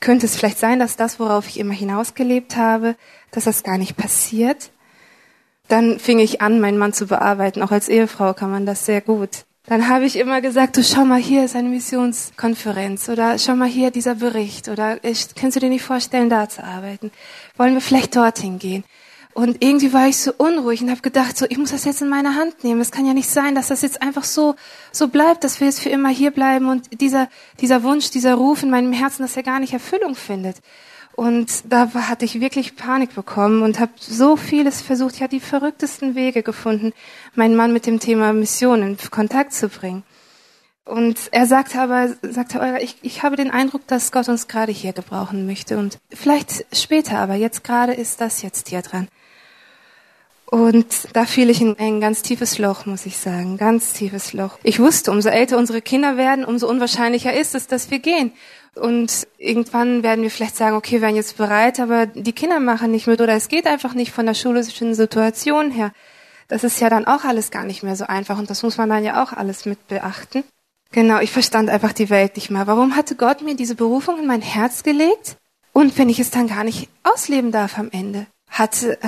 könnte 0.00 0.26
es 0.26 0.36
vielleicht 0.36 0.58
sein, 0.58 0.78
dass 0.78 0.96
das, 0.96 1.18
worauf 1.18 1.48
ich 1.48 1.58
immer 1.58 1.72
hinausgelebt 1.72 2.56
habe, 2.56 2.94
dass 3.30 3.44
das 3.44 3.62
gar 3.62 3.78
nicht 3.78 3.96
passiert? 3.96 4.70
Dann 5.70 6.00
fing 6.00 6.18
ich 6.18 6.42
an, 6.42 6.60
meinen 6.60 6.78
Mann 6.78 6.92
zu 6.92 7.06
bearbeiten. 7.06 7.62
Auch 7.62 7.70
als 7.70 7.88
Ehefrau 7.88 8.34
kann 8.34 8.50
man 8.50 8.66
das 8.66 8.86
sehr 8.86 9.00
gut. 9.00 9.44
Dann 9.66 9.88
habe 9.88 10.04
ich 10.04 10.16
immer 10.16 10.40
gesagt, 10.40 10.76
du 10.76 10.82
schau 10.82 11.04
mal, 11.04 11.20
hier 11.20 11.44
ist 11.44 11.54
eine 11.54 11.68
Missionskonferenz 11.68 13.08
oder 13.08 13.38
schau 13.38 13.54
mal 13.54 13.68
hier 13.68 13.92
dieser 13.92 14.16
Bericht 14.16 14.68
oder 14.68 14.98
ich, 15.04 15.32
kannst 15.36 15.54
du 15.54 15.60
dir 15.60 15.68
nicht 15.68 15.84
vorstellen, 15.84 16.28
da 16.28 16.48
zu 16.48 16.64
arbeiten? 16.64 17.12
Wollen 17.56 17.74
wir 17.74 17.80
vielleicht 17.80 18.16
dorthin 18.16 18.58
gehen? 18.58 18.82
Und 19.32 19.62
irgendwie 19.62 19.92
war 19.92 20.08
ich 20.08 20.16
so 20.16 20.32
unruhig 20.36 20.82
und 20.82 20.90
habe 20.90 21.02
gedacht, 21.02 21.38
so 21.38 21.46
ich 21.48 21.56
muss 21.56 21.70
das 21.70 21.84
jetzt 21.84 22.02
in 22.02 22.08
meine 22.08 22.34
Hand 22.34 22.64
nehmen. 22.64 22.80
Es 22.80 22.90
kann 22.90 23.06
ja 23.06 23.14
nicht 23.14 23.30
sein, 23.30 23.54
dass 23.54 23.68
das 23.68 23.82
jetzt 23.82 24.02
einfach 24.02 24.24
so 24.24 24.56
so 24.90 25.06
bleibt, 25.06 25.44
dass 25.44 25.60
wir 25.60 25.68
jetzt 25.68 25.78
für 25.78 25.88
immer 25.88 26.08
hier 26.08 26.32
bleiben 26.32 26.68
und 26.68 27.00
dieser 27.00 27.28
dieser 27.60 27.84
Wunsch, 27.84 28.10
dieser 28.10 28.34
Ruf 28.34 28.64
in 28.64 28.70
meinem 28.70 28.92
Herzen, 28.92 29.22
dass 29.22 29.36
er 29.36 29.44
gar 29.44 29.60
nicht 29.60 29.72
Erfüllung 29.72 30.16
findet. 30.16 30.56
Und 31.16 31.64
da 31.68 31.92
hatte 31.92 32.24
ich 32.24 32.40
wirklich 32.40 32.76
Panik 32.76 33.14
bekommen 33.14 33.62
und 33.62 33.78
habe 33.78 33.92
so 33.98 34.36
vieles 34.36 34.80
versucht. 34.80 35.16
Ich 35.16 35.22
habe 35.22 35.30
die 35.30 35.40
verrücktesten 35.40 36.14
Wege 36.14 36.42
gefunden, 36.42 36.92
meinen 37.34 37.56
Mann 37.56 37.72
mit 37.72 37.86
dem 37.86 38.00
Thema 38.00 38.32
Mission 38.32 38.82
in 38.82 38.96
Kontakt 39.10 39.52
zu 39.52 39.68
bringen. 39.68 40.02
Und 40.84 41.28
er 41.30 41.46
sagte 41.46 41.80
aber, 41.80 42.08
sagte, 42.22 42.78
ich, 42.80 42.96
ich 43.02 43.22
habe 43.22 43.36
den 43.36 43.50
Eindruck, 43.50 43.86
dass 43.86 44.12
Gott 44.12 44.28
uns 44.28 44.48
gerade 44.48 44.72
hier 44.72 44.92
gebrauchen 44.92 45.46
möchte. 45.46 45.78
Und 45.78 45.98
vielleicht 46.10 46.66
später, 46.74 47.18
aber 47.18 47.34
jetzt 47.34 47.62
gerade 47.64 47.92
ist 47.92 48.20
das 48.20 48.42
jetzt 48.42 48.68
hier 48.68 48.82
dran. 48.82 49.08
Und 50.50 50.86
da 51.12 51.26
fiel 51.26 51.48
ich 51.48 51.60
in 51.60 51.78
ein 51.78 52.00
ganz 52.00 52.22
tiefes 52.22 52.58
Loch, 52.58 52.84
muss 52.84 53.06
ich 53.06 53.16
sagen, 53.16 53.56
ganz 53.56 53.92
tiefes 53.92 54.32
Loch. 54.32 54.58
Ich 54.64 54.80
wusste, 54.80 55.12
umso 55.12 55.28
älter 55.28 55.56
unsere 55.56 55.80
Kinder 55.80 56.16
werden, 56.16 56.44
umso 56.44 56.68
unwahrscheinlicher 56.68 57.32
ist 57.32 57.54
es, 57.54 57.68
dass 57.68 57.92
wir 57.92 58.00
gehen. 58.00 58.32
Und 58.74 59.28
irgendwann 59.38 60.02
werden 60.02 60.22
wir 60.22 60.30
vielleicht 60.30 60.56
sagen, 60.56 60.76
okay, 60.76 60.96
wir 60.96 61.02
werden 61.02 61.16
jetzt 61.16 61.36
bereit, 61.36 61.78
aber 61.78 62.06
die 62.06 62.32
Kinder 62.32 62.58
machen 62.58 62.90
nicht 62.90 63.06
mit 63.06 63.20
oder 63.20 63.34
es 63.34 63.48
geht 63.48 63.66
einfach 63.66 63.94
nicht 63.94 64.12
von 64.12 64.26
der 64.26 64.34
schulischen 64.34 64.94
Situation 64.94 65.70
her. 65.70 65.92
Das 66.48 66.64
ist 66.64 66.80
ja 66.80 66.90
dann 66.90 67.06
auch 67.06 67.24
alles 67.24 67.52
gar 67.52 67.64
nicht 67.64 67.84
mehr 67.84 67.94
so 67.94 68.06
einfach 68.06 68.38
und 68.38 68.50
das 68.50 68.64
muss 68.64 68.76
man 68.76 68.88
dann 68.88 69.04
ja 69.04 69.22
auch 69.22 69.32
alles 69.32 69.66
mit 69.66 69.86
beachten. 69.86 70.42
Genau, 70.92 71.20
ich 71.20 71.30
verstand 71.30 71.70
einfach 71.70 71.92
die 71.92 72.10
Welt 72.10 72.34
nicht 72.34 72.50
mehr. 72.50 72.66
Warum 72.66 72.96
hatte 72.96 73.14
Gott 73.14 73.42
mir 73.42 73.54
diese 73.54 73.76
Berufung 73.76 74.18
in 74.18 74.26
mein 74.26 74.42
Herz 74.42 74.82
gelegt? 74.82 75.36
Und 75.72 75.96
wenn 75.98 76.08
ich 76.08 76.18
es 76.18 76.32
dann 76.32 76.48
gar 76.48 76.64
nicht 76.64 76.88
ausleben 77.04 77.52
darf 77.52 77.78
am 77.78 77.90
Ende? 77.92 78.26
Hatte, 78.48 79.00
äh, 79.00 79.06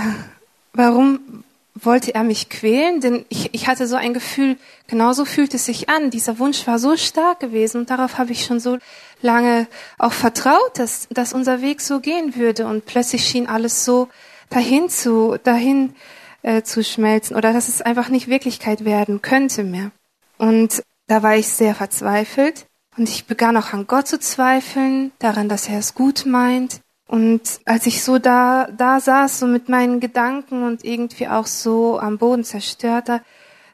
warum 0.73 1.45
wollte 1.75 2.15
er 2.15 2.23
mich 2.23 2.49
quälen? 2.49 3.01
Denn 3.01 3.25
ich, 3.29 3.55
ich 3.55 3.67
hatte 3.67 3.87
so 3.87 3.97
ein 3.97 4.15
Gefühl, 4.15 4.57
genauso 4.87 5.25
fühlt 5.25 5.55
es 5.55 5.67
sich 5.67 5.89
an. 5.89 6.11
Dieser 6.11 6.39
Wunsch 6.39 6.67
war 6.67 6.79
so 6.79 6.97
stark 6.97 7.41
gewesen 7.41 7.79
und 7.83 7.91
darauf 7.91 8.19
habe 8.19 8.33
ich 8.33 8.45
schon 8.45 8.61
so 8.61 8.79
lange 9.21 9.67
auch 9.99 10.13
vertraut, 10.13 10.79
dass, 10.79 11.09
dass 11.11 11.33
unser 11.33 11.63
Weg 11.63 11.81
so 11.81 12.01
gehen 12.01 12.37
würde 12.37 12.67
und 12.67 12.87
plötzlich 12.87 13.25
schien 13.25 13.47
alles 13.47 13.85
so 13.85 14.09
dahin 14.51 14.89
zu, 14.89 15.39
dahin 15.43 15.95
äh, 16.43 16.63
zu 16.63 16.85
schmelzen 16.85 17.37
oder 17.37 17.53
dass 17.53 17.69
es 17.69 17.83
einfach 17.83 18.09
nicht 18.09 18.29
Wirklichkeit 18.29 18.85
werden 18.85 19.23
könnte 19.23 19.65
mehr. 19.65 19.91
Und 20.39 20.83
da 21.07 21.23
war 21.23 21.37
ich 21.37 21.49
sehr 21.49 21.75
verzweifelt 21.75 22.67
und 22.97 23.09
ich 23.09 23.27
begann 23.27 23.57
auch 23.57 23.73
an 23.73 23.87
Gott 23.87 24.07
zu 24.07 24.19
zweifeln, 24.19 25.13
daran, 25.19 25.49
dass 25.49 25.69
er 25.69 25.79
es 25.79 25.95
gut 25.95 26.27
meint. 26.27 26.81
Und 27.07 27.61
als 27.65 27.87
ich 27.87 28.03
so 28.03 28.19
da, 28.19 28.69
da 28.77 29.01
saß, 29.01 29.41
so 29.41 29.47
mit 29.47 29.69
meinen 29.69 30.01
Gedanken 30.01 30.63
und 30.63 30.85
irgendwie 30.85 31.29
auch 31.29 31.47
so 31.47 31.99
am 31.99 32.19
Boden 32.19 32.45
zerstört, 32.45 33.09
da, 33.09 33.21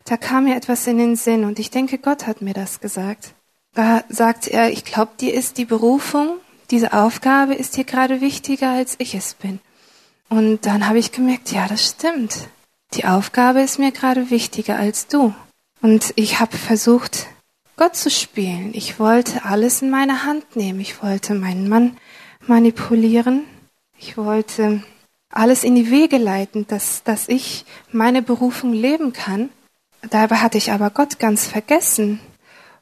da 0.05 0.17
kam 0.17 0.45
mir 0.45 0.57
etwas 0.57 0.87
in 0.87 0.99
den 0.99 1.17
Sinn 1.17 1.45
und 1.45 1.59
ich 1.59 1.71
denke, 1.71 1.99
Gott 1.99 2.27
hat 2.27 2.43
mir 2.43 2.55
das 2.55 2.81
gesagt. 2.81 3.35
Da 3.75 4.03
sagt 4.09 4.49
er, 4.49 4.73
ich 4.73 4.85
glaube, 4.85 5.12
dir 5.21 5.35
ist 5.35 5.59
die 5.59 5.67
Berufung, 5.67 6.38
diese 6.71 6.93
Aufgabe 6.93 7.55
ist 7.55 7.77
dir 7.77 7.85
gerade 7.85 8.21
wichtiger, 8.21 8.71
als 8.71 8.96
ich 8.98 9.15
es 9.15 9.35
bin. 9.35 9.61
Und 10.29 10.67
dann 10.67 10.88
habe 10.88 10.98
ich 10.98 11.13
gemerkt, 11.13 11.52
ja, 11.52 11.69
das 11.69 11.87
stimmt. 11.87 12.48
Die 12.94 13.05
Aufgabe 13.05 13.61
ist 13.61 13.79
mir 13.79 13.92
gerade 13.92 14.31
wichtiger 14.31 14.77
als 14.77 15.07
du. 15.07 15.35
Und 15.81 16.13
ich 16.17 16.40
habe 16.40 16.57
versucht, 16.57 17.29
Gott 17.77 17.94
zu 17.94 18.11
spielen. 18.11 18.71
Ich 18.75 18.98
wollte 18.98 19.44
alles 19.44 19.83
in 19.83 19.90
meine 19.90 20.25
Hand 20.25 20.57
nehmen. 20.57 20.81
Ich 20.81 21.02
wollte 21.02 21.35
meinen 21.35 21.69
Mann 21.69 21.96
manipulieren. 22.49 23.44
Ich 23.99 24.17
wollte 24.17 24.83
alles 25.31 25.65
in 25.65 25.75
die 25.75 25.90
Wege 25.90 26.19
leiten, 26.19 26.67
dass, 26.67 27.03
dass 27.03 27.29
ich 27.29 27.65
meine 27.92 28.23
Berufung 28.23 28.73
leben 28.73 29.13
kann. 29.13 29.51
Dabei 30.11 30.37
hatte 30.37 30.59
ich 30.59 30.73
aber 30.73 30.90
Gott 30.90 31.19
ganz 31.19 31.46
vergessen 31.46 32.21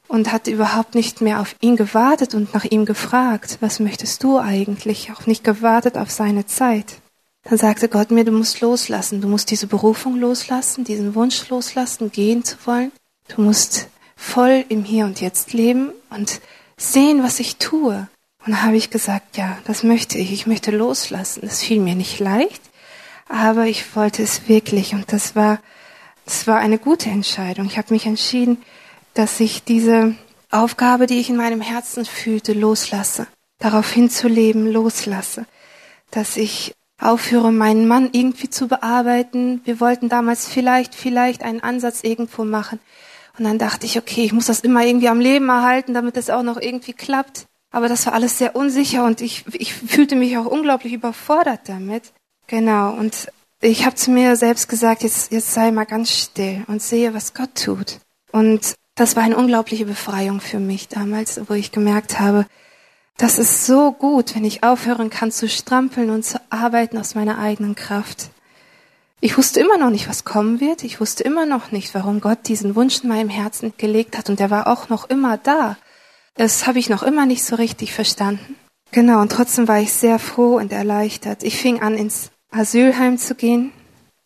und 0.07 0.31
hatte 0.31 0.51
überhaupt 0.51 0.95
nicht 0.95 1.21
mehr 1.21 1.41
auf 1.41 1.55
ihn 1.59 1.75
gewartet 1.75 2.33
und 2.33 2.53
nach 2.53 2.63
ihm 2.63 2.85
gefragt, 2.85 3.57
was 3.59 3.79
möchtest 3.79 4.23
du 4.23 4.37
eigentlich, 4.39 5.11
auch 5.11 5.25
nicht 5.25 5.43
gewartet 5.43 5.97
auf 5.97 6.11
seine 6.11 6.45
Zeit. 6.45 7.01
Dann 7.43 7.57
sagte 7.57 7.89
Gott 7.89 8.11
mir, 8.11 8.25
du 8.25 8.31
musst 8.31 8.61
loslassen, 8.61 9.21
du 9.21 9.27
musst 9.27 9.51
diese 9.51 9.67
Berufung 9.67 10.17
loslassen, 10.17 10.83
diesen 10.83 11.15
Wunsch 11.15 11.49
loslassen, 11.49 12.11
gehen 12.11 12.43
zu 12.43 12.57
wollen. 12.65 12.91
Du 13.29 13.41
musst 13.41 13.87
voll 14.15 14.65
im 14.69 14.83
Hier 14.83 15.05
und 15.05 15.21
Jetzt 15.21 15.53
leben 15.53 15.91
und 16.09 16.41
sehen, 16.77 17.23
was 17.23 17.39
ich 17.39 17.57
tue. 17.57 18.07
Und 18.47 18.63
habe 18.63 18.77
ich 18.77 18.89
gesagt, 18.89 19.35
ja, 19.35 19.57
das 19.65 19.83
möchte 19.83 20.17
ich, 20.17 20.31
ich 20.31 20.47
möchte 20.47 20.71
loslassen. 20.71 21.41
Das 21.43 21.61
fiel 21.61 21.81
mir 21.81 21.95
nicht 21.95 22.19
leicht, 22.19 22.61
aber 23.27 23.65
ich 23.65 23.93
wollte 23.93 24.23
es 24.23 24.47
wirklich 24.47 24.93
und 24.93 25.11
das 25.11 25.35
war, 25.35 25.59
das 26.23 26.47
war 26.47 26.57
eine 26.57 26.79
gute 26.79 27.09
Entscheidung. 27.09 27.65
Ich 27.65 27.77
habe 27.77 27.93
mich 27.93 28.05
entschieden, 28.05 28.63
dass 29.13 29.41
ich 29.41 29.65
diese 29.65 30.15
Aufgabe, 30.49 31.07
die 31.07 31.19
ich 31.19 31.29
in 31.29 31.35
meinem 31.35 31.59
Herzen 31.59 32.05
fühlte, 32.05 32.53
loslasse, 32.53 33.27
darauf 33.59 33.91
hinzuleben, 33.91 34.71
loslasse, 34.71 35.45
dass 36.09 36.37
ich 36.37 36.73
aufhöre, 37.01 37.51
meinen 37.51 37.85
Mann 37.85 38.09
irgendwie 38.13 38.49
zu 38.49 38.69
bearbeiten. 38.69 39.59
Wir 39.65 39.81
wollten 39.81 40.07
damals 40.07 40.47
vielleicht, 40.47 40.95
vielleicht 40.95 41.43
einen 41.43 41.59
Ansatz 41.61 42.01
irgendwo 42.01 42.45
machen. 42.45 42.79
Und 43.37 43.43
dann 43.43 43.59
dachte 43.59 43.85
ich, 43.85 43.97
okay, 43.97 44.23
ich 44.23 44.31
muss 44.31 44.45
das 44.45 44.61
immer 44.61 44.85
irgendwie 44.85 45.09
am 45.09 45.19
Leben 45.19 45.49
erhalten, 45.49 45.93
damit 45.93 46.15
es 46.15 46.29
auch 46.29 46.43
noch 46.43 46.61
irgendwie 46.61 46.93
klappt. 46.93 47.45
Aber 47.71 47.89
das 47.89 48.05
war 48.05 48.13
alles 48.13 48.37
sehr 48.37 48.55
unsicher 48.55 49.05
und 49.05 49.21
ich, 49.21 49.45
ich 49.53 49.73
fühlte 49.73 50.15
mich 50.15 50.37
auch 50.37 50.45
unglaublich 50.45 50.93
überfordert 50.93 51.61
damit. 51.65 52.13
Genau. 52.47 52.93
Und 52.93 53.27
ich 53.61 53.85
habe 53.85 53.95
zu 53.95 54.11
mir 54.11 54.35
selbst 54.35 54.69
gesagt, 54.69 55.03
jetzt, 55.03 55.31
jetzt 55.31 55.53
sei 55.53 55.71
mal 55.71 55.85
ganz 55.85 56.11
still 56.11 56.63
und 56.67 56.81
sehe, 56.81 57.13
was 57.13 57.33
Gott 57.33 57.55
tut. 57.55 57.99
Und 58.31 58.75
das 58.95 59.15
war 59.15 59.23
eine 59.23 59.37
unglaubliche 59.37 59.85
Befreiung 59.85 60.41
für 60.41 60.59
mich 60.59 60.87
damals, 60.87 61.41
wo 61.47 61.53
ich 61.53 61.71
gemerkt 61.71 62.19
habe, 62.19 62.45
das 63.17 63.39
ist 63.39 63.65
so 63.65 63.93
gut, 63.93 64.35
wenn 64.35 64.45
ich 64.45 64.63
aufhören 64.63 65.09
kann 65.09 65.31
zu 65.31 65.49
strampeln 65.49 66.11
und 66.11 66.23
zu 66.23 66.39
arbeiten 66.51 66.99
aus 66.99 67.15
meiner 67.15 67.39
eigenen 67.39 67.73
Kraft. 67.73 68.29
Ich 69.19 69.37
wusste 69.37 69.59
immer 69.59 69.79
noch 69.79 69.89
nicht, 69.89 70.07
was 70.07 70.23
kommen 70.23 70.59
wird. 70.59 70.83
Ich 70.83 70.99
wusste 70.99 71.23
immer 71.23 71.47
noch 71.47 71.71
nicht, 71.71 71.95
warum 71.95 72.21
Gott 72.21 72.47
diesen 72.47 72.75
Wunsch 72.75 73.01
in 73.01 73.09
meinem 73.09 73.29
Herzen 73.29 73.73
gelegt 73.77 74.15
hat. 74.15 74.29
Und 74.29 74.39
der 74.39 74.51
war 74.51 74.67
auch 74.67 74.89
noch 74.89 75.09
immer 75.09 75.37
da. 75.37 75.77
Das 76.37 76.67
habe 76.67 76.77
ich 76.77 76.89
noch 76.89 77.01
immer 77.01 77.25
nicht 77.25 77.43
so 77.43 77.55
richtig 77.55 77.93
verstanden. 77.93 78.55
Genau, 78.91 79.21
und 79.21 79.31
trotzdem 79.31 79.67
war 79.67 79.79
ich 79.79 79.91
sehr 79.91 80.19
froh 80.19 80.57
und 80.57 80.71
erleichtert. 80.71 81.43
Ich 81.43 81.57
fing 81.57 81.81
an, 81.81 81.97
ins 81.97 82.31
Asylheim 82.51 83.17
zu 83.17 83.35
gehen. 83.35 83.71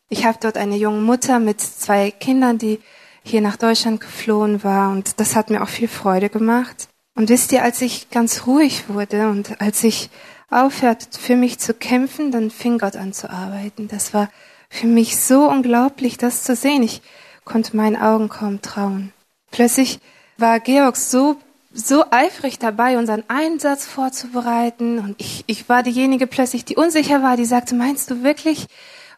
Ich 0.10 0.26
habe 0.26 0.38
dort 0.42 0.58
eine 0.58 0.76
junge 0.76 1.02
Mutter 1.02 1.40
mit 1.40 1.62
zwei 1.62 2.12
Kindern, 2.12 2.58
die 2.58 2.80
hier 3.24 3.42
nach 3.42 3.56
Deutschland 3.56 4.02
geflohen 4.02 4.64
war. 4.64 4.92
Und 4.92 5.20
das 5.20 5.36
hat 5.36 5.50
mir 5.50 5.64
auch 5.64 5.70
viel 5.70 5.88
Freude 5.88 6.30
gemacht. 6.30 6.90
Und 7.16 7.30
wisst 7.30 7.54
ihr, 7.54 7.64
als 7.64 7.82
ich 7.82 8.10
ganz 8.10 8.46
ruhig 8.46 8.90
wurde 8.90 9.30
und 9.30 9.62
als 9.62 9.84
ich 9.84 10.10
aufhörte, 10.50 11.18
für 11.18 11.38
mich 11.38 11.60
zu 11.60 11.74
kämpfen, 11.74 12.32
dann 12.32 12.52
fing 12.52 12.78
Gott 12.78 12.98
an 12.98 13.14
zu 13.14 13.30
arbeiten. 13.30 13.88
Das 13.88 14.14
war 14.14 14.30
für 14.70 14.88
mich 14.88 15.18
so 15.18 15.50
unglaublich, 15.50 16.18
das 16.18 16.44
zu 16.44 16.56
sehen. 16.56 16.84
Ich 16.84 17.02
konnte 17.46 17.76
meinen 17.76 17.96
Augen 17.96 18.28
kaum 18.28 18.62
trauen. 18.62 19.14
Plötzlich 19.50 20.00
war 20.38 20.60
Georg 20.60 20.98
so, 20.98 21.38
so 21.74 22.06
eifrig 22.12 22.60
dabei, 22.60 22.98
unseren 22.98 23.24
Einsatz 23.28 23.86
vorzubereiten. 23.86 25.00
Und 25.00 25.16
ich, 25.20 25.44
ich 25.48 25.70
war 25.70 25.84
diejenige 25.84 26.28
plötzlich, 26.28 26.66
die 26.66 26.76
unsicher 26.76 27.24
war, 27.24 27.38
die 27.38 27.46
sagte, 27.46 27.76
meinst 27.76 28.10
du 28.12 28.24
wirklich, 28.24 28.68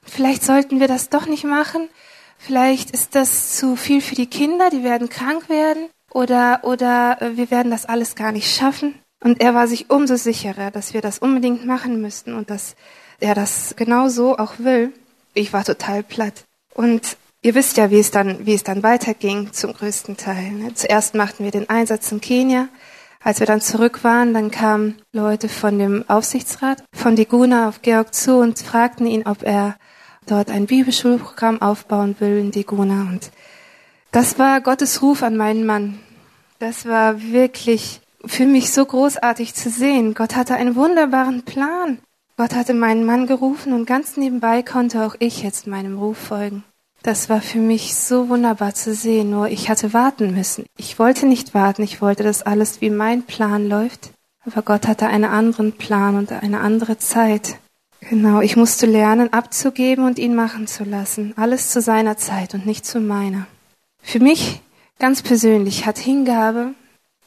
vielleicht 0.04 0.44
sollten 0.44 0.80
wir 0.80 0.88
das 0.88 1.10
doch 1.10 1.26
nicht 1.26 1.44
machen? 1.44 1.90
Vielleicht 2.38 2.92
ist 2.92 3.16
das 3.16 3.56
zu 3.56 3.76
viel 3.76 4.02
für 4.02 4.16
die 4.16 4.28
Kinder, 4.28 4.70
die 4.70 4.84
werden 4.84 5.10
krank 5.10 5.50
werden 5.50 5.88
oder, 6.12 6.60
oder 6.64 7.22
äh, 7.22 7.38
wir 7.38 7.50
werden 7.52 7.72
das 7.72 7.86
alles 7.86 8.16
gar 8.16 8.32
nicht 8.32 8.54
schaffen. 8.54 8.96
Und 9.24 9.42
er 9.42 9.54
war 9.54 9.68
sich 9.68 9.90
umso 9.90 10.18
sicherer, 10.18 10.70
dass 10.70 10.94
wir 10.94 11.02
das 11.02 11.20
unbedingt 11.20 11.66
machen 11.66 12.02
müssten 12.02 12.34
und 12.34 12.50
dass 12.50 12.76
er 13.22 13.36
das 13.36 13.76
genau 13.78 14.10
so 14.10 14.38
auch 14.38 14.60
will. 14.60 14.92
Ich 15.34 15.54
war 15.54 15.64
total 15.64 16.04
platt. 16.04 16.44
Und 16.74 17.16
ihr 17.44 17.54
wisst 17.54 17.78
ja, 17.78 17.92
wie 17.92 18.00
es 18.00 18.10
dann, 18.10 18.46
wie 18.46 18.56
es 18.56 18.64
dann 18.64 18.82
weiterging 18.82 19.54
zum 19.54 19.74
größten 19.74 20.18
Teil. 20.18 20.52
Ne? 20.52 20.74
Zuerst 20.74 21.14
machten 21.14 21.44
wir 21.44 21.52
den 21.52 21.70
Einsatz 21.70 22.12
in 22.12 22.22
Kenia. 22.22 22.70
Als 23.22 23.40
wir 23.40 23.48
dann 23.48 23.62
zurück 23.62 24.04
waren, 24.04 24.34
dann 24.34 24.50
kamen 24.50 24.96
Leute 25.14 25.48
von 25.48 25.78
dem 25.78 26.04
Aufsichtsrat 26.10 26.84
von 26.94 27.16
Diguna 27.16 27.70
auf 27.70 27.82
Georg 27.82 28.14
zu 28.14 28.38
und 28.38 28.60
fragten 28.60 29.06
ihn, 29.06 29.28
ob 29.28 29.44
er 29.44 29.76
dort 30.26 30.50
ein 30.50 30.66
Bibelschulprogramm 30.66 31.62
aufbauen 31.62 32.16
will 32.20 32.40
in 32.40 32.52
Diguna. 32.52 33.02
Und 33.02 33.32
das 34.12 34.40
war 34.40 34.60
Gottes 34.62 35.02
Ruf 35.02 35.24
an 35.24 35.38
meinen 35.38 35.66
Mann. 35.66 36.00
Das 36.60 36.86
war 36.86 37.22
wirklich 37.22 38.02
für 38.26 38.46
mich 38.46 38.72
so 38.72 38.86
großartig 38.86 39.54
zu 39.54 39.70
sehen. 39.70 40.14
Gott 40.14 40.36
hatte 40.36 40.56
einen 40.56 40.76
wunderbaren 40.76 41.44
Plan. 41.44 42.00
Gott 42.38 42.56
hatte 42.56 42.74
meinen 42.74 43.06
Mann 43.06 43.28
gerufen 43.28 43.74
und 43.74 43.86
ganz 43.86 44.18
nebenbei 44.18 44.64
konnte 44.64 45.06
auch 45.06 45.16
ich 45.20 45.44
jetzt 45.44 45.68
meinem 45.68 45.98
Ruf 45.98 46.18
folgen. 46.18 46.64
Das 47.04 47.28
war 47.28 47.42
für 47.42 47.60
mich 47.60 47.96
so 47.96 48.30
wunderbar 48.30 48.74
zu 48.74 48.94
sehen, 48.94 49.30
nur 49.30 49.50
ich 49.50 49.70
hatte 49.70 49.94
warten 49.94 50.34
müssen. 50.34 50.66
Ich 50.78 51.00
wollte 51.00 51.26
nicht 51.26 51.54
warten, 51.54 51.84
ich 51.84 52.02
wollte, 52.02 52.24
dass 52.24 52.44
alles 52.44 52.80
wie 52.80 52.90
mein 52.90 53.24
Plan 53.24 53.68
läuft. 53.68 54.12
Aber 54.46 54.62
Gott 54.62 54.88
hatte 54.88 55.08
einen 55.08 55.26
anderen 55.26 55.74
Plan 55.74 56.16
und 56.16 56.32
eine 56.32 56.62
andere 56.62 56.98
Zeit. 56.98 57.58
Genau, 58.00 58.40
ich 58.40 58.56
musste 58.56 58.86
lernen, 58.86 59.32
abzugeben 59.32 60.06
und 60.06 60.18
ihn 60.18 60.34
machen 60.34 60.66
zu 60.66 60.86
lassen. 60.86 61.34
Alles 61.36 61.72
zu 61.72 61.82
seiner 61.82 62.18
Zeit 62.18 62.54
und 62.54 62.66
nicht 62.66 62.86
zu 62.86 63.02
meiner. 63.02 63.48
Für 64.02 64.20
mich 64.20 64.62
ganz 64.98 65.22
persönlich 65.22 65.86
hat 65.86 65.98
Hingabe 65.98 66.74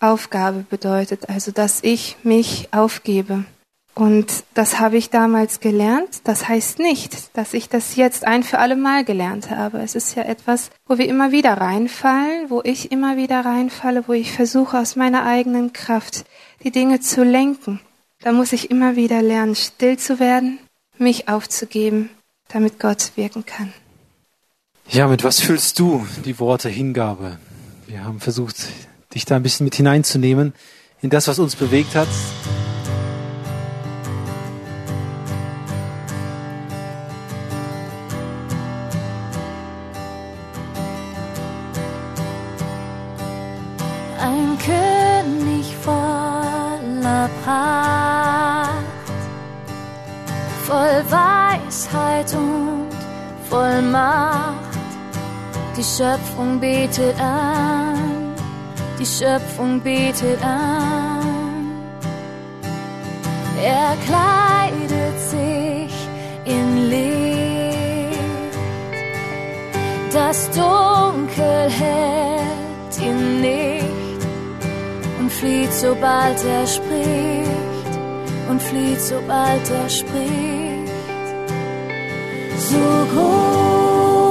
Aufgabe 0.00 0.64
bedeutet, 0.68 1.28
also 1.28 1.52
dass 1.52 1.82
ich 1.82 2.16
mich 2.22 2.68
aufgebe. 2.72 3.44
Und 3.98 4.44
das 4.52 4.78
habe 4.78 4.98
ich 4.98 5.08
damals 5.08 5.60
gelernt. 5.60 6.20
Das 6.24 6.46
heißt 6.48 6.80
nicht, 6.80 7.34
dass 7.34 7.54
ich 7.54 7.70
das 7.70 7.96
jetzt 7.96 8.26
ein 8.26 8.42
für 8.42 8.58
alle 8.58 8.76
Mal 8.76 9.06
gelernt 9.06 9.48
habe. 9.48 9.78
Es 9.78 9.94
ist 9.94 10.14
ja 10.14 10.24
etwas, 10.24 10.68
wo 10.86 10.98
wir 10.98 11.08
immer 11.08 11.32
wieder 11.32 11.54
reinfallen, 11.54 12.50
wo 12.50 12.60
ich 12.62 12.92
immer 12.92 13.16
wieder 13.16 13.42
reinfalle, 13.46 14.06
wo 14.06 14.12
ich 14.12 14.32
versuche 14.32 14.78
aus 14.78 14.96
meiner 14.96 15.24
eigenen 15.24 15.72
Kraft 15.72 16.26
die 16.62 16.70
Dinge 16.70 17.00
zu 17.00 17.24
lenken. 17.24 17.80
Da 18.20 18.32
muss 18.32 18.52
ich 18.52 18.70
immer 18.70 18.96
wieder 18.96 19.22
lernen, 19.22 19.54
still 19.54 19.96
zu 19.96 20.20
werden, 20.20 20.58
mich 20.98 21.28
aufzugeben, 21.30 22.10
damit 22.48 22.78
Gott 22.78 23.12
wirken 23.16 23.46
kann. 23.46 23.72
Ja, 24.90 25.08
mit 25.08 25.24
was 25.24 25.40
fühlst 25.40 25.78
du 25.78 26.06
die 26.26 26.38
Worte 26.38 26.68
Hingabe? 26.68 27.38
Wir 27.86 28.04
haben 28.04 28.20
versucht, 28.20 28.56
dich 29.14 29.24
da 29.24 29.36
ein 29.36 29.42
bisschen 29.42 29.64
mit 29.64 29.74
hineinzunehmen 29.74 30.52
in 31.00 31.08
das, 31.08 31.28
was 31.28 31.38
uns 31.38 31.56
bewegt 31.56 31.94
hat. 31.94 32.08
König 44.66 45.76
voller 45.76 47.30
Pracht, 47.44 48.70
voll 50.66 51.04
Weisheit 51.08 52.34
und 52.34 52.88
voll 53.48 53.80
Macht. 53.82 54.54
Die 55.76 55.84
Schöpfung 55.84 56.58
betet 56.58 57.14
an, 57.20 58.34
die 58.98 59.06
Schöpfung 59.06 59.80
betet 59.80 60.42
an. 60.42 61.76
Er 63.62 63.94
kleidet 64.04 65.18
sich 65.30 65.94
in 66.44 66.90
Licht, 66.90 68.18
das 70.12 70.50
Dunkel 70.50 71.70
hält 71.70 72.15
flieht, 75.46 75.72
sobald 75.72 76.44
er 76.44 76.66
spricht, 76.66 77.92
und 78.50 78.60
flieht, 78.60 79.00
sobald 79.00 79.70
er 79.70 79.88
spricht. 79.88 80.92
So 82.70 82.86
groß 83.14 84.30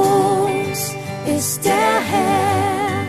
ist 1.36 1.64
der 1.64 1.94
Herr. 2.12 3.04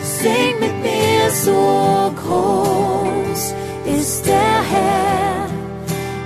Sing 0.00 0.54
mit 0.60 0.76
mir, 0.82 1.30
so 1.30 2.12
groß 2.22 3.54
ist 3.98 4.26
der 4.26 4.56
Herr. 4.72 5.46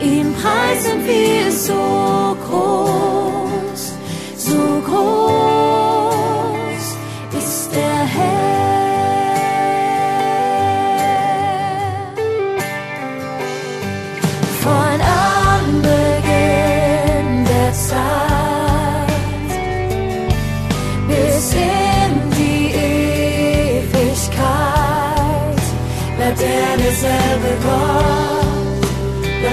Ihm 0.00 0.34
preisen 0.34 0.98
wir 1.06 1.52
so 1.52 2.36
groß, 2.46 3.82
so 4.36 4.60
groß 4.86 5.51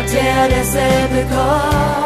bleibt 0.10 0.26
er 0.26 0.50
derselbe 0.50 1.26
Gott. 1.30 1.99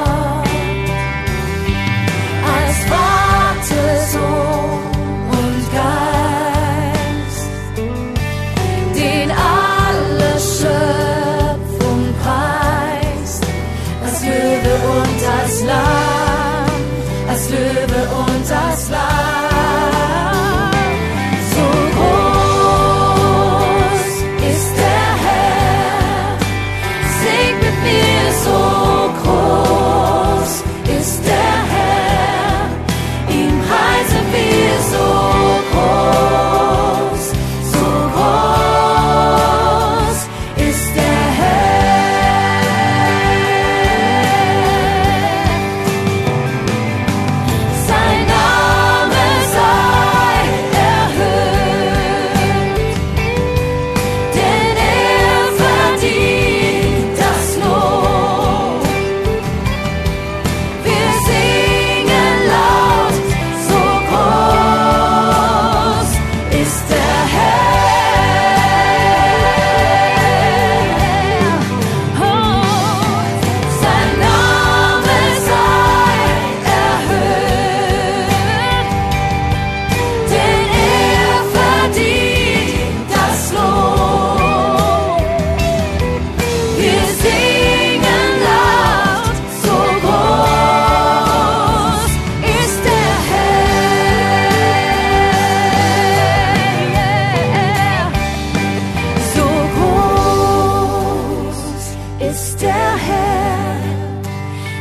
ist 102.29 102.61
der 102.61 102.95
Herr. 103.07 103.77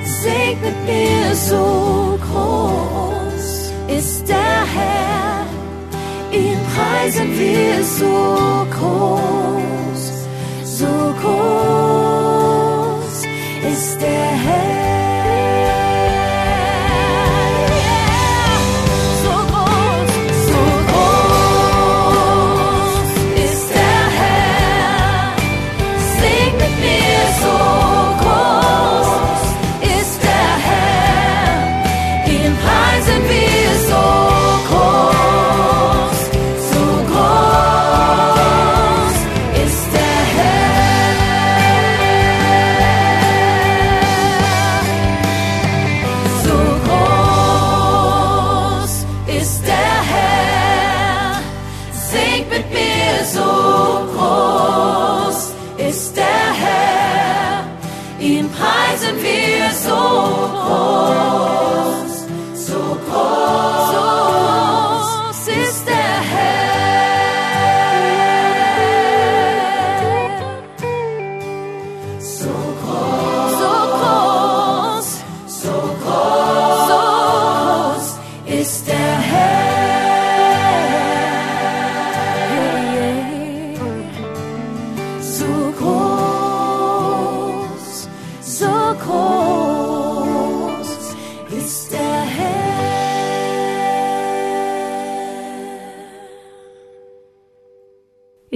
Segnet 0.05 0.78
mir 0.86 1.34
so 1.34 2.18
groß 2.26 3.72
ist 3.99 4.28
der 4.28 4.59
Herr. 4.76 5.47
Ihn 6.32 6.59
preisen 6.74 7.30
wir 7.38 7.84
so 7.84 8.66
groß, 8.76 10.03
so 10.64 10.95
groß 11.22 13.16
ist 13.72 14.01
der 14.01 14.30
Herr. 14.47 14.72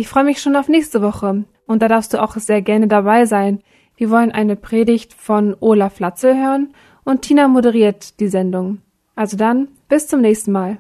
Ich 0.06 0.10
freue 0.10 0.22
mich 0.22 0.40
schon 0.40 0.54
auf 0.54 0.68
nächste 0.68 1.02
Woche 1.02 1.42
und 1.66 1.82
da 1.82 1.88
darfst 1.88 2.14
du 2.14 2.22
auch 2.22 2.36
sehr 2.36 2.62
gerne 2.62 2.86
dabei 2.86 3.26
sein. 3.26 3.60
Wir 3.96 4.08
wollen 4.08 4.30
eine 4.30 4.54
Predigt 4.54 5.12
von 5.12 5.56
Olaf 5.58 5.98
Latze 5.98 6.32
hören 6.36 6.72
und 7.02 7.22
Tina 7.22 7.48
moderiert 7.48 8.20
die 8.20 8.28
Sendung. 8.28 8.78
Also 9.16 9.36
dann, 9.36 9.66
bis 9.88 10.06
zum 10.06 10.20
nächsten 10.20 10.52
Mal. 10.52 10.78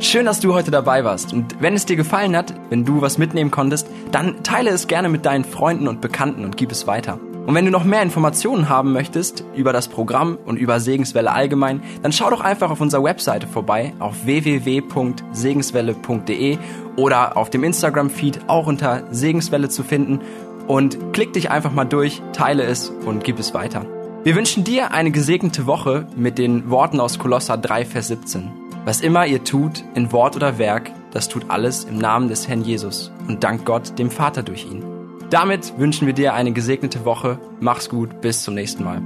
Schön, 0.00 0.26
dass 0.26 0.40
du 0.40 0.52
heute 0.52 0.70
dabei 0.70 1.02
warst. 1.02 1.32
Und 1.32 1.62
wenn 1.62 1.72
es 1.72 1.86
dir 1.86 1.96
gefallen 1.96 2.36
hat, 2.36 2.52
wenn 2.68 2.84
du 2.84 3.00
was 3.00 3.16
mitnehmen 3.16 3.50
konntest, 3.50 3.88
dann 4.12 4.42
teile 4.42 4.68
es 4.68 4.86
gerne 4.86 5.08
mit 5.08 5.24
deinen 5.24 5.46
Freunden 5.46 5.88
und 5.88 6.02
Bekannten 6.02 6.44
und 6.44 6.58
gib 6.58 6.72
es 6.72 6.86
weiter. 6.86 7.18
Und 7.46 7.54
wenn 7.54 7.64
du 7.66 7.70
noch 7.70 7.84
mehr 7.84 8.02
Informationen 8.02 8.70
haben 8.70 8.92
möchtest 8.92 9.44
über 9.54 9.72
das 9.72 9.86
Programm 9.88 10.36
und 10.46 10.56
über 10.56 10.80
Segenswelle 10.80 11.30
allgemein, 11.30 11.82
dann 12.02 12.12
schau 12.12 12.30
doch 12.30 12.40
einfach 12.40 12.70
auf 12.70 12.80
unserer 12.80 13.04
Webseite 13.04 13.46
vorbei 13.46 13.92
auf 13.98 14.24
www.segenswelle.de 14.24 16.56
oder 16.96 17.36
auf 17.36 17.50
dem 17.50 17.62
Instagram-Feed 17.64 18.48
auch 18.48 18.66
unter 18.66 19.02
Segenswelle 19.10 19.68
zu 19.68 19.82
finden 19.82 20.20
und 20.66 21.12
klick 21.12 21.34
dich 21.34 21.50
einfach 21.50 21.72
mal 21.72 21.84
durch, 21.84 22.22
teile 22.32 22.62
es 22.62 22.88
und 22.88 23.24
gib 23.24 23.38
es 23.38 23.52
weiter. 23.52 23.84
Wir 24.22 24.36
wünschen 24.36 24.64
dir 24.64 24.92
eine 24.92 25.10
gesegnete 25.10 25.66
Woche 25.66 26.06
mit 26.16 26.38
den 26.38 26.70
Worten 26.70 26.98
aus 26.98 27.18
Kolosser 27.18 27.58
3, 27.58 27.84
Vers 27.84 28.08
17. 28.08 28.50
Was 28.86 29.02
immer 29.02 29.26
ihr 29.26 29.44
tut, 29.44 29.84
in 29.94 30.12
Wort 30.12 30.34
oder 30.36 30.56
Werk, 30.56 30.90
das 31.10 31.28
tut 31.28 31.44
alles 31.48 31.84
im 31.84 31.98
Namen 31.98 32.28
des 32.28 32.48
Herrn 32.48 32.62
Jesus 32.62 33.12
und 33.28 33.44
dank 33.44 33.66
Gott, 33.66 33.98
dem 33.98 34.10
Vater 34.10 34.42
durch 34.42 34.64
ihn. 34.64 34.93
Damit 35.30 35.78
wünschen 35.78 36.06
wir 36.06 36.14
dir 36.14 36.34
eine 36.34 36.52
gesegnete 36.52 37.04
Woche. 37.04 37.38
Mach's 37.60 37.88
gut, 37.88 38.20
bis 38.20 38.42
zum 38.42 38.54
nächsten 38.54 38.84
Mal. 38.84 39.02